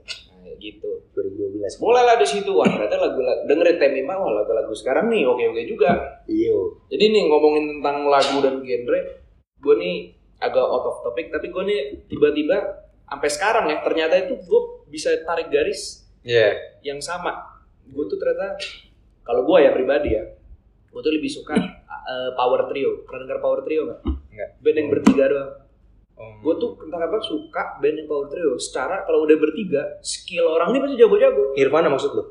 Gitu 0.59 1.07
2012. 1.15 1.83
mulailah 1.83 2.17
di 2.19 2.27
situ 2.27 2.51
wah 2.53 2.67
ternyata 2.67 2.97
lagu 2.97 3.21
lagu 3.21 3.43
dengerin 3.47 3.77
Temima 3.77 4.17
wah 4.17 4.33
lagu-lagu 4.43 4.73
sekarang 4.73 5.09
nih 5.09 5.25
oke 5.25 5.43
oke 5.53 5.63
juga 5.65 6.21
Iyo. 6.27 6.83
jadi 6.89 7.05
nih 7.13 7.23
ngomongin 7.29 7.65
tentang 7.79 8.07
lagu 8.09 8.37
dan 8.41 8.61
genre 8.61 9.01
gue 9.57 9.75
nih 9.79 9.97
agak 10.37 10.65
out 10.65 10.85
of 10.85 10.97
topic 11.03 11.33
tapi 11.33 11.49
gue 11.49 11.63
nih 11.65 11.81
tiba-tiba 12.07 12.57
sampai 13.07 13.31
sekarang 13.31 13.65
ya 13.71 13.81
ternyata 13.81 14.15
itu 14.19 14.35
gue 14.43 14.61
bisa 14.91 15.15
tarik 15.25 15.49
garis 15.49 16.07
Iya. 16.27 16.59
yang 16.83 16.99
sama. 16.99 17.39
Gue 17.87 18.11
tuh 18.11 18.19
ternyata 18.19 18.59
kalau 19.23 19.47
gue 19.47 19.63
ya 19.63 19.71
pribadi 19.71 20.19
ya, 20.19 20.27
gue 20.91 21.01
tuh 21.01 21.15
lebih 21.15 21.31
suka 21.31 21.55
uh, 21.55 22.31
power 22.35 22.67
trio. 22.67 23.07
Pernah 23.07 23.21
dengar 23.31 23.39
power 23.39 23.63
trio 23.63 23.87
nggak? 23.87 24.01
Nggak. 24.35 24.51
Band 24.59 24.77
yang 24.77 24.89
bertiga 24.91 25.25
doang. 25.31 25.51
Oh. 26.17 26.33
Gue 26.41 26.55
tuh 26.57 26.81
entah 26.81 26.97
kenapa 26.97 27.21
suka 27.21 27.77
band 27.77 27.97
yang 28.01 28.09
power 28.09 28.27
trio. 28.33 28.57
Secara 28.57 29.05
kalau 29.05 29.29
udah 29.29 29.37
bertiga, 29.37 30.01
skill 30.01 30.49
orang 30.49 30.73
ini 30.73 30.81
pasti 30.81 30.97
jago-jago. 30.97 31.53
Nirvana 31.53 31.89
maksud 31.93 32.11
lo? 32.17 32.25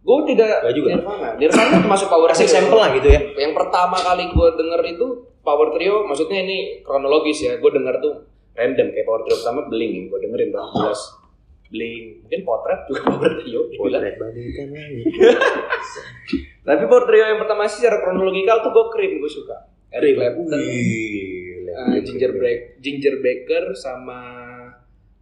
Gue 0.00 0.32
tidak 0.32 0.64
Nggak 0.64 0.74
juga. 0.74 0.88
Nirvana. 0.96 1.28
Nirvana 1.36 1.68
termasuk 1.84 2.08
power 2.08 2.32
trio. 2.32 2.48
sampel 2.48 2.78
lah 2.80 2.90
gitu 2.96 3.08
ya. 3.12 3.20
Yang 3.36 3.52
pertama 3.52 3.96
kali 4.00 4.24
gue 4.32 4.48
denger 4.56 4.80
itu 4.88 5.06
power 5.44 5.68
trio, 5.76 6.08
maksudnya 6.08 6.38
ini 6.48 6.80
kronologis 6.80 7.38
ya. 7.44 7.52
Gue 7.60 7.70
denger 7.76 8.00
tuh 8.00 8.24
random 8.56 8.88
kayak 8.96 9.04
power 9.04 9.20
trio 9.28 9.36
pertama 9.36 9.60
Blink, 9.68 10.08
gue 10.08 10.18
dengerin 10.18 10.48
dong 10.56 10.72
jelas. 10.72 11.00
Blink, 11.66 12.24
mungkin 12.24 12.40
potret 12.46 12.80
juga 12.88 13.00
power 13.04 13.32
trio. 13.36 13.60
Potret 13.68 14.14
bagaikan 14.16 14.66
langit. 14.72 15.04
Tapi 16.64 16.82
power 16.88 17.04
trio 17.04 17.24
yang 17.36 17.40
pertama 17.44 17.68
sih 17.68 17.84
secara 17.84 18.00
kronologikal 18.00 18.64
tuh 18.64 18.72
gue 18.72 18.84
Cream 18.96 19.12
gue 19.20 19.28
suka. 19.28 19.76
Eric 19.92 20.18
Clapton, 20.18 20.60
uh, 21.76 21.96
Ginger 22.00 22.32
Break, 22.32 22.80
Ginger 22.80 23.20
Baker 23.20 23.76
sama 23.76 24.18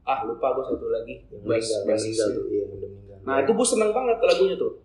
ah 0.05 0.21
lupa 0.23 0.55
gue 0.55 0.65
satu 0.71 0.87
lagi. 0.89 1.15
Yang 1.33 1.43
Bass- 1.43 2.15
tuh. 2.31 2.47
Iya. 2.49 2.65
Nah 3.25 3.41
itu 3.41 3.51
gue 3.57 3.67
seneng 3.67 3.91
banget 3.91 4.21
lagunya 4.21 4.55
tuh. 4.55 4.79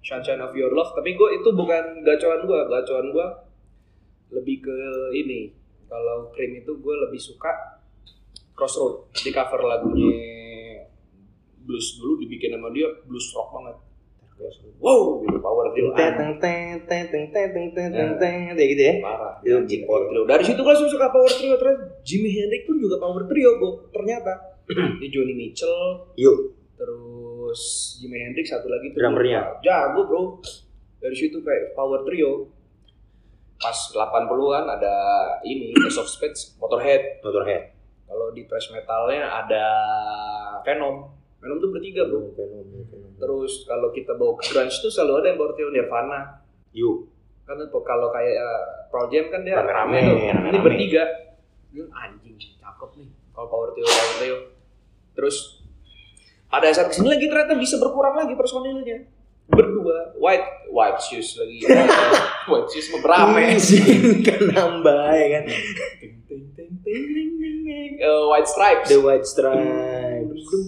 Sunshine 0.00 0.40
of 0.40 0.54
Your 0.54 0.72
Love. 0.72 0.94
Tapi 0.94 1.12
gue 1.18 1.28
itu 1.36 1.48
bukan 1.52 2.06
gacoan 2.06 2.46
gue, 2.46 2.60
gacoan 2.70 3.06
gue 3.10 3.26
lebih 4.32 4.56
ke 4.64 4.76
ini. 5.12 5.52
Kalau 5.88 6.30
Cream 6.32 6.62
itu 6.62 6.72
gue 6.78 6.94
lebih 7.08 7.18
suka 7.18 7.82
Crossroad. 8.54 9.10
Di 9.12 9.34
cover 9.34 9.66
lagunya 9.66 10.14
blues 11.68 12.00
dulu 12.00 12.16
dibikin 12.24 12.56
sama 12.56 12.72
dia 12.72 12.88
blues 13.04 13.28
rock 13.36 13.48
banget. 13.52 13.76
Wow 14.78 15.18
gitu 15.20 15.38
power 15.42 15.66
drill 15.74 15.90
Teng 15.92 16.14
teng 16.14 16.32
teng 16.38 16.68
teng 16.86 17.04
teng 17.10 17.24
teng 17.34 17.46
teng 17.50 17.66
teng 17.74 17.88
teng 17.90 18.10
teng 18.16 18.38
kayak 18.54 18.68
gitu 18.72 18.82
ya. 18.82 18.94
parah. 19.02 19.32
Itu 19.42 19.82
power 19.84 20.02
trio 20.06 20.22
dari 20.24 20.44
situ 20.46 20.60
langsung 20.62 20.88
suka 20.88 21.06
power 21.10 21.30
trio 21.30 21.54
terus 21.58 21.78
Jimi 22.06 22.30
Hendrix 22.30 22.62
pun 22.64 22.76
juga 22.78 22.96
power 23.02 23.26
trio 23.26 23.50
gue 23.58 23.72
ternyata 23.90 24.32
di 25.00 25.06
Johnny 25.08 25.34
Mitchell 25.34 26.06
Yuk. 26.14 26.38
terus 26.78 27.60
Jimi 27.98 28.18
Hendrix 28.22 28.48
satu 28.54 28.70
lagi 28.70 28.94
tuh. 28.94 29.02
Drummernya. 29.02 29.58
jago 29.60 30.00
bro. 30.06 30.22
Dari 30.98 31.14
situ 31.14 31.42
kayak 31.42 31.74
power 31.74 32.06
trio. 32.06 32.50
Pas 33.58 33.74
80-an 33.90 34.64
ada 34.70 34.94
ini 35.42 35.74
Ace 35.74 35.98
of 35.98 36.06
Spades 36.06 36.54
Motorhead. 36.62 37.18
Motorhead. 37.26 37.74
kalau 38.06 38.30
di 38.32 38.46
thrash 38.46 38.70
metalnya 38.70 39.26
ada 39.44 39.66
Venom 40.62 41.17
Venom 41.38 41.58
tuh 41.62 41.70
bertiga 41.70 42.02
bro. 42.10 42.34
Terus 43.18 43.62
kalau 43.66 43.94
kita 43.94 44.18
bawa 44.18 44.34
ke 44.42 44.50
grunge 44.50 44.74
tuh 44.82 44.90
selalu 44.90 45.22
ada 45.22 45.26
yang 45.30 45.38
power 45.38 45.52
trio 45.54 45.70
Nirvana. 45.70 46.42
Yuk. 46.74 47.14
kan 47.48 47.56
kalau 47.64 48.12
kayak 48.12 48.36
uh, 48.36 48.62
Pearl 48.92 49.08
Jam 49.08 49.32
kan 49.32 49.40
dia 49.40 49.56
rame 49.56 49.72
rame-rame. 49.72 50.52
ini 50.52 50.58
bertiga. 50.60 51.04
Dia 51.72 51.84
anjing 51.94 52.36
cakep 52.36 52.90
nih. 53.00 53.08
Kalau 53.32 53.48
power 53.48 53.72
trio 53.72 53.86
power 53.86 54.14
trio 54.20 54.38
terus 55.14 55.64
pada 56.48 56.70
saat 56.70 56.92
ke 56.92 56.94
sini 57.00 57.08
lagi 57.10 57.26
ternyata 57.26 57.56
bisa 57.56 57.80
berkurang 57.80 58.18
lagi 58.18 58.34
personilnya. 58.36 59.08
Berdua 59.48 60.12
white 60.20 60.68
white 60.68 61.00
shoes 61.00 61.38
lagi. 61.40 61.64
White 62.48 62.68
shoes 62.72 62.88
berapa? 63.00 63.36
Kan 64.24 64.40
nambah 64.52 65.08
ya 65.12 65.26
kan. 65.40 65.44
Eh, 66.88 68.22
white 68.28 68.48
stripes. 68.48 68.88
The 68.88 69.00
White 69.00 69.26
Stripes. 69.28 70.67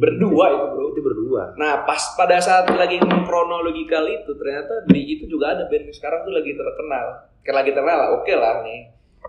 Berdua 0.00 0.44
itu 0.48 0.66
bro 0.72 0.84
Itu 0.90 1.00
berdua. 1.04 1.42
Nah 1.60 1.84
pas 1.84 2.00
pada 2.16 2.40
saat 2.40 2.66
lagi 2.72 2.96
kronologikal 2.98 4.08
itu 4.08 4.32
ternyata 4.34 4.88
di 4.88 5.00
itu 5.20 5.28
juga 5.28 5.52
ada 5.54 5.68
band 5.68 5.92
yang 5.92 5.94
sekarang 5.94 6.20
tuh 6.24 6.32
lagi 6.32 6.56
terkenal. 6.56 7.06
Kayak 7.44 7.56
lagi 7.60 7.70
terkenal, 7.76 8.00
oke 8.20 8.32
lah 8.34 8.64
nih. 8.64 8.80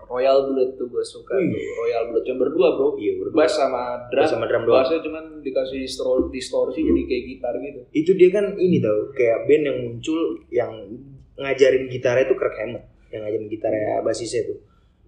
Royal 0.08 0.48
Blood 0.48 0.76
tuh 0.80 0.88
gue 0.88 1.04
suka 1.04 1.36
Wih. 1.36 1.52
tuh. 1.52 1.60
Royal 1.84 2.02
Blood 2.12 2.24
cuma 2.24 2.38
berdua 2.48 2.68
bro. 2.80 2.88
Iya 2.96 3.12
berdua. 3.20 3.38
Bass 3.44 3.52
sama 3.56 3.82
drum. 4.08 4.20
Bass 4.24 4.30
sama 4.32 4.44
drum 4.48 4.62
doang. 4.64 4.84
Bassnya 4.84 5.00
cuman 5.04 5.24
dikasih 5.44 5.78
distor- 5.84 6.28
distorsi 6.32 6.80
jadi 6.80 7.02
kayak 7.04 7.24
gitar 7.28 7.54
gitu. 7.60 7.80
Itu 7.92 8.10
dia 8.16 8.28
kan 8.32 8.56
ini 8.56 8.80
tau 8.80 9.12
kayak 9.12 9.44
band 9.44 9.64
yang 9.68 9.78
muncul 9.84 10.20
yang 10.48 10.72
ngajarin 11.36 11.88
gitarnya 11.88 12.28
itu 12.28 12.36
Kirk 12.36 12.56
Hammett 12.60 12.84
yang 13.12 13.20
ngajarin 13.24 13.48
gitarnya 13.48 14.00
basisnya 14.04 14.42
tuh. 14.48 14.58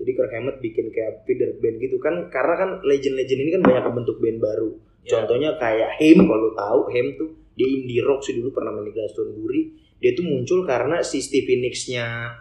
Jadi 0.00 0.10
Kirk 0.16 0.32
Hammett 0.32 0.56
bikin 0.60 0.86
kayak 0.92 1.24
feeder 1.24 1.50
band 1.60 1.76
gitu 1.80 1.96
kan 2.00 2.14
karena 2.32 2.54
kan 2.56 2.70
legend-legend 2.84 3.40
ini 3.40 3.50
kan 3.56 3.62
banyak 3.64 3.84
bentuk 3.92 4.16
band 4.20 4.38
baru. 4.40 4.70
Ya. 5.04 5.20
Contohnya 5.20 5.60
kayak 5.60 6.00
Hem 6.00 6.24
kalau 6.24 6.48
lu 6.48 6.52
tahu 6.56 6.80
Hem 6.88 7.06
tuh 7.14 7.30
dia 7.54 7.68
indie 7.68 8.00
rock 8.00 8.24
sih 8.24 8.34
dulu 8.34 8.50
pernah 8.50 8.72
main 8.72 8.88
di 8.88 8.92
Glastonbury. 8.92 9.62
Dia 10.00 10.12
tuh 10.12 10.24
muncul 10.24 10.64
karena 10.64 11.04
si 11.04 11.20
Stevie 11.20 11.60
Nicks-nya 11.60 12.32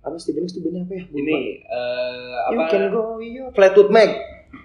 apa 0.00 0.16
Stevie 0.16 0.40
Nicks 0.40 0.56
tuh 0.56 0.64
bandnya 0.64 0.82
apa 0.88 0.94
ya? 0.96 1.04
Lupa. 1.06 1.18
Ini 1.20 1.36
eh, 1.60 2.34
You 2.50 2.58
apa? 2.58 2.70
can 2.72 2.82
go 2.88 3.02
yo 3.20 3.44
Fleetwood 3.52 3.90
Mac. 3.92 4.10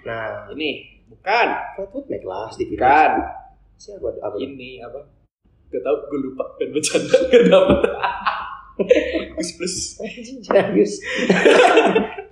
Nah, 0.07 0.47
Ini 0.55 0.69
bukan, 1.11 1.47
Fleetwood 1.75 2.05
Mac 2.07 2.21
lah 2.23 2.47
Stevie 2.49 2.75
Nicks. 2.75 2.81
bukan. 2.81 3.11
Siapa 3.75 4.07
apa? 4.23 4.35
Ini 4.39 4.69
apa? 4.81 4.99
Gak 5.67 5.81
tau, 5.83 5.95
gue 6.07 6.19
lupa. 6.23 6.43
Dan 6.55 6.71
bercanda 6.71 7.17
gak 7.31 7.43
dapet. 7.51 7.79
Plus 9.35 9.49
plus. 9.59 9.75
Serius. 10.47 10.93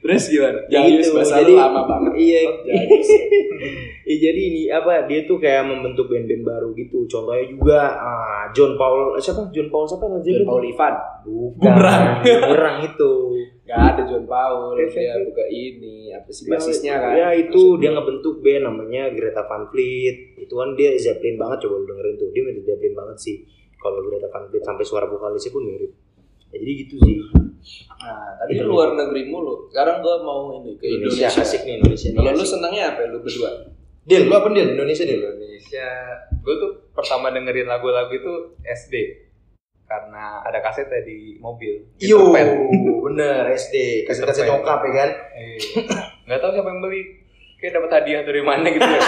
Terus 0.00 0.22
gimana? 0.28 0.58
Ya 0.68 0.80
Jayus 0.84 1.06
gitu, 1.06 1.10
bahasa 1.16 1.34
jadi- 1.40 1.54
lu 1.54 1.60
lama 1.60 1.82
banget. 1.86 2.12
Iya. 2.16 2.40
Jayus. 2.66 3.08
Ya, 4.10 4.16
jadi 4.26 4.40
ini 4.42 4.62
apa 4.66 5.06
dia 5.06 5.22
tuh 5.22 5.38
kayak 5.38 5.70
membentuk 5.70 6.10
band-band 6.10 6.42
baru 6.42 6.74
gitu. 6.74 7.06
Contohnya 7.06 7.46
juga 7.46 7.94
ah, 7.94 8.42
John 8.50 8.74
Paul 8.74 9.14
eh, 9.14 9.22
siapa? 9.22 9.46
John 9.54 9.70
Paul 9.70 9.86
siapa 9.86 10.10
John? 10.18 10.42
Paul 10.42 10.66
Ivan. 10.66 10.94
Bukan. 11.22 11.62
Bumerang. 11.62 12.02
Bumerang 12.26 12.76
itu. 12.90 13.12
Gak 13.70 13.78
ada 13.94 14.02
John 14.02 14.26
Paul, 14.26 14.74
dia 14.74 15.14
buka 15.22 15.46
ini, 15.46 16.10
apa 16.10 16.26
sih 16.26 16.50
basisnya 16.50 16.98
kan? 16.98 17.14
Ya 17.14 17.30
itu 17.38 17.78
dia 17.78 17.94
ngebentuk 17.94 18.42
band 18.42 18.66
namanya 18.66 19.14
Greta 19.14 19.46
Van 19.46 19.70
Fleet. 19.70 20.34
Itu 20.42 20.58
kan 20.58 20.74
dia 20.74 20.90
Zeppelin 20.98 21.38
banget 21.38 21.62
coba 21.62 21.78
lu 21.78 21.86
dengerin 21.86 22.14
tuh. 22.18 22.28
Dia 22.34 22.42
mirip 22.50 22.66
Zeppelin 22.66 22.98
banget 22.98 23.16
sih. 23.22 23.36
Kalau 23.78 24.02
Greta 24.02 24.26
Van 24.26 24.50
Fleet 24.50 24.64
sampai 24.66 24.82
suara 24.82 25.06
vokalisnya 25.06 25.54
pun 25.54 25.62
mirip. 25.70 25.92
Ya, 26.50 26.58
jadi 26.58 26.72
gitu 26.82 26.94
sih. 26.98 27.14
Nah, 27.96 28.36
tadi 28.36 28.52
lu 28.56 28.72
luar 28.72 28.92
negeri 28.92 29.28
mulu. 29.28 29.68
Sekarang 29.68 30.00
gua 30.00 30.20
mau 30.20 30.50
ini 30.52 30.74
ke 30.74 30.86
Indonesia, 30.88 31.28
Indonesia. 31.28 31.44
asik 31.44 31.60
nih 31.62 31.74
Indonesia. 31.76 32.08
nih, 32.08 32.16
Kalau 32.16 32.30
lu 32.32 32.44
senangnya 32.44 32.82
apa 32.90 33.00
lu 33.06 33.18
berdua? 33.20 33.50
Dil, 34.00 34.22
lu 34.26 34.34
apa 34.34 34.48
Dil? 34.48 34.68
Indonesia 34.72 35.04
Dil? 35.04 35.20
Indonesia 35.20 35.88
gue 36.40 36.54
tuh 36.56 36.70
pertama 36.90 37.28
dengerin 37.28 37.68
lagu-lagu 37.68 38.08
itu 38.08 38.32
SD 38.62 38.94
karena 39.84 40.40
ada 40.40 40.58
kasetnya 40.58 41.02
di 41.02 41.36
mobil 41.36 41.84
Yo, 41.98 42.32
bener 43.02 43.50
SD, 43.50 44.02
kaset-kaset 44.02 44.46
nyokap 44.46 44.80
ya 44.82 44.92
kan? 44.96 45.10
Eh, 45.36 45.58
nggak 46.24 46.38
tahu 46.38 46.50
siapa 46.50 46.64
yang 46.66 46.80
beli 46.80 47.02
kayak 47.58 47.76
dapat 47.76 47.90
hadiah 47.92 48.22
dari 48.24 48.40
mana 48.40 48.66
gitu 48.66 48.80
ya. 48.80 49.00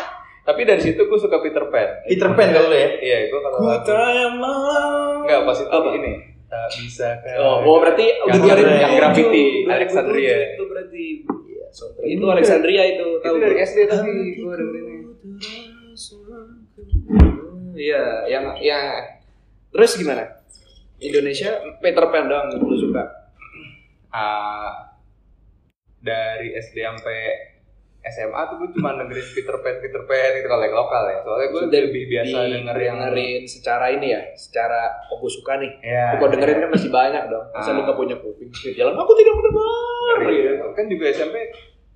tapi 0.46 0.62
dari 0.62 0.78
situ 0.78 1.00
gue 1.00 1.18
suka 1.18 1.42
Peter 1.42 1.66
Pan 1.66 2.06
Peter 2.06 2.30
Pan 2.30 2.48
kalau 2.48 2.70
lu 2.70 2.76
ya? 2.76 2.88
iya 3.02 3.18
gue 3.26 3.40
kalau 3.40 3.58
lagu 3.58 3.66
nggak 5.26 5.40
pas 5.42 5.58
itu 5.58 5.66
Apa? 5.68 5.88
ini 5.90 6.12
tak 6.58 6.72
bisa 6.78 7.08
kan 7.20 7.36
Oh, 7.36 7.56
oh 7.62 7.76
berarti 7.78 8.06
Yang- 8.08 8.40
udah 8.40 8.54
dari 8.54 8.74
yang 8.76 8.92
graffiti, 8.94 9.44
2007, 9.62 9.70
Alexandria. 9.70 10.36
Itu 10.48 10.64
berarti. 10.66 11.04
Iya, 11.46 11.66
so, 11.70 11.84
Itu 11.98 12.24
Alexandria 12.26 12.82
itu, 12.88 13.06
itu 13.06 13.20
tahu 13.20 13.36
dari? 13.36 13.54
SD 13.58 13.78
tapi 13.84 14.10
gue 14.34 14.54
dengerinnya 14.54 14.94
Iya, 17.76 18.04
yang 18.26 18.44
yang 18.58 18.84
terus 19.68 19.94
gimana? 19.94 20.24
Indonesia 20.96 21.52
Peter 21.78 22.08
Pan 22.08 22.24
doang 22.24 22.48
yang 22.48 22.64
lu 22.64 22.72
suka. 22.74 23.04
Ah, 24.08 24.96
dari 26.00 26.56
SD 26.56 26.80
sampai 26.80 27.18
SMA 28.08 28.40
tuh 28.46 28.56
gue 28.56 28.68
cuma 28.72 28.94
dengerin 28.94 29.26
Peter 29.28 29.56
Pan 29.56 29.74
Peter 29.76 30.02
Pan 30.02 30.30
gitu 30.32 30.46
kalau 30.46 30.62
yang 30.62 30.76
lokal 30.76 31.02
ya 31.04 31.18
soalnya 31.20 31.46
gue 31.48 31.60
Sudah 31.62 31.82
lebih 31.82 32.02
biasa 32.06 32.36
Di- 32.38 32.52
denger 32.52 32.76
yang 32.78 32.96
dengerin 32.98 33.42
secara 33.44 33.86
ini 33.88 34.06
ya, 34.08 34.20
secara 34.32 34.80
oh 35.06 35.16
gue 35.16 35.32
suka 35.32 35.52
nih. 35.56 35.72
ya 35.80 36.16
Gua 36.16 36.28
dengerin 36.28 36.58
kan 36.58 36.70
masih 36.70 36.90
banyak 36.90 37.22
dong. 37.26 37.44
Masa 37.52 37.68
Ah. 37.68 37.74
lu 37.74 37.82
gak 37.82 37.94
punya 37.94 38.16
kuping? 38.16 38.48
Jalan 38.72 38.94
aku 38.94 39.12
tidak 39.12 39.32
mendengar. 39.32 40.16
ya. 40.24 40.52
kan 40.70 40.84
juga 40.86 41.04
SMP 41.08 41.36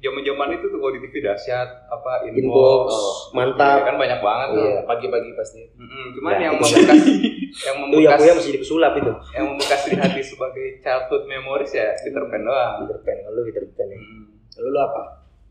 zaman 0.01 0.23
zaman 0.23 0.49
itu 0.51 0.65
tuh 0.67 0.79
kalau 0.79 0.93
di 0.93 1.01
TV 1.03 1.21
dahsyat 1.21 1.69
apa 1.87 2.25
inbox, 2.25 2.41
Inbox, 2.41 2.89
Oh, 2.91 3.13
mantap. 3.31 3.77
Ya 3.77 3.85
kan 3.85 3.97
banyak 3.97 4.19
banget 4.19 4.49
tuh 4.51 4.65
Iya, 4.65 4.79
pagi-pagi 4.83 5.31
pasti. 5.35 5.61
Mm-mm, 5.71 6.05
cuman 6.17 6.31
Ya, 6.33 6.41
yang 6.43 6.55
itu 6.55 6.65
membekas 6.65 7.01
yang 7.05 7.21
Itu 7.53 7.61
ya 7.61 7.73
membekas 7.77 8.19
kuya 8.19 8.33
masih 8.35 8.51
di 8.51 8.61
pesulap 8.61 8.93
itu. 8.97 9.13
yang 9.31 9.45
membekas 9.47 9.81
di 9.85 9.95
hati 9.95 10.21
sebagai 10.23 10.67
childhood 10.81 11.25
memories 11.25 11.71
ya 11.71 11.93
Peter 11.95 12.25
Pan 12.25 12.41
doang 12.41 12.73
Peter 12.83 12.99
Pan, 12.99 13.17
kalau 13.21 13.37
lu 13.37 13.43
Peter 13.45 13.63
Pan 13.69 13.87
ya. 13.87 13.99
Mm. 13.99 14.25
Lalu 14.57 14.69
lu 14.69 14.81
apa? 14.81 15.03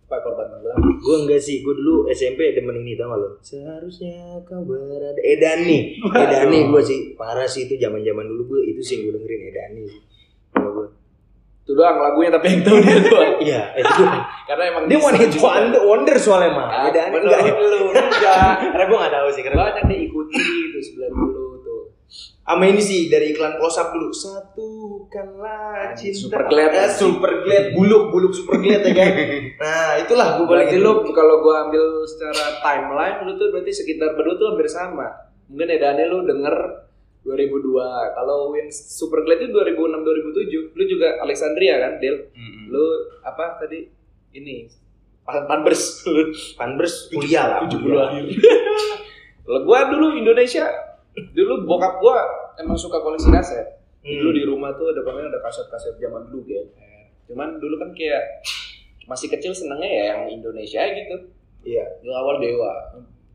Apa 0.10 0.26
korban 0.26 0.50
tenggelam? 0.50 0.82
Gue 0.98 1.16
enggak 1.22 1.38
sih, 1.38 1.62
gue 1.62 1.70
dulu 1.70 2.10
SMP 2.10 2.58
demen 2.58 2.82
ini 2.82 2.98
tau 2.98 3.14
gak 3.14 3.22
lo? 3.22 3.30
Seharusnya 3.46 4.42
kau 4.42 4.66
berada 4.66 5.14
Edani, 5.22 6.02
Edani 6.02 6.66
gue 6.66 6.82
sih 6.82 7.14
parah 7.14 7.46
sih 7.46 7.70
itu 7.70 7.78
zaman 7.78 8.02
zaman 8.02 8.26
dulu 8.26 8.58
gue 8.58 8.74
itu 8.74 8.82
sih 8.82 9.06
gue 9.06 9.14
dengerin 9.14 9.54
Edani 9.54 9.86
Itu 11.62 11.78
doang 11.78 12.02
lagunya 12.02 12.34
tapi 12.34 12.58
yang 12.58 12.66
tahu 12.66 12.82
dia 12.82 12.98
doang. 13.06 13.38
iya 13.38 13.62
itu 13.78 14.02
Karena 14.50 14.64
emang 14.74 14.84
dia 14.90 14.98
one 14.98 15.14
hit 15.14 15.38
wonder, 15.38 15.82
wonder 15.86 16.18
soalnya 16.18 16.58
mah. 16.58 16.68
Ah, 16.74 16.90
Edani 16.90 17.14
enggak 17.14 17.40
lu 17.54 17.94
enggak. 17.94 18.54
Karena 18.74 18.86
gue 18.90 18.98
gak 18.98 19.14
tahu 19.14 19.28
sih 19.30 19.42
karena 19.46 19.58
Banyak 19.62 19.84
nih 19.94 19.98
ikuti 20.10 20.42
itu 20.42 20.80
90 20.98 21.38
tuh. 21.38 21.39
Sama 22.10 22.66
ini 22.66 22.82
sih 22.82 23.14
dari 23.14 23.38
iklan 23.38 23.62
close 23.62 23.78
up 23.78 23.94
dulu 23.94 24.10
satukanlah 24.10 25.94
cinta 25.94 26.18
Super 26.18 26.42
Glad. 26.50 26.72
Eh, 26.74 26.90
super 26.90 27.32
glad 27.46 27.66
buluk 27.78 28.10
buluk 28.10 28.34
super 28.34 28.58
glad 28.58 28.82
ya 28.82 28.94
kan 28.98 29.14
nah 29.62 29.94
itulah 30.02 30.42
gue 30.42 30.50
balik 30.50 30.74
lu 30.82 31.06
kalau 31.14 31.46
gua 31.46 31.70
ambil 31.70 32.02
secara 32.10 32.58
timeline 32.66 33.22
lu 33.30 33.38
tuh 33.38 33.54
berarti 33.54 33.70
sekitar 33.70 34.18
berdua 34.18 34.36
tuh 34.42 34.48
hampir 34.54 34.66
sama. 34.66 35.30
Mungkin 35.50 35.70
Edane 35.70 36.06
lu 36.10 36.26
denger 36.26 36.86
2002. 37.26 38.18
Kalau 38.18 38.54
yang 38.56 38.70
Super 38.72 39.26
Glad 39.26 39.46
itu 39.46 39.54
2006 39.54 40.74
2007. 40.74 40.78
Lu 40.78 40.84
juga 40.88 41.20
Alexandria 41.22 41.76
kan, 41.78 41.94
Del? 42.00 42.32
Mm-mm. 42.32 42.72
Lu 42.72 42.86
apa 43.26 43.60
tadi? 43.60 43.90
Ini 44.34 44.70
Pan 45.26 45.46
Panbers. 45.46 46.06
Panbers 46.58 47.10
kuliah 47.12 47.46
lah 47.46 47.60
70 47.66 47.82
kuliah. 47.82 48.06
akhir. 48.10 48.26
Kalau 49.50 49.62
gua 49.66 49.90
dulu 49.90 50.14
Indonesia, 50.14 50.70
dulu 51.36 51.68
bokap 51.68 52.00
gua 52.00 52.20
emang 52.60 52.76
suka 52.76 53.00
koleksi 53.00 53.32
kaset. 53.32 53.80
Hmm. 54.00 54.16
Dulu 54.20 54.32
di 54.32 54.44
rumah 54.48 54.72
tuh 54.80 54.96
ada 54.96 55.04
pokoknya 55.04 55.32
ada 55.36 55.42
kaset-kaset 55.44 55.96
zaman 56.00 56.28
dulu 56.32 56.48
gitu. 56.48 56.72
Cuman 57.30 57.60
dulu 57.60 57.76
kan 57.78 57.92
kayak 57.94 58.44
masih 59.06 59.28
kecil 59.30 59.52
senengnya 59.52 59.90
ya 59.90 60.04
yang 60.16 60.22
Indonesia 60.30 60.82
gitu. 60.94 61.16
iya 61.66 61.86
Dulu 62.00 62.14
awal 62.14 62.36
Dewa. 62.40 62.74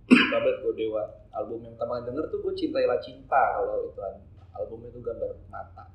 Banget 0.08 0.54
gue 0.62 0.74
Dewa. 0.78 1.02
Album 1.34 1.66
yang 1.66 1.74
pertama 1.74 2.00
denger 2.06 2.30
tuh 2.30 2.38
gue 2.46 2.54
Cintailah 2.54 2.98
Cinta 3.02 3.58
kalau 3.58 3.90
itu 3.90 4.00
album 4.54 4.86
itu 4.86 5.02
gambar 5.02 5.34
mata. 5.50 5.90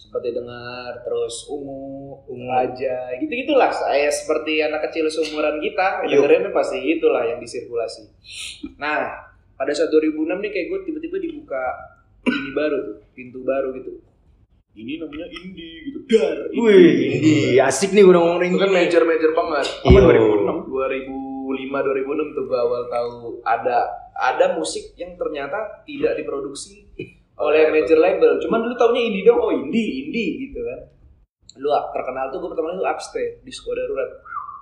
Seperti 0.00 0.32
dengar 0.32 1.04
terus 1.04 1.44
Ungu, 1.52 2.24
Ungu 2.24 2.48
Raja, 2.48 3.12
gitu-gitulah. 3.20 3.68
Saya 3.68 4.08
seperti 4.08 4.64
anak 4.64 4.88
kecil 4.88 5.04
seumuran 5.12 5.60
kita, 5.60 6.08
Yuk. 6.08 6.24
dengerin 6.24 6.48
pasti 6.56 6.80
itulah 6.80 7.20
yang 7.28 7.36
disirkulasi. 7.36 8.08
Nah, 8.80 9.29
pada 9.60 9.76
saat 9.76 9.92
2006 9.92 10.24
nih 10.24 10.50
kayak 10.56 10.66
gue 10.72 10.80
tiba-tiba 10.88 11.16
dibuka 11.20 11.62
ini 12.24 12.50
baru 12.56 12.76
tuh 12.80 12.96
pintu 13.12 13.44
baru 13.44 13.76
gitu. 13.76 14.00
Ini 14.72 15.04
namanya 15.04 15.28
indie 15.28 15.92
gitu. 15.92 15.98
Dar 16.08 16.48
indie. 16.48 16.64
Wih, 16.64 16.96
ini 17.20 17.34
asik 17.60 17.92
nih 17.92 18.08
udah 18.08 18.24
ngomongin 18.24 18.56
itu 18.56 18.60
kan 18.64 18.72
major 18.72 19.02
major 19.04 19.36
banget. 19.36 19.66
Iya. 19.84 20.00
2006 20.00 20.64
2005 20.64 21.60
2006 21.60 22.36
tuh 22.40 22.44
gue 22.48 22.56
awal 22.56 22.82
tahu 22.88 23.12
ada 23.44 23.78
ada 24.16 24.56
musik 24.56 24.96
yang 24.96 25.12
ternyata 25.20 25.84
tidak 25.84 26.16
diproduksi 26.16 26.88
oleh 27.36 27.68
major 27.68 28.00
label. 28.00 28.40
Cuman 28.40 28.64
dulu 28.64 28.74
taunya 28.80 29.12
indie 29.12 29.28
dong 29.28 29.44
oh 29.44 29.52
indie 29.52 30.08
indie 30.08 30.48
gitu 30.48 30.64
kan. 30.64 30.88
Lu 31.60 31.68
terkenal 31.92 32.32
tuh 32.32 32.40
gue 32.40 32.48
pertama 32.48 32.72
kali 32.72 32.80
tuh 32.80 32.88
upstay 32.88 33.26
disco 33.44 33.76
darurat. 33.76 34.08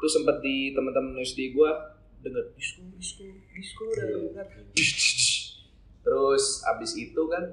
Terus 0.02 0.10
sempet 0.10 0.42
di 0.42 0.74
teman-teman 0.74 1.22
SD 1.22 1.54
gue 1.54 1.70
denger 2.18 2.44
disco 2.52 2.82
disco 2.94 3.24
disco 3.52 3.84
darurat 3.92 4.48
terus 6.00 6.44
abis 6.66 6.92
itu 6.94 7.22
kan 7.26 7.44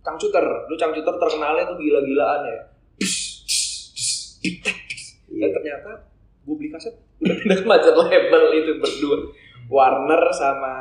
cangcuter 0.00 0.44
lu 0.66 0.74
cangcuter 0.74 1.14
terkenalnya 1.14 1.68
tuh 1.68 1.76
gila-gilaan 1.76 2.42
ya. 2.44 2.58
Dan 5.28 5.50
ternyata 5.52 5.90
gue 6.42 6.54
beli 6.56 6.70
kaset 6.70 6.94
udah 7.20 7.36
pindah 7.36 7.58
ke 7.60 7.66
major 7.66 7.94
label 7.94 8.42
itu 8.54 8.72
berdua. 8.78 9.18
Warner 9.68 10.22
sama 10.32 10.72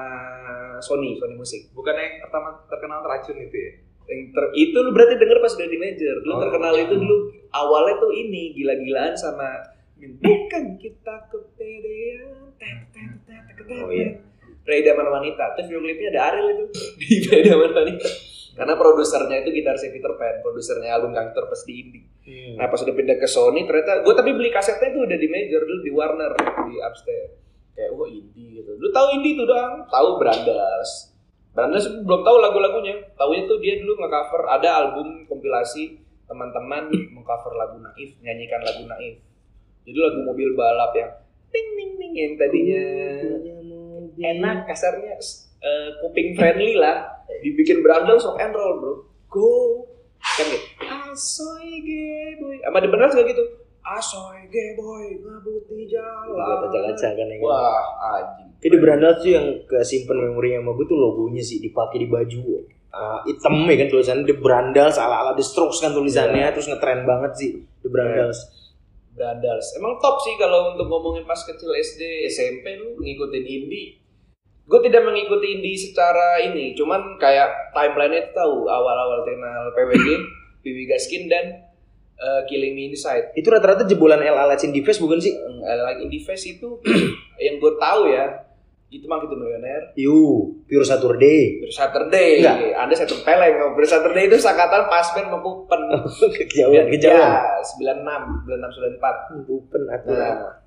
Sony 0.79 1.19
Sony 1.19 1.35
musik 1.35 1.75
Bukan 1.75 1.91
yang 1.91 2.23
pertama 2.23 2.55
terkenal 2.65 3.03
teracun 3.03 3.35
itu 3.37 3.57
ya? 3.57 3.71
yang 4.07 4.31
ter- 4.31 4.55
itu 4.55 4.71
lu 4.71 4.95
berarti 4.95 5.19
denger 5.19 5.43
pas 5.43 5.51
udah 5.51 5.67
di 5.67 5.75
major. 5.75 6.15
Lu 6.23 6.31
Oh. 6.31 6.39
terkenal 6.39 6.73
itu 6.79 6.95
dulu 6.95 7.15
awalnya 7.51 7.99
tuh 7.99 8.15
ini 8.15 8.55
gila-gilaan 8.55 9.11
sama 9.11 9.59
bukan 9.99 10.79
kita 10.79 11.27
kepedean 11.27 12.36
Oh, 13.67 13.91
iya. 13.91 14.09
Ray 14.67 14.83
Daman 14.83 15.07
Wanita 15.07 15.55
terus 15.55 15.71
video 15.71 15.79
klipnya 15.79 16.09
ada 16.11 16.21
Ariel 16.33 16.47
itu 16.51 16.65
di 16.99 17.07
Ray 17.31 17.41
Daman 17.47 17.71
Wanita 17.71 18.09
karena 18.57 18.73
produsernya 18.73 19.37
itu 19.45 19.49
gitar 19.53 19.77
si 19.79 19.87
Peter 19.93 20.11
Pan 20.17 20.43
produsernya 20.43 20.97
album 20.97 21.15
Gangster 21.15 21.45
pas 21.47 21.61
di 21.63 21.73
indie 21.77 22.05
Hmm. 22.27 22.59
Nah 22.59 22.67
pas 22.67 22.75
udah 22.83 22.91
pindah 22.91 23.15
ke 23.15 23.23
Sony 23.23 23.63
ternyata 23.63 24.03
gue 24.03 24.11
tapi 24.11 24.35
beli 24.35 24.51
kasetnya 24.51 24.91
itu 24.91 24.99
udah 24.99 25.15
di 25.15 25.31
major 25.31 25.63
dulu 25.63 25.79
di 25.79 25.91
Warner 25.95 26.35
di 26.67 26.75
upstairs 26.75 27.39
kayak 27.77 27.93
wah 27.93 28.09
indie 28.09 28.57
gitu. 28.57 28.73
Lu 28.81 28.89
tahu 28.89 29.21
indie 29.21 29.37
tuh 29.37 29.45
doang? 29.45 29.85
Tahu 29.85 30.17
Brandas. 30.17 31.13
Brandas 31.53 31.85
belum 31.87 32.21
tahu 32.25 32.37
lagu-lagunya. 32.41 33.13
Taunya 33.13 33.45
tuh 33.45 33.61
dia 33.61 33.77
dulu 33.77 34.01
nge-cover 34.01 34.49
ada 34.49 34.69
album 34.81 35.29
kompilasi 35.29 36.01
teman-teman 36.27 36.91
mengcover 37.15 37.53
lagu 37.55 37.79
Naif, 37.79 38.17
nyanyikan 38.19 38.65
lagu 38.65 38.83
Naif. 38.89 39.21
Jadi 39.87 39.97
lagu 40.03 40.19
mobil 40.25 40.51
balap 40.57 40.91
yang 40.97 41.13
ting 41.51 41.67
ting 41.77 41.91
ting 41.97 42.13
yang 42.13 42.33
tadinya 42.35 42.83
enak 44.17 44.65
kasarnya 44.65 45.15
eh, 45.61 45.89
kuping 46.01 46.33
friendly 46.33 46.77
lah. 46.77 47.17
Dibikin 47.43 47.83
berandal 47.83 48.17
sok 48.17 48.39
and 48.39 48.55
roll 48.55 48.73
bro. 48.79 48.93
Go. 49.29 49.51
Kan 50.17 50.45
gitu. 50.49 50.65
Asoy 50.87 51.81
gay 51.83 52.37
boy. 52.41 52.57
Apa 52.65 52.77
di 52.81 52.89
benar 52.89 53.07
juga 53.11 53.27
gitu? 53.29 53.43
Asoy 53.83 54.47
gay 54.49 54.73
boy 54.73 55.05
ngabut 55.21 55.63
di 55.69 55.85
jalan. 55.91 56.65
Gaca-gaca 56.65 57.07
kan 57.13 57.27
ya. 57.27 57.37
wah 57.43 57.85
anjing. 58.17 58.49
Jadi 58.57 58.73
di 58.73 58.79
berandal 58.81 59.11
tuh 59.21 59.29
yang 59.29 59.47
kesimpan 59.69 60.17
memorinya 60.17 60.65
sama 60.65 60.71
gue 60.73 60.85
tuh 60.89 60.97
logonya 60.97 61.43
sih 61.45 61.61
dipakai 61.61 61.97
di 62.01 62.07
baju. 62.09 62.41
Ah, 62.87 63.21
hitam 63.29 63.67
ya 63.69 63.75
kan 63.77 63.87
tulisannya 63.93 64.25
di 64.25 64.35
berandal 64.41 64.89
ala 64.89 65.15
ala 65.21 65.31
The 65.37 65.45
Strokes 65.45 65.83
kan 65.85 65.93
tulisannya 65.93 66.49
terus 66.49 66.65
ngetren 66.65 67.05
banget 67.05 67.31
sih 67.37 67.49
di 67.61 67.87
berandal. 67.91 68.33
Brandals 69.17 69.73
emang 69.75 69.97
top 69.97 70.21
sih 70.21 70.37
kalau 70.37 70.77
untuk 70.77 70.85
ngomongin 70.85 71.25
pas 71.25 71.41
kecil 71.41 71.73
SD 71.73 72.29
SMP 72.29 72.77
lu 72.77 72.93
ngikutin 73.01 73.45
indie. 73.45 73.97
Gue 74.69 74.79
tidak 74.85 75.09
mengikuti 75.09 75.57
indie 75.57 75.73
secara 75.73 76.37
ini 76.45 76.77
cuman 76.77 77.17
kayak 77.17 77.73
timeline 77.73 78.21
itu 78.21 78.31
tahu. 78.37 78.69
Awal-awal 78.69 79.25
kenal 79.25 79.73
PWG 79.73 80.07
Bibi 80.63 80.83
Gaskin 80.85 81.25
dan 81.25 81.65
eh, 82.21 82.41
Killing 82.45 82.77
Me 82.77 82.93
Inside. 82.93 83.33
Itu 83.33 83.49
rata-rata 83.49 83.89
jebolan 83.89 84.21
El 84.21 84.37
Alacin 84.37 84.69
di 84.69 84.85
Face 84.85 85.01
bukan 85.01 85.17
sih? 85.17 85.33
Like 85.65 86.05
Indie 86.05 86.21
Fest 86.21 86.45
itu 86.45 86.77
yang 87.45 87.57
gue 87.57 87.73
tahu 87.81 88.13
ya 88.13 88.46
itu 88.87 89.03
mah 89.03 89.19
gitu 89.19 89.35
milioner 89.35 89.91
Yu, 89.93 90.15
Pure 90.63 90.87
Saturday. 90.87 91.59
Ber 91.59 91.67
Saturday 91.69 92.39
Enggak. 92.39 92.57
anda 92.77 92.95
satu 92.95 93.19
peleng 93.19 93.75
Ber 93.75 93.83
Saturday 93.83 94.25
itu 94.25 94.39
sakatan 94.39 94.87
pas 94.87 95.03
band 95.11 95.27
sama 95.27 95.39
Pupen 95.41 95.81
kejauhan, 96.33 96.87
kejauhan. 96.95 97.19
ya 97.19 97.59
96 97.67 98.47
96 98.47 99.43
94 99.43 99.43
Bupen 99.43 99.81
atau 99.87 100.11
nah 100.13 100.63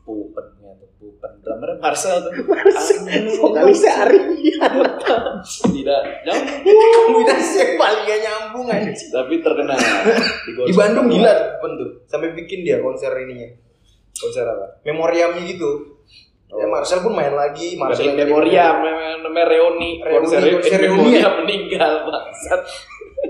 Pupennya 0.00 0.72
tuh 0.80 0.88
Pupen 0.96 1.30
drummernya 1.44 1.76
Marcel 1.76 2.24
tuh 2.24 2.32
vokalisnya 3.36 3.92
Ari. 4.08 4.18
tidak 5.68 6.00
nyambung 6.24 6.80
Kombinasi 7.12 7.56
yang 7.58 7.72
paling 7.76 8.02
gak 8.02 8.20
nyambung 8.24 8.66
aja. 8.66 8.92
tapi 9.12 9.34
terkenal 9.38 9.76
di, 9.76 10.50
Di 10.56 10.72
Bandung 10.72 11.12
gila 11.12 11.30
tuh 11.30 11.46
Bupen 11.52 11.72
tuh. 11.76 11.90
Sampai 12.08 12.32
bikin 12.32 12.64
dia 12.64 12.80
konser 12.80 13.12
ininya. 13.12 13.52
konser 14.16 14.48
apa 14.48 14.80
Memoriamnya 14.82 15.44
gitu. 15.44 15.97
Ya 16.48 16.64
Marcel 16.64 17.04
pun 17.04 17.12
main 17.12 17.30
lagi, 17.30 17.76
Marcel 17.76 18.08
Marcel 18.08 18.24
Memoriam, 18.24 18.80
mem- 18.80 19.20
namanya 19.20 19.46
Reoni, 19.52 20.00
konser 20.00 20.40
Memoria 20.40 21.20
ya? 21.20 21.28
meninggal 21.36 21.92
bangsat. 22.04 22.60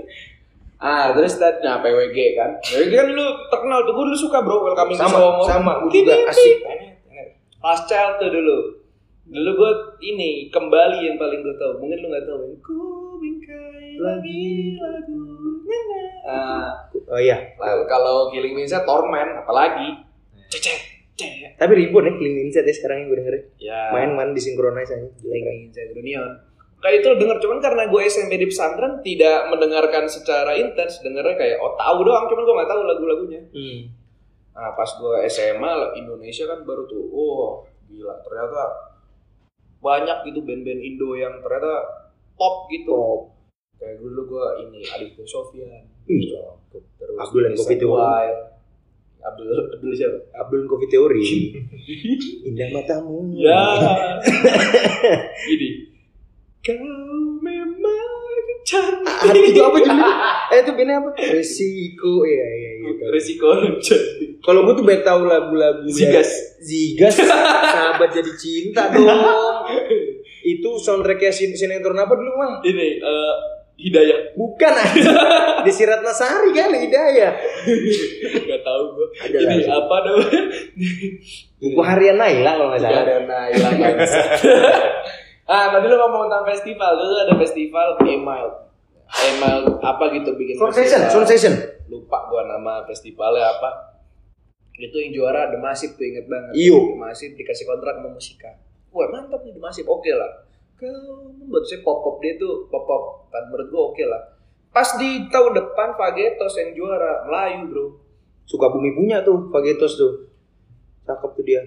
ah, 0.79 1.11
terus 1.11 1.35
tadi 1.35 1.59
nah 1.59 1.83
PWG 1.83 2.17
kan. 2.33 2.55
PWG 2.57 2.93
kan 2.95 3.07
lu 3.11 3.27
terkenal 3.49 3.83
tuh, 3.83 3.91
gue 3.91 4.05
dulu 4.07 4.17
suka 4.17 4.39
bro, 4.39 4.63
welcoming 4.63 4.95
to 4.95 5.03
sama 5.03 5.19
Somo. 5.19 5.43
sama 5.43 5.71
gue 5.83 5.91
juga 5.93 6.15
asik. 6.25 6.57
Last 7.59 7.91
Child 7.91 8.13
tuh 8.17 8.31
dulu. 8.31 8.57
Dulu 9.29 9.49
gue 9.51 9.71
ini 10.01 10.47
kembali 10.47 11.03
yang 11.03 11.19
paling 11.19 11.43
gue 11.43 11.55
tahu. 11.55 11.75
Mungkin 11.77 11.97
lu 11.99 12.07
nggak 12.07 12.23
tahu. 12.23 12.39
yang 12.39 12.55
Ku 12.63 12.79
bingkai 13.19 13.99
lagi 13.99 14.43
lagu. 14.73 15.21
Ah, 16.23 16.71
Oh 17.05 17.19
iya. 17.19 17.35
kalau 17.83 18.31
Killing 18.31 18.55
Me 18.55 18.63
Torment, 18.81 19.43
apalagi 19.43 20.07
cecet, 20.47 20.98
Tapi 21.59 21.73
ribut 21.75 22.03
ya 22.07 22.13
Clean 22.15 22.35
Inside 22.47 22.67
ya 22.69 22.73
sekarang 22.75 22.97
yang 23.03 23.07
gue 23.11 23.17
dengerin. 23.19 23.43
Ya. 23.59 23.81
Main-main 23.91 24.31
disinkronize 24.31 24.91
aja. 24.93 25.07
Killing 25.19 25.69
Inside 25.69 25.91
Reunion. 25.97 26.31
Kayak 26.79 26.95
itu 27.03 27.09
denger 27.19 27.37
cuman 27.43 27.59
karena 27.59 27.83
gue 27.91 28.01
SMP 28.07 28.39
di 28.39 28.47
pesantren 28.47 29.03
tidak 29.03 29.51
mendengarkan 29.51 30.07
secara 30.07 30.55
intens, 30.55 31.03
dengernya 31.03 31.35
kayak 31.35 31.59
oh 31.59 31.75
tahu 31.75 32.07
doang, 32.07 32.23
cuman 32.31 32.43
gue 32.47 32.55
nggak 32.55 32.71
tahu 32.71 32.81
lagu-lagunya. 32.87 33.41
Hmm. 33.51 33.91
Nah 34.55 34.71
pas 34.79 34.87
gue 34.87 35.15
SMA 35.27 35.99
Indonesia 35.99 36.47
kan 36.47 36.63
baru 36.63 36.87
tuh, 36.87 37.03
oh 37.11 37.67
gila 37.91 38.15
ternyata 38.23 38.63
banyak 39.83 40.31
gitu 40.31 40.39
band-band 40.47 40.79
Indo 40.79 41.19
yang 41.19 41.43
ternyata 41.43 41.83
top 42.39 42.71
gitu. 42.71 43.27
Kayak 43.75 43.99
dulu 43.99 44.39
gue 44.39 44.45
ini 44.67 44.79
Aditya 44.87 45.23
Sofyan, 45.27 45.83
Ih, 46.07 46.35
terus 46.99 47.15
Abdul 47.15 47.47
Abdul 49.19 49.47
Abdul 49.75 49.91
siapa? 49.93 50.17
Abdul 50.33 50.63
Coffee 50.65 50.89
Theory. 50.89 51.25
Indah 52.47 52.69
matamu. 52.71 53.35
Ya. 53.35 53.59
Ini. 55.45 55.69
Kau 56.59 56.75
memang 57.39 58.07
Ah, 58.69 59.25
cantik. 59.25 59.49
itu 59.49 59.61
apa 59.65 59.77
judulnya? 59.81 60.13
eh 60.53 60.59
itu 60.61 60.71
bandnya 60.77 60.95
apa? 61.01 61.09
Resiko. 61.33 62.21
Iya 62.21 62.47
iya 62.53 62.69
gitu. 62.85 63.03
Resiko 63.09 63.47
cantik. 63.81 64.01
Kalau 64.45 64.61
gue 64.63 64.73
tuh 64.73 64.85
banyak 64.85 65.01
tahu 65.01 65.25
lagu-lagu 65.25 65.83
Zigas. 65.89 66.29
Zigas. 66.61 67.17
Sahabat 67.17 68.13
jadi 68.13 68.29
cinta 68.35 68.87
dong. 68.93 69.09
itu 70.39 70.69
soundtracknya 70.79 71.31
sin 71.33 71.51
sinetron 71.51 71.97
apa 71.97 72.13
dulu 72.13 72.31
mah? 72.37 72.61
Ini 72.61 72.87
eh, 73.01 73.35
Hidayah. 73.79 74.35
Bukan 74.35 74.73
aja. 74.75 75.11
Desi 75.65 75.87
Ratnasari 75.87 76.51
kan 76.51 76.75
Hidayah. 76.75 77.31
Gak 78.43 78.61
tahu 78.61 78.83
gue. 78.91 79.07
Ada 79.23 79.37
Ini 79.39 79.55
lah. 79.63 79.79
apa 79.79 79.95
namanya? 80.03 80.41
Buku 81.59 81.81
harian 81.83 82.17
Naila 82.19 82.51
kalau 82.59 82.67
nggak 82.75 82.81
salah. 82.83 83.01
Ada 83.07 83.15
Naila. 83.23 83.69
Ah, 85.49 85.73
tadi 85.73 85.89
lu 85.89 85.97
ngomong 85.97 86.29
tentang 86.29 86.45
festival, 86.45 86.93
dulu 86.93 87.25
ada 87.25 87.33
festival 87.41 87.97
Email. 88.05 88.69
Email 89.09 89.81
apa 89.81 90.13
gitu 90.13 90.37
bikin 90.37 90.61
Sound 90.61 90.77
session, 90.77 91.01
sound 91.09 91.25
session. 91.25 91.53
Lupa 91.89 92.29
gua 92.29 92.45
nama 92.45 92.85
festivalnya 92.85 93.57
apa. 93.57 93.97
Itu 94.77 94.93
yang 95.01 95.09
juara 95.09 95.49
The 95.49 95.57
Massive 95.57 95.97
tuh 95.97 96.05
inget 96.05 96.29
banget. 96.29 96.53
Iyo. 96.53 96.93
The 96.93 97.01
Massive 97.01 97.33
dikasih 97.33 97.65
kontrak 97.65 97.97
sama 97.97 98.13
musika. 98.13 98.61
Wah, 98.93 99.09
mantap 99.09 99.41
nih 99.41 99.57
The 99.57 99.61
Massive. 99.65 99.89
Oke 99.89 100.13
lah. 100.13 100.45
Kau 100.79 101.35
membuat 101.35 101.67
saya 101.67 101.83
pop-pop 101.83 102.23
dia 102.23 102.39
tuh 102.39 102.71
pop-pop. 102.71 103.27
Kan 103.27 103.51
menurut 103.51 103.67
gua 103.67 103.81
oke 103.91 104.03
lah. 104.07 104.39
Pas 104.71 104.87
di 104.95 105.27
tahun 105.27 105.51
depan 105.59 105.99
Fagetos 105.99 106.55
yang 106.55 106.71
juara 106.71 107.27
Melayu, 107.27 107.67
Bro. 107.67 107.85
Suka 108.47 108.71
bumi 108.71 108.95
punya 108.95 109.19
tuh 109.19 109.51
Fagetos 109.51 109.99
tuh. 109.99 110.31
Cakep 111.03 111.31
tuh 111.35 111.43
dia. 111.43 111.61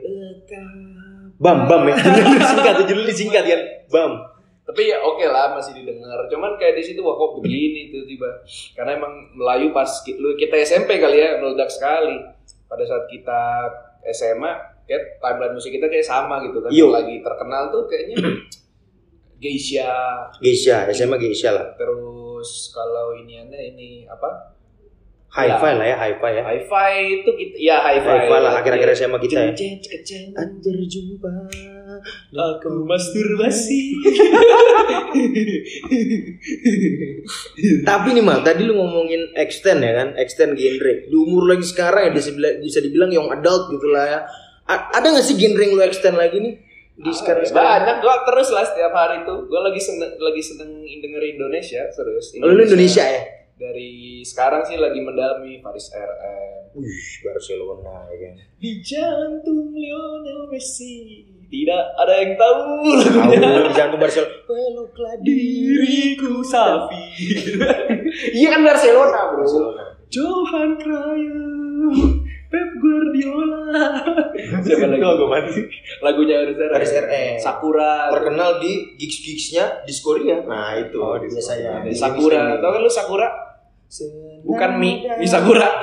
Bam, 1.36 1.68
bam 1.68 1.82
ya. 1.92 1.98
Judul 2.00 2.40
disingkat, 2.40 2.74
judul 2.88 3.04
disingkat 3.04 3.44
kan. 3.44 3.60
Bam. 3.92 4.12
tapi 4.62 4.88
ya 4.88 5.02
oke 5.02 5.26
lah 5.26 5.58
masih 5.58 5.74
didengar 5.74 6.22
cuman 6.30 6.54
kayak 6.54 6.78
di 6.78 6.86
situ 6.86 7.02
wah 7.02 7.18
kok 7.18 7.42
begini 7.42 7.90
tuh 7.90 8.06
tiba 8.06 8.30
karena 8.78 8.94
emang 8.94 9.34
Melayu 9.34 9.74
pas 9.74 9.90
lu 10.06 10.38
kita 10.38 10.54
SMP 10.62 11.02
kali 11.02 11.18
ya 11.18 11.42
meledak 11.42 11.66
sekali 11.66 12.14
pada 12.70 12.86
saat 12.86 13.10
kita 13.10 13.40
SMA 14.14 14.52
kayak 14.86 15.18
timeline 15.18 15.54
musik 15.58 15.74
kita 15.74 15.90
kayak 15.90 16.06
sama 16.06 16.46
gitu 16.46 16.62
kan 16.62 16.70
Iyo. 16.70 16.94
lagi 16.94 17.18
terkenal 17.20 17.74
tuh 17.74 17.90
kayaknya 17.90 18.16
Geisha 19.42 19.90
Geisha, 20.38 20.86
SMA 20.88 21.18
Geisha 21.18 21.50
lah. 21.50 21.66
terus 21.74 22.70
kalau 22.70 23.18
iniannya 23.18 23.74
ini 23.74 24.06
apa 24.06 24.54
Hi-fi 25.32 25.80
lah 25.80 25.86
ya, 25.88 25.96
hi-fi 25.96 26.28
ya. 26.28 26.44
hi-fi 26.44 26.92
itu 27.18 27.30
kita 27.32 27.56
ya 27.56 27.76
hi-fi 27.80 28.04
Hi-fi 28.04 28.36
lah 28.36 28.52
akhir-akhir 28.52 28.88
SMA 28.92 29.16
kita 29.16 29.40
ya. 29.40 29.52
Anjir 30.36 30.76
jumpa. 30.84 31.32
aku 32.36 32.84
masturbasi 32.84 33.96
Tapi 37.82 38.08
nih 38.12 38.20
mal, 38.20 38.44
tadi 38.44 38.66
lu 38.66 38.76
ngomongin 38.76 39.32
extend 39.32 39.80
ya 39.80 39.92
kan, 40.04 40.08
extend 40.18 40.52
genre. 40.52 40.92
Di 41.06 41.16
umur 41.16 41.48
lagi 41.48 41.64
sekarang 41.64 42.08
ya 42.08 42.10
bisa 42.12 42.28
dibilang, 42.28 42.54
bisa 42.60 42.78
dibilang 42.80 43.08
yang 43.08 43.26
adult 43.30 43.70
gitu 43.70 43.86
lah 43.88 44.04
ya. 44.04 44.20
A- 44.68 44.88
ada 44.94 45.06
nggak 45.10 45.24
sih 45.24 45.36
genre 45.36 45.62
yang 45.62 45.72
lu 45.72 45.82
extend 45.82 46.16
lagi 46.16 46.38
nih 46.38 46.54
di 46.94 47.08
sekarang 47.10 47.42
sekarang? 47.42 47.64
banyak 47.82 47.96
gua 47.98 48.16
terus 48.22 48.48
lah 48.50 48.62
setiap 48.62 48.92
hari 48.92 49.22
tuh 49.22 49.46
gua 49.46 49.64
lagi 49.64 49.80
seneng 49.80 50.12
lagi 50.14 50.40
seneng 50.40 50.70
denger 50.82 51.22
Indonesia 51.30 51.82
terus 51.88 52.36
Oh, 52.36 52.46
lu 52.46 52.60
Indonesia 52.60 53.00
ya? 53.02 53.22
dari 53.54 54.20
sekarang 54.20 54.62
sih 54.62 54.74
lagi 54.74 54.98
mendalami 54.98 55.56
Faris 55.58 55.88
RM 55.88 56.74
Wih, 56.74 57.04
Barcelona 57.22 58.08
ya 58.08 58.16
kan. 58.18 58.32
di 58.58 58.72
jantung 58.80 59.70
Lionel 59.70 60.48
Messi 60.48 61.24
tidak 61.46 61.84
ada 61.96 62.14
yang 62.16 62.32
tahu 62.34 62.64
Tahu 62.80 63.28
lagunya 63.28 63.60
di 63.62 63.74
jantung 63.76 64.00
Barcelona. 64.00 64.32
Peluklah 64.42 65.14
diriku 65.20 66.40
Safi 66.42 67.04
iya 68.32 68.48
kan 68.50 68.60
Barcelona 68.62 69.18
bro 69.30 69.40
Barcelona. 69.40 69.84
Johan 70.08 70.70
Cruyff 70.76 71.96
Pep 72.52 72.68
Guardiola 72.76 73.64
siapa 74.60 74.84
lagi 74.84 75.62
lagunya 76.04 76.36
Faris 76.44 76.60
RM 76.60 76.72
Faris 76.76 76.92
RM. 76.92 77.34
Sakura 77.40 78.12
Terkenal 78.12 78.60
di 78.60 78.72
gigs-gigsnya 78.94 79.82
di 79.82 79.92
Korea. 79.96 80.44
Nah, 80.44 80.76
itu 80.76 81.00
Oh, 81.00 81.16
di 81.16 81.26
biasanya. 81.26 81.80
di 81.80 81.96
Sakura 81.96 82.60
tau 82.60 82.70
kan 82.70 82.80
lu 82.80 82.92
Sakura 82.92 83.28
bukan 84.44 84.70
mie 84.76 85.00
di 85.16 85.24
Sakura 85.24 85.64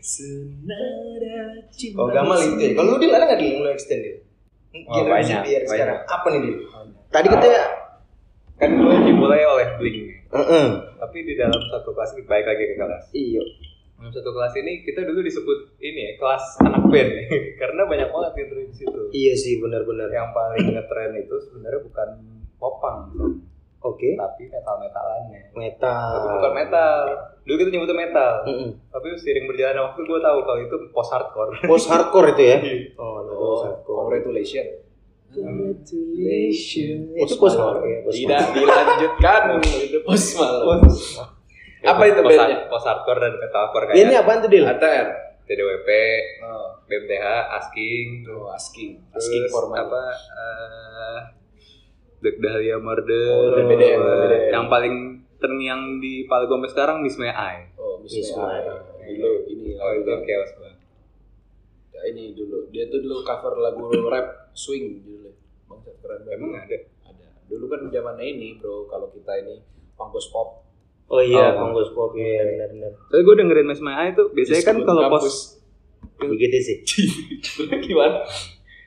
Senada 0.00 1.36
cinta 1.70 2.00
Oh, 2.00 2.08
Gamal 2.08 2.36
itu 2.38 2.56
ya. 2.58 2.70
Kalau 2.74 2.96
lu 2.96 2.98
Dil, 2.98 3.12
ada 3.12 3.24
nggak 3.24 3.40
yang 3.40 3.60
lu 3.60 3.68
extend 3.68 4.00
Dil? 4.00 4.16
Oh, 4.84 5.04
banyak, 5.04 5.40
sekarang. 5.64 5.98
Apa 6.02 6.26
nih 6.28 6.40
Dil? 6.42 6.56
Tadi 7.08 7.26
katanya 7.26 7.62
kan 8.58 8.70
gue 8.74 8.94
dimulai 9.06 9.46
oleh 9.46 9.68
Blink 9.78 10.18
Heeh. 10.28 10.66
tapi 10.98 11.18
di 11.22 11.38
dalam 11.38 11.56
satu 11.70 11.94
kelas 11.94 12.10
baik 12.20 12.42
lagi 12.42 12.64
ke 12.64 12.74
kelas 12.74 13.04
Iya. 13.12 13.42
Dalam 13.98 14.08
satu 14.08 14.30
kelas 14.30 14.54
ini 14.56 14.72
kita 14.80 15.02
dulu 15.02 15.20
disebut 15.20 15.58
ini 15.76 16.00
ya 16.00 16.12
kelas 16.16 16.44
anak 16.60 16.86
band 16.86 17.10
karena 17.60 17.82
banyak 17.84 18.08
banget 18.08 18.32
yang 18.36 18.48
di 18.62 18.72
situ 18.72 19.00
Iya 19.10 19.34
sih 19.34 19.58
benar-benar. 19.58 20.06
yang 20.08 20.30
paling 20.30 20.70
ngetren 20.70 21.18
itu 21.18 21.34
sebenarnya 21.40 21.82
bukan 21.82 22.08
popang 22.56 23.10
Oke. 23.80 24.14
tapi 24.14 24.46
metal 24.46 24.74
metalannya 24.76 25.50
Metal. 25.52 26.10
tapi 26.12 26.26
bukan 26.32 26.52
metal 26.52 26.92
dulu 27.42 27.56
kita 27.56 27.70
nyebutnya 27.70 27.96
metal 27.96 28.32
Mm-mm. 28.44 28.70
tapi 28.88 29.06
seiring 29.14 29.46
berjalannya 29.46 29.82
waktu 29.84 30.00
gue 30.00 30.18
tahu 30.20 30.38
kalau 30.40 30.60
itu 30.60 30.76
post 30.88 31.10
hardcore 31.10 31.52
Post 31.70 31.86
hardcore 31.88 32.28
itu 32.32 32.42
ya? 32.44 32.56
Oh, 32.94 33.18
no, 33.20 33.30
Oh, 33.30 33.38
post 33.52 33.62
hardcore. 33.64 33.96
congratulations. 34.04 34.70
Congratulations. 35.28 37.02
Itu 37.14 37.34
post 37.36 37.56
hardcore 37.56 37.84
ya, 37.84 37.98
post 38.00 38.14
Tidak 38.16 38.42
dilanjutkan 38.52 39.40
itu 39.86 39.98
pos 40.00 40.22
malam. 40.34 40.80
Apa 41.80 42.02
itu 42.04 42.20
post, 42.20 42.34
bandnya? 42.34 42.58
post 42.66 42.84
hardcore 42.84 43.18
dan 43.18 43.32
metalcore 43.34 43.84
Ini 43.88 44.02
kayak 44.04 44.20
apaan 44.20 44.38
tuh 44.40 44.50
Dil? 44.50 44.64
ATR. 44.64 45.08
TDWP 45.44 45.88
Oh, 46.44 46.76
BMTH 46.84 47.24
Asking 47.54 48.06
tuh 48.20 48.44
asking. 48.50 49.00
terus 49.08 49.24
Asking 49.24 49.42
apa 49.72 50.02
eh 50.12 51.20
Black 52.18 52.36
Dahlia 52.36 52.76
Murder 52.76 53.30
Oh, 53.30 53.56
DBDM, 53.56 53.96
apa, 53.96 54.12
DBDM. 54.20 54.50
yang 54.50 54.66
paling 54.66 54.94
terngiang 55.38 55.82
di 55.96 56.26
Palu 56.26 56.44
Gomez 56.46 56.68
sekarang 56.68 57.00
Miss 57.00 57.14
May 57.14 57.30
I 57.30 57.70
Oh, 57.74 57.96
Miss 57.98 58.12
Miss 58.12 58.28
May. 58.34 58.60
May. 58.98 59.14
Dulu 59.14 59.30
ini 59.48 59.66
oh 59.74 59.90
itu 59.94 60.10
chaos 60.22 60.52
banget 60.54 60.76
Ya, 61.88 62.00
ini 62.06 62.30
dulu. 62.30 62.68
Dia 62.68 62.86
tuh 62.86 63.00
dulu 63.00 63.22
cover 63.22 63.58
lagu 63.58 63.82
rap 64.06 64.52
swing 64.52 65.00
judulnya. 65.00 65.34
Bangsat 65.64 65.98
keren 65.98 66.22
banget. 66.22 66.36
emang 66.36 66.52
ada 66.54 66.76
ada. 67.04 67.26
Dulu 67.44 67.64
kan 67.66 67.80
zamannya 67.88 68.22
ini, 68.28 68.54
Bro, 68.54 68.86
kalau 68.86 69.10
kita 69.10 69.34
ini 69.36 69.58
pangkos 69.96 70.30
pop. 70.30 70.67
Oh 71.08 71.18
iya, 71.18 71.56
Oh. 71.56 71.64
Konggos 71.64 71.88
Pop 71.90 72.12
ya 72.12 72.44
benar-benar. 72.44 72.92
Soalnya 73.08 73.24
gue 73.24 73.34
dengerin 73.36 73.66
Miss 73.66 73.80
May 73.80 73.96
I 73.96 74.08
tuh 74.12 74.28
biasanya 74.28 74.62
kan 74.62 74.76
kalau 74.82 75.02
kampus. 75.08 75.22
pos 75.24 75.36
Begitu 76.20 76.56
sih. 76.60 76.76
Gimana? 77.80 78.22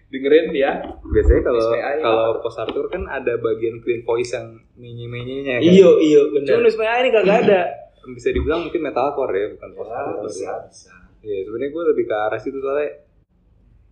Dengerin 0.07 0.51
dia. 0.51 0.71
biasanya 1.01 1.41
kalau 1.41 1.65
kalau 1.97 2.25
post 2.39 2.57
hardcore 2.57 2.89
kan 2.89 3.03
ada 3.05 3.35
bagian 3.37 3.79
clean 3.79 4.01
voice 4.01 4.31
yang 4.31 4.47
menyi 4.75 5.07
menyinya 5.07 5.57
kan 5.57 5.61
Iya, 5.63 5.89
iya 5.99 6.21
Cuma 6.21 6.33
benar. 6.37 6.59
Miss 6.61 6.75
May 6.75 6.87
I 6.87 6.97
ini 6.99 7.09
kagak 7.09 7.37
ada 7.41 7.61
bisa 8.03 8.29
dibilang 8.29 8.65
mungkin 8.65 8.81
metalcore 8.81 9.29
ya 9.31 9.47
bukan 9.51 9.69
post 9.71 9.87
Ya, 9.87 9.95
hardcore 9.95 10.25
bisa, 10.27 10.51
bisa. 10.67 10.91
Iya, 11.21 11.37
sebenarnya 11.45 11.69
gue 11.69 11.83
lebih 11.87 12.05
ke 12.05 12.15
arah 12.17 12.37
situ 12.37 12.57
soalnya 12.57 12.89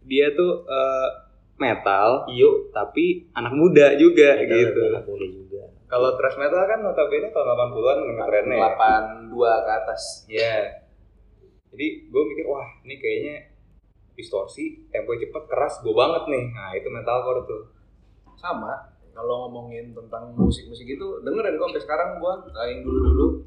dia 0.02 0.26
tuh 0.34 0.66
eh, 0.66 1.10
metal, 1.56 2.24
Iya. 2.28 2.50
tapi 2.72 3.28
anak 3.32 3.52
muda 3.52 3.94
juga 3.96 4.38
gitu. 4.40 4.80
Anak 4.88 5.04
muda 5.06 5.26
juga. 5.26 5.49
Kalau 5.90 6.14
thrash 6.14 6.38
metal 6.38 6.62
kan 6.64 6.80
notabene 6.80 7.28
tahun 7.28 7.48
80-an 7.50 7.98
ngetrennya. 8.14 8.56
ya. 8.56 8.70
82 9.26 9.34
ke 9.60 9.72
atas. 9.76 10.02
Iya. 10.26 10.56
Jadi 11.70 11.88
gue 12.06 12.24
mikir 12.26 12.46
wah 12.46 12.66
ini 12.82 12.96
kayaknya 12.96 13.36
distorsi, 14.14 14.86
tempo 14.88 15.14
cepet, 15.14 15.44
keras, 15.46 15.80
gue 15.80 15.92
banget 15.92 16.24
nih. 16.28 16.46
Nah 16.50 16.72
itu 16.74 16.88
metalcore 16.88 17.44
tuh. 17.44 17.64
sama 18.36 18.72
kalau 19.12 19.46
ngomongin 19.46 19.92
tentang 19.92 20.32
musik-musik 20.32 20.88
itu 20.88 21.08
dengerin 21.20 21.60
kok 21.60 21.68
sampai 21.68 21.84
sekarang 21.84 22.10
gua 22.18 22.40
yang 22.64 22.88
dulu-dulu 22.88 23.44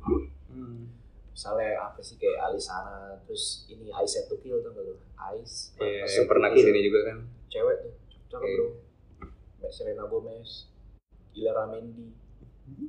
misalnya 1.33 1.81
apa 1.81 1.97
sih 1.99 2.21
kayak 2.21 2.45
Alisana 2.45 3.17
terus 3.25 3.65
ini 3.67 3.89
Ice 3.89 4.13
Set 4.13 4.29
to 4.29 4.37
Kill 4.37 4.61
tuh 4.61 4.69
lu 4.69 4.93
Ice 5.33 5.73
Iya, 5.81 6.05
Ice 6.05 6.21
yang 6.21 6.29
pernah 6.29 6.53
ke 6.53 6.61
sini 6.61 6.85
juga 6.85 7.09
kan. 7.09 7.19
cewek 7.49 7.77
tuh 7.81 7.93
cakep 8.29 8.45
Iya. 8.45 8.57
bro 8.59 8.69
Mbak 9.59 9.73
Selena 9.73 10.05
Gomez 10.05 10.51
Gila 11.33 11.65
Mendy 11.67 12.13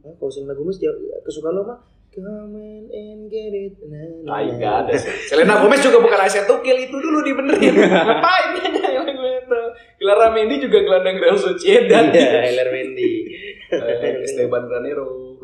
Nah, 0.03 0.13
kalau 0.19 0.32
Selena 0.32 0.53
Gomez 0.53 0.78
dia 0.78 0.91
kesukaan 1.24 1.55
lo 1.57 1.63
mah 1.65 1.80
Come 2.13 2.86
and 2.93 3.26
get 3.26 3.49
it. 3.49 3.74
Nah, 3.89 4.05
nah, 4.21 4.38
Nah, 4.38 4.45
enggak 4.45 4.74
ada. 4.86 4.93
Selena 5.01 5.65
Gomez 5.65 5.82
juga 5.82 5.97
bukan 5.97 6.21
to 6.45 6.55
Kill 6.61 6.78
itu 6.78 6.93
dulu 6.93 7.26
dibenerin. 7.26 7.74
Ngapain 7.89 8.49
nyanyi 8.53 9.01
lagu 9.01 9.24
itu? 9.26 9.61
Gila 9.97 10.30
Mendy 10.30 10.61
juga 10.61 10.78
gelandang 10.86 11.17
Real 11.17 11.34
Sociedad. 11.34 12.13
Iya, 12.13 12.53
Heller 12.53 12.69
Mendy. 12.69 13.34
Eh, 13.74 14.30
Esteban 14.30 14.69
Granero. 14.69 15.41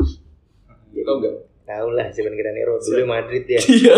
Tau 0.94 1.16
enggak? 1.18 1.36
Tahu 1.66 1.88
lah 1.98 2.06
Steven 2.14 2.38
Granero 2.38 2.78
dulu 2.78 3.06
Madrid 3.10 3.50
ya. 3.50 3.58
Iya. 3.66 3.96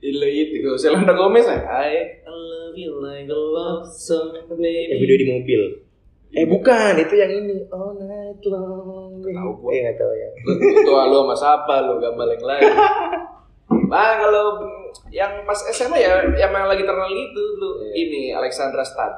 Itu 0.00 0.24
itu 0.56 0.70
Selena 0.80 1.12
Gomez 1.12 1.44
lah. 1.44 1.68
I 1.68 2.24
love 2.24 2.76
you 2.80 2.96
like 3.04 3.28
a 3.28 3.36
love 3.36 3.84
song, 3.92 4.32
Yang 4.32 4.56
baby. 4.56 5.00
video 5.04 5.16
di 5.20 5.26
mobil. 5.28 5.83
Eh 6.34 6.46
bukan, 6.50 6.92
itu 6.98 7.14
yang 7.14 7.30
ini. 7.30 7.62
All 7.70 7.94
night 7.94 8.42
long. 8.50 9.22
Tahu 9.22 9.50
gua. 9.62 9.70
Eh 9.70 9.78
nggak 9.86 9.96
tahu 9.96 10.12
ya. 10.18 10.28
Itu 10.82 10.90
lu 10.90 11.16
sama 11.22 11.34
siapa 11.38 11.74
lu 11.86 12.02
gambar 12.02 12.26
yang 12.34 12.44
lain. 12.44 12.72
Nah 13.64 14.20
kalau 14.20 14.60
yang 15.08 15.40
pas 15.48 15.56
SMA 15.72 15.96
ya 15.96 16.20
yang 16.36 16.52
lagi 16.52 16.84
terkenal 16.84 17.08
gitu 17.08 17.42
lu 17.56 17.70
ini 17.96 18.34
Alexandra 18.34 18.84
Stan. 18.84 19.08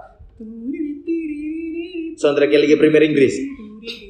Soundtracknya 2.17 2.61
Liga 2.63 2.77
Premier 2.79 3.05
Inggris. 3.05 3.37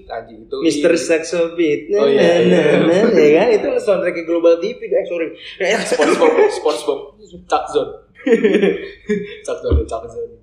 Anjing 0.07 0.47
itu. 0.47 0.57
Mr. 0.63 0.93
Saxo 0.97 1.59
Beat. 1.59 1.91
Oh, 1.93 2.07
iya, 2.07 2.41
iya. 2.47 2.63
Nah, 2.81 3.11
nah, 3.11 3.21
ya 3.21 3.31
kan 3.43 3.49
itu 3.53 3.69
soundtracknya 3.83 4.23
Global 4.25 4.57
TV. 4.63 4.79
Eh 4.87 5.05
sorry. 5.05 5.35
SpongeBob, 5.91 6.33
SpongeBob, 6.49 7.01
Chuck 7.51 7.65
Zone. 7.75 8.06
Chuck 9.47 9.59
Zone, 9.63 9.83
Chuck 9.87 10.05
Zone. 10.11 10.35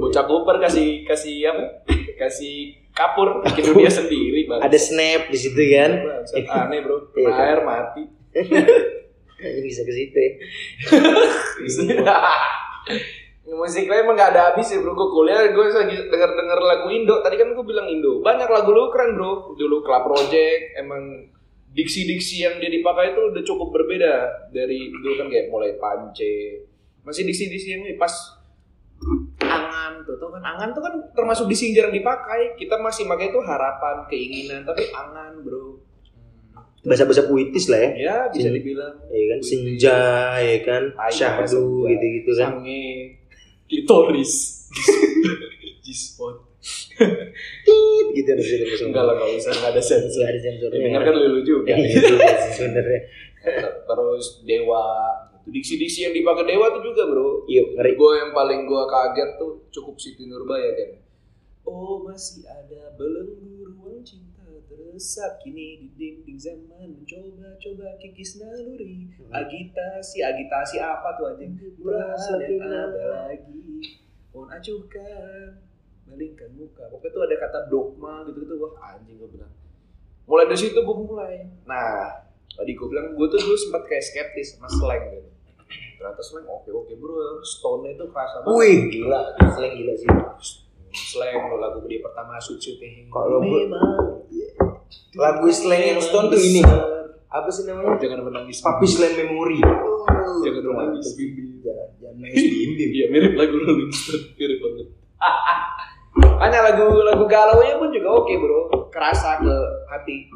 Bocah 0.00 0.24
Cooper 0.28 0.56
kasih 0.60 1.08
kasih 1.08 1.48
apa? 1.48 1.64
Kasih 2.20 2.84
kapur 2.94 3.42
bikin 3.42 3.74
dunia 3.74 3.90
sendiri 3.98 4.46
bang. 4.46 4.60
Ada 4.62 4.78
snap 4.78 5.22
di 5.28 5.38
situ 5.38 5.62
kan. 5.74 5.92
Bangsat, 6.04 6.44
aneh 6.68 6.78
bro. 6.84 7.10
Iya, 7.16 7.30
kan? 7.32 7.44
air 7.48 7.60
mati. 7.64 8.02
Ini 9.44 9.60
bisa 9.66 9.82
ke 9.84 9.92
situ 9.92 10.16
ya. 10.16 10.30
Musik 13.44 13.84
lain 13.86 14.08
emang 14.08 14.16
gak 14.16 14.32
ada 14.32 14.42
habis 14.52 14.72
ya 14.72 14.80
bro. 14.80 14.92
Gue 14.96 15.08
kuliah 15.10 15.50
gue 15.52 15.64
lagi 15.68 15.96
denger 16.08 16.30
denger 16.32 16.58
lagu 16.64 16.86
Indo. 16.92 17.20
Tadi 17.20 17.36
kan 17.36 17.52
gue 17.52 17.64
bilang 17.66 17.88
Indo. 17.90 18.20
Banyak 18.24 18.48
lagu 18.48 18.70
lu 18.72 18.88
keren 18.92 19.16
bro. 19.18 19.56
Dulu 19.58 19.84
Club 19.84 20.02
Project 20.08 20.78
emang 20.80 21.28
diksi-diksi 21.74 22.46
yang 22.46 22.62
dia 22.62 22.70
dipakai 22.70 23.12
itu 23.12 23.34
udah 23.34 23.42
cukup 23.42 23.74
berbeda 23.74 24.14
dari 24.54 24.94
dulu 24.94 25.18
kan 25.18 25.26
kayak 25.28 25.50
mulai 25.50 25.74
pance. 25.76 26.62
Masih 27.04 27.22
diksi-diksi 27.22 27.68
yang 27.70 27.82
ini 27.84 27.94
pas 27.94 28.12
angan 29.38 30.00
tuh, 30.02 30.16
tuh 30.16 30.32
kan 30.32 30.40
angan 30.40 30.72
tuh 30.72 30.80
kan 30.80 30.94
termasuk 31.12 31.44
diksi 31.46 31.70
yang 31.70 31.84
jarang 31.84 31.94
dipakai. 31.94 32.56
Kita 32.56 32.80
masih 32.80 33.04
pakai 33.04 33.28
itu 33.28 33.40
harapan, 33.40 34.08
keinginan, 34.08 34.64
tapi 34.64 34.88
angan 34.90 35.44
bro. 35.44 35.76
Bahasa-bahasa 36.84 37.24
puitis 37.24 37.68
lah 37.68 37.80
ya. 37.80 37.90
Ya 37.96 38.16
bisa 38.28 38.48
Sin- 38.48 38.56
dibilang. 38.56 38.94
Ya 39.08 39.24
kan 39.30 39.40
senja 39.40 40.00
ya 40.36 40.58
kan 40.60 40.82
syahdu 41.08 41.88
gitu-gitu 41.88 42.30
kan. 42.36 42.60
Sange, 42.60 43.16
klitoris, 43.68 44.32
G-spot. 45.84 46.56
tit 47.68 48.06
gitu 48.16 48.28
ada 48.32 48.40
langsung 48.40 48.88
Enggak 48.88 49.04
lah, 49.04 49.14
kalau 49.20 49.36
usah 49.36 49.52
nggak 49.52 49.72
ada 49.76 49.82
sensor. 49.84 50.24
Nggak 50.24 50.32
ada 50.32 50.40
sensornya 50.40 50.80
Dengar 50.80 51.02
kan 51.04 51.12
lulu 51.12 51.40
juga. 51.44 51.72
Iya 51.76 51.96
juga 52.00 52.32
sih 52.40 52.52
sebenarnya 52.56 53.00
Terus 53.84 54.26
Dewa, 54.48 54.84
diksi-diksi 55.44 56.08
yang 56.08 56.14
dipakai 56.16 56.44
Dewa 56.48 56.72
tuh 56.72 56.82
juga 56.84 57.04
bro. 57.04 57.44
iya 57.44 57.62
ngeri. 57.76 57.92
Gue 57.96 58.12
yang 58.16 58.32
paling 58.32 58.64
gue 58.64 58.82
kaget 58.88 59.30
tuh 59.36 59.52
cukup 59.68 59.94
Siti 60.00 60.24
Nurbaya 60.24 60.72
kan. 60.72 60.90
Oh 61.64 62.04
masih 62.04 62.44
ada 62.48 62.92
belenggu 62.96 63.64
ruang 63.72 64.04
cinta 64.04 64.44
teresap 64.68 65.40
kini 65.44 65.84
di 65.84 65.88
dinding 65.96 66.38
zaman 66.40 66.96
mencoba-coba 66.96 67.96
kikis 68.00 68.40
naluri. 68.40 69.12
Agitasi 69.32 70.24
agitasi 70.24 70.76
apa 70.80 71.08
tuh 71.20 71.36
aja 71.36 71.44
murah 71.80 72.16
yang 72.40 72.64
ada 72.64 73.04
lagi. 73.28 74.00
Mohon 74.32 74.48
acuhkan 74.60 75.60
malingkan 76.08 76.50
muka. 76.56 76.84
Pokoknya 76.88 77.12
tuh 77.12 77.22
ada 77.24 77.36
kata 77.36 77.58
dogma 77.68 78.24
gitu 78.28 78.44
gitu 78.44 78.54
wah 78.60 78.96
anjing 78.96 79.20
gue 79.20 79.28
bilang. 79.28 79.52
Mulai 80.24 80.48
dari 80.48 80.60
situ 80.60 80.78
gue 80.80 80.96
mulai. 80.96 81.48
Nah 81.68 82.24
tadi 82.56 82.72
gue 82.72 82.86
bilang 82.88 83.12
gue 83.12 83.26
tuh 83.28 83.40
dulu 83.40 83.56
sempat 83.56 83.82
kayak 83.88 84.04
skeptis 84.04 84.56
sama 84.56 84.68
slang 84.70 85.04
gitu 85.10 85.33
ternyata 86.04 86.20
slang 86.20 86.44
oke 86.44 86.68
oke 86.68 86.92
bro. 87.00 87.40
Stone 87.40 87.88
itu 87.88 88.04
kerasa 88.12 88.44
banget. 88.44 88.60
Wih. 88.60 88.76
Gila 88.92 89.20
slang 89.56 89.72
gila 89.72 89.92
sih. 89.96 90.08
Slang 90.92 91.32
lo 91.48 91.56
lagu 91.56 91.80
dia 91.88 92.04
pertama 92.04 92.36
shoot 92.36 92.60
shooting 92.60 93.08
Kalau 93.08 93.40
memang. 93.40 94.20
Lagu 95.16 95.48
slang 95.48 95.80
yang 95.80 96.00
Stone 96.04 96.28
tuh 96.28 96.36
ini. 96.36 96.60
Apa 97.32 97.48
sih 97.48 97.64
namanya? 97.64 97.96
Jangan 97.96 98.20
menangis 98.20 98.60
Papi 98.60 98.84
Slam 98.84 99.16
Memory. 99.16 99.64
Jangan 100.44 100.62
menangis 100.76 101.16
jangan 101.64 101.88
jangan 101.96 102.16
nangis 102.20 102.44
bim 102.44 102.70
bim 102.76 102.90
iya 102.92 103.06
mirip 103.08 103.32
lagu 103.40 103.56
Rolling 103.56 103.88
Stone 103.88 104.36
mirip 104.36 104.60
banget. 104.60 104.88
Hanya 106.44 106.60
lagu 106.68 107.00
lagu 107.00 107.24
galau 107.24 107.64
nya 107.64 107.80
pun 107.80 107.88
juga 107.88 108.12
oke 108.12 108.32
bro. 108.36 108.60
Kerasa 108.92 109.40
ke 109.40 109.56
hati. 109.88 110.28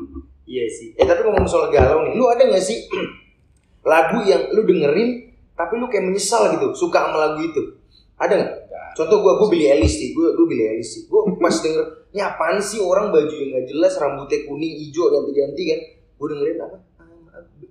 Iya 0.48 0.64
sih. 0.72 0.96
Eh 0.96 1.04
tapi 1.04 1.28
ngomong 1.28 1.44
soal 1.44 1.68
galau 1.68 2.08
nih, 2.08 2.16
lu 2.16 2.24
ada 2.24 2.48
nggak 2.48 2.64
sih 2.64 2.88
lagu 3.92 4.24
yang 4.24 4.48
lu 4.56 4.64
dengerin 4.64 5.27
tapi 5.58 5.74
lu 5.74 5.84
kayak 5.84 6.06
menyesal 6.06 6.48
gitu, 6.48 6.70
suka 6.72 7.02
sama 7.02 7.18
lagu 7.20 7.42
itu? 7.42 7.62
Ada 8.14 8.32
nggak? 8.32 8.52
Contoh 8.94 9.18
gua, 9.18 9.36
gua 9.36 9.46
Billie 9.46 9.68
Eilish 9.68 9.94
sih, 9.96 10.08
gua, 10.10 10.30
gua 10.32 10.46
Billie 10.46 10.66
Eilish 10.68 10.90
sih. 10.92 11.02
Gua 11.04 11.26
pas 11.36 11.54
denger, 11.60 11.82
ini 12.08 12.20
apaan 12.20 12.58
sih 12.58 12.78
orang 12.78 13.10
baju 13.10 13.30
yang 13.30 13.50
nggak 13.52 13.66
jelas, 13.68 13.94
rambutnya 13.96 14.42
kuning, 14.44 14.74
hijau, 14.76 15.06
ganti-ganti 15.08 15.62
kan? 15.66 15.80
Gua 16.16 16.26
dengerin 16.28 16.58
apa? 16.60 16.76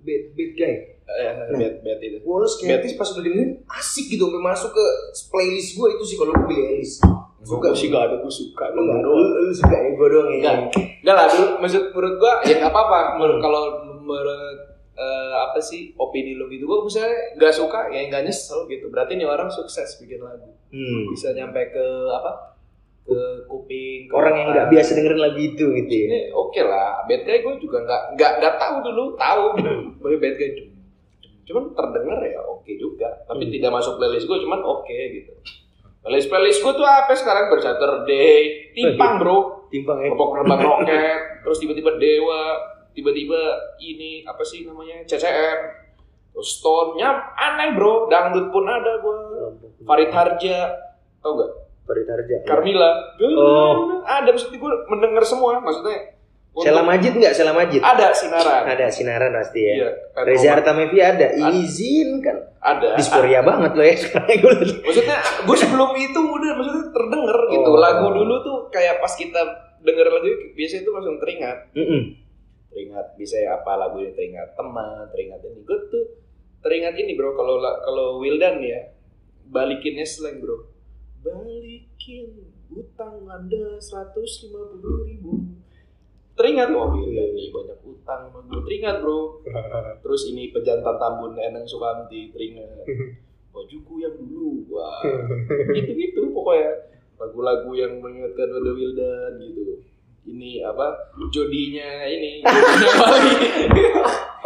Bad, 0.04 0.24
bad 0.34 0.52
guy. 0.54 0.74
eh 1.08 1.32
bad 1.50 1.76
bad 1.82 2.00
itu 2.02 2.20
Gua 2.20 2.40
lu 2.40 2.48
skeptis 2.48 2.92
pas 2.94 3.08
udah 3.08 3.24
dengerin 3.24 3.52
asik 3.70 4.08
gitu, 4.10 4.24
sampai 4.26 4.40
masuk 4.42 4.72
ke 4.72 4.86
playlist 5.26 5.76
gua 5.76 5.88
itu 5.90 6.04
sih 6.06 6.16
kalau 6.16 6.32
gua 6.34 6.44
Billie 6.46 6.68
Eilish. 6.70 7.00
suka 7.40 7.72
sih 7.72 7.88
gak 7.88 8.04
ada 8.04 8.16
gue 8.18 8.28
suka 8.30 8.68
Lu 8.72 8.84
nggak, 8.84 9.00
doang. 9.00 9.24
lu, 9.40 9.52
suka 9.54 9.72
ya 9.74 9.90
gua 9.94 10.08
doang 10.10 10.28
ya. 10.34 10.52
Enggak, 11.00 11.14
lah 11.14 11.26
dulu 11.28 11.46
maksud 11.58 11.84
menurut 11.90 12.16
gua 12.18 12.32
ya 12.42 12.56
nggak 12.58 12.72
apa-apa 12.72 13.00
Menurut- 13.16 13.40
kalau 13.40 13.62
menurut 13.98 14.58
eh, 14.98 15.34
apa 15.40 15.60
sih 15.60 15.94
opini 15.96 16.34
lu 16.34 16.46
gitu. 16.48 16.66
Gua 16.66 16.82
misalnya 16.82 17.14
nggak 17.36 17.54
suka 17.54 17.88
ya 17.88 18.02
nggak 18.08 18.24
nyesel 18.24 18.66
gitu. 18.66 18.90
Berarti 18.90 19.14
nih 19.14 19.24
orang 19.24 19.48
sukses 19.48 19.96
bikin 19.98 20.20
lagu. 20.20 20.50
Hmm. 20.68 21.08
bisa 21.08 21.32
nyampe 21.32 21.64
ke 21.70 21.86
apa 22.12 22.60
ke 23.02 23.16
kuping 23.48 24.04
ke 24.04 24.12
Orang 24.12 24.36
yang 24.36 24.52
nggak 24.52 24.68
biasa 24.68 24.92
dengerin 24.94 25.22
lagu 25.22 25.40
itu 25.40 25.64
gitu 25.64 25.88
ya. 25.90 26.04
ini 26.04 26.20
oke 26.30 26.60
lah. 26.60 27.06
Bad 27.06 27.24
guy 27.24 27.40
gue 27.40 27.54
juga 27.58 27.78
nggak 27.80 28.02
nggak 28.14 28.32
nggak 28.38 28.56
tahu 28.58 28.76
dulu. 28.84 29.06
Tahu. 29.16 29.44
Bahwa 30.02 30.18
bad 30.18 30.36
guy 30.36 30.50
cuman 31.48 31.64
terdengar 31.72 32.20
ya 32.22 32.44
oke 32.44 32.72
juga. 32.76 33.08
Tapi 33.24 33.48
Hmm. 33.48 33.54
tidak 33.54 33.72
masuk 33.72 33.96
playlist 33.96 34.28
gue 34.28 34.38
cuman 34.38 34.60
oke 34.60 34.92
gitu. 35.14 35.32
Playlist 35.98 36.28
playlist 36.28 36.60
gue 36.60 36.74
tuh 36.74 36.84
apa 36.84 37.14
sekarang? 37.14 37.48
Bersaturday 37.48 38.40
timpang 38.74 39.16
bro. 39.18 39.38
Timpang 39.68 40.00
ya. 40.00 40.12
Popok 40.12 40.30
terbang 40.38 40.62
roket, 40.62 41.20
terus 41.44 41.60
tiba-tiba 41.60 41.92
Dewa, 41.96 42.44
tiba-tiba 42.98 43.38
ini 43.78 44.26
apa 44.26 44.42
sih 44.42 44.66
namanya 44.66 45.06
CCM, 45.06 45.60
terus 46.34 46.58
Stone, 46.58 46.98
nyam 46.98 47.14
aneh 47.32 47.78
bro, 47.78 48.10
dangdut 48.10 48.50
pun 48.50 48.66
ada 48.66 48.98
gua, 48.98 49.54
Farid 49.86 50.10
Harja, 50.10 50.74
tau 51.22 51.38
gak? 51.38 51.52
Farid 51.86 52.10
Harja. 52.10 52.36
Carmila, 52.44 52.90
Oh. 53.22 54.02
ada 54.02 54.26
maksudnya 54.28 54.58
gua 54.58 54.74
mendengar 54.88 55.22
semua, 55.22 55.62
maksudnya. 55.62 56.18
Sela 56.58 56.82
Majid 56.82 57.14
nggak? 57.14 57.38
Sela 57.38 57.54
Majid? 57.54 57.86
Ada 57.86 58.10
sinaran. 58.18 58.66
Ada 58.66 58.90
sinaran 58.90 59.30
pasti 59.30 59.62
ya. 59.62 59.74
Iya, 59.78 59.90
Red 60.18 60.26
Reza 60.26 60.42
Roman. 60.42 60.58
Artamevia 60.58 61.06
ada. 61.14 61.28
Izinkan. 61.54 62.38
ada. 62.58 62.98
Disporia 62.98 63.46
banget 63.46 63.78
lo 63.78 63.84
ya 63.86 63.94
sekarang 64.02 64.42
gue. 64.42 64.54
Maksudnya 64.82 65.18
gue 65.46 65.54
sebelum 65.54 65.94
itu 65.94 66.18
udah 66.18 66.52
maksudnya 66.58 66.86
terdengar 66.90 67.38
gitu. 67.48 67.70
Oh. 67.70 67.78
Lagu 67.78 68.10
dulu 68.10 68.36
tuh 68.42 68.58
kayak 68.74 68.98
pas 68.98 69.14
kita 69.14 69.38
denger 69.86 70.10
lagu 70.10 70.26
biasanya 70.58 70.82
tuh 70.82 70.94
langsung 70.98 71.16
teringat. 71.22 71.58
Teringat 72.78 73.18
bisa 73.18 73.42
ya 73.42 73.58
apa 73.58 73.74
lagu 73.74 73.98
ini 73.98 74.14
teringat 74.14 74.54
teman 74.54 75.10
teringat 75.10 75.42
ini. 75.42 75.66
Gue 75.66 75.82
tuh 75.90 76.06
teringat 76.62 76.94
ini 76.94 77.18
bro 77.18 77.34
kalau 77.34 77.58
la- 77.58 77.82
kalau 77.82 78.22
Wildan 78.22 78.62
ya 78.62 78.94
balikinnya 79.50 80.06
slang 80.06 80.38
bro. 80.38 80.70
Balikin 81.26 82.54
utang 82.70 83.26
anda 83.26 83.82
150 83.82 84.54
ribu. 85.10 85.42
Teringat 86.38 86.70
oh 86.70 86.94
Wildan 86.94 87.34
nih 87.34 87.50
banyak 87.50 87.80
utang 87.82 88.30
gue 88.30 88.62
teringat 88.62 89.02
bro. 89.02 89.42
Terus 90.06 90.22
ini 90.30 90.54
pejantan 90.54 91.02
Tambun 91.02 91.34
Enang 91.34 91.66
Sukamti 91.66 92.30
teringat. 92.30 92.86
Bajuku 93.58 94.06
yang 94.06 94.14
dulu 94.22 94.70
wah. 94.70 95.02
Gitu 95.74 95.92
gitu 95.98 96.30
pokoknya. 96.30 96.94
Lagu-lagu 97.18 97.74
yang 97.74 97.98
mengingatkan 97.98 98.54
pada 98.54 98.70
Wildan 98.70 99.42
gitu 99.42 99.82
ini 100.28 100.60
apa? 100.62 101.16
Jodinya 101.32 102.04
ini. 102.06 102.44
Jodinya 102.44 102.92
Bali 103.02 103.36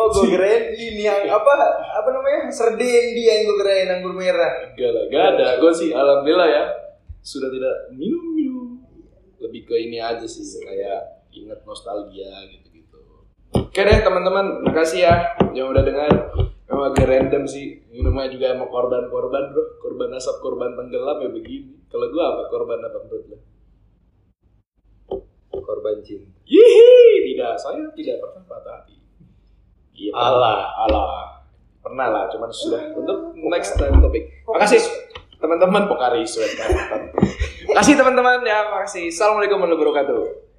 Oh 0.02 0.08
gue 0.10 0.34
kirain 0.34 0.74
ini 0.74 1.06
yang 1.06 1.30
apa? 1.30 1.52
Apa 1.94 2.10
namanya? 2.10 2.50
Serden 2.50 3.06
dia 3.14 3.32
yang 3.38 3.44
gue 3.50 3.58
kirain 3.62 3.90
anggur 3.90 4.14
merah. 4.18 4.72
gak 4.74 4.90
lah 4.94 5.04
gak 5.10 5.26
ada. 5.36 5.48
Gue 5.62 5.72
sih 5.74 5.90
alhamdulillah 5.94 6.50
ya 6.50 6.64
sudah 7.22 7.54
tidak 7.54 7.94
minum 7.94 8.34
minum 8.34 8.82
lebih 9.38 9.70
ke 9.70 9.78
ini 9.78 10.02
aja 10.02 10.26
sih 10.26 10.42
kayak 10.58 11.30
inget 11.30 11.62
nostalgia 11.70 12.34
gitu 12.50 12.82
gitu 12.82 12.98
oke 13.54 13.78
deh 13.78 14.02
teman-teman 14.02 14.66
makasih 14.66 15.06
ya 15.06 15.38
yang 15.54 15.70
udah 15.70 15.86
dengar. 15.86 16.34
Memang 16.66 16.96
agak 16.96 17.06
random 17.12 17.44
sih 17.46 17.84
ini 17.92 18.00
namanya 18.02 18.32
juga 18.32 18.56
emang 18.58 18.72
korban-korban 18.72 19.54
bro. 19.54 19.76
Korban 19.84 20.18
asap 20.18 20.40
korban 20.42 20.72
tenggelam 20.74 21.20
ya 21.20 21.30
begini. 21.30 21.78
Kalau 21.92 22.08
gue 22.10 22.24
apa? 22.24 22.42
Korban 22.48 22.80
apa 22.80 22.98
menurut 23.06 23.26
lo 23.28 23.38
korban 25.64 26.02
cinta 26.04 26.30
Yihi, 26.50 27.32
tidak, 27.32 27.56
saya 27.56 27.88
tidak 27.96 28.20
pernah 28.20 28.44
patah 28.44 28.74
hati. 28.84 28.96
Iya, 29.96 30.12
Alah. 30.12 30.62
alah. 30.84 31.40
Pernah 31.82 32.08
lah, 32.12 32.24
cuman 32.28 32.52
sudah 32.52 32.92
untuk 32.94 33.34
next 33.48 33.80
time 33.80 33.98
topik. 34.04 34.44
Makasih 34.46 34.84
teman-teman 35.40 35.88
Pokari 35.88 36.28
Sweat. 36.28 36.54
Makasih 37.72 37.94
teman-teman 37.96 38.44
ya, 38.44 38.68
makasih. 38.68 39.08
Assalamualaikum 39.08 39.64
warahmatullahi 39.64 39.96
wabarakatuh. 39.96 40.51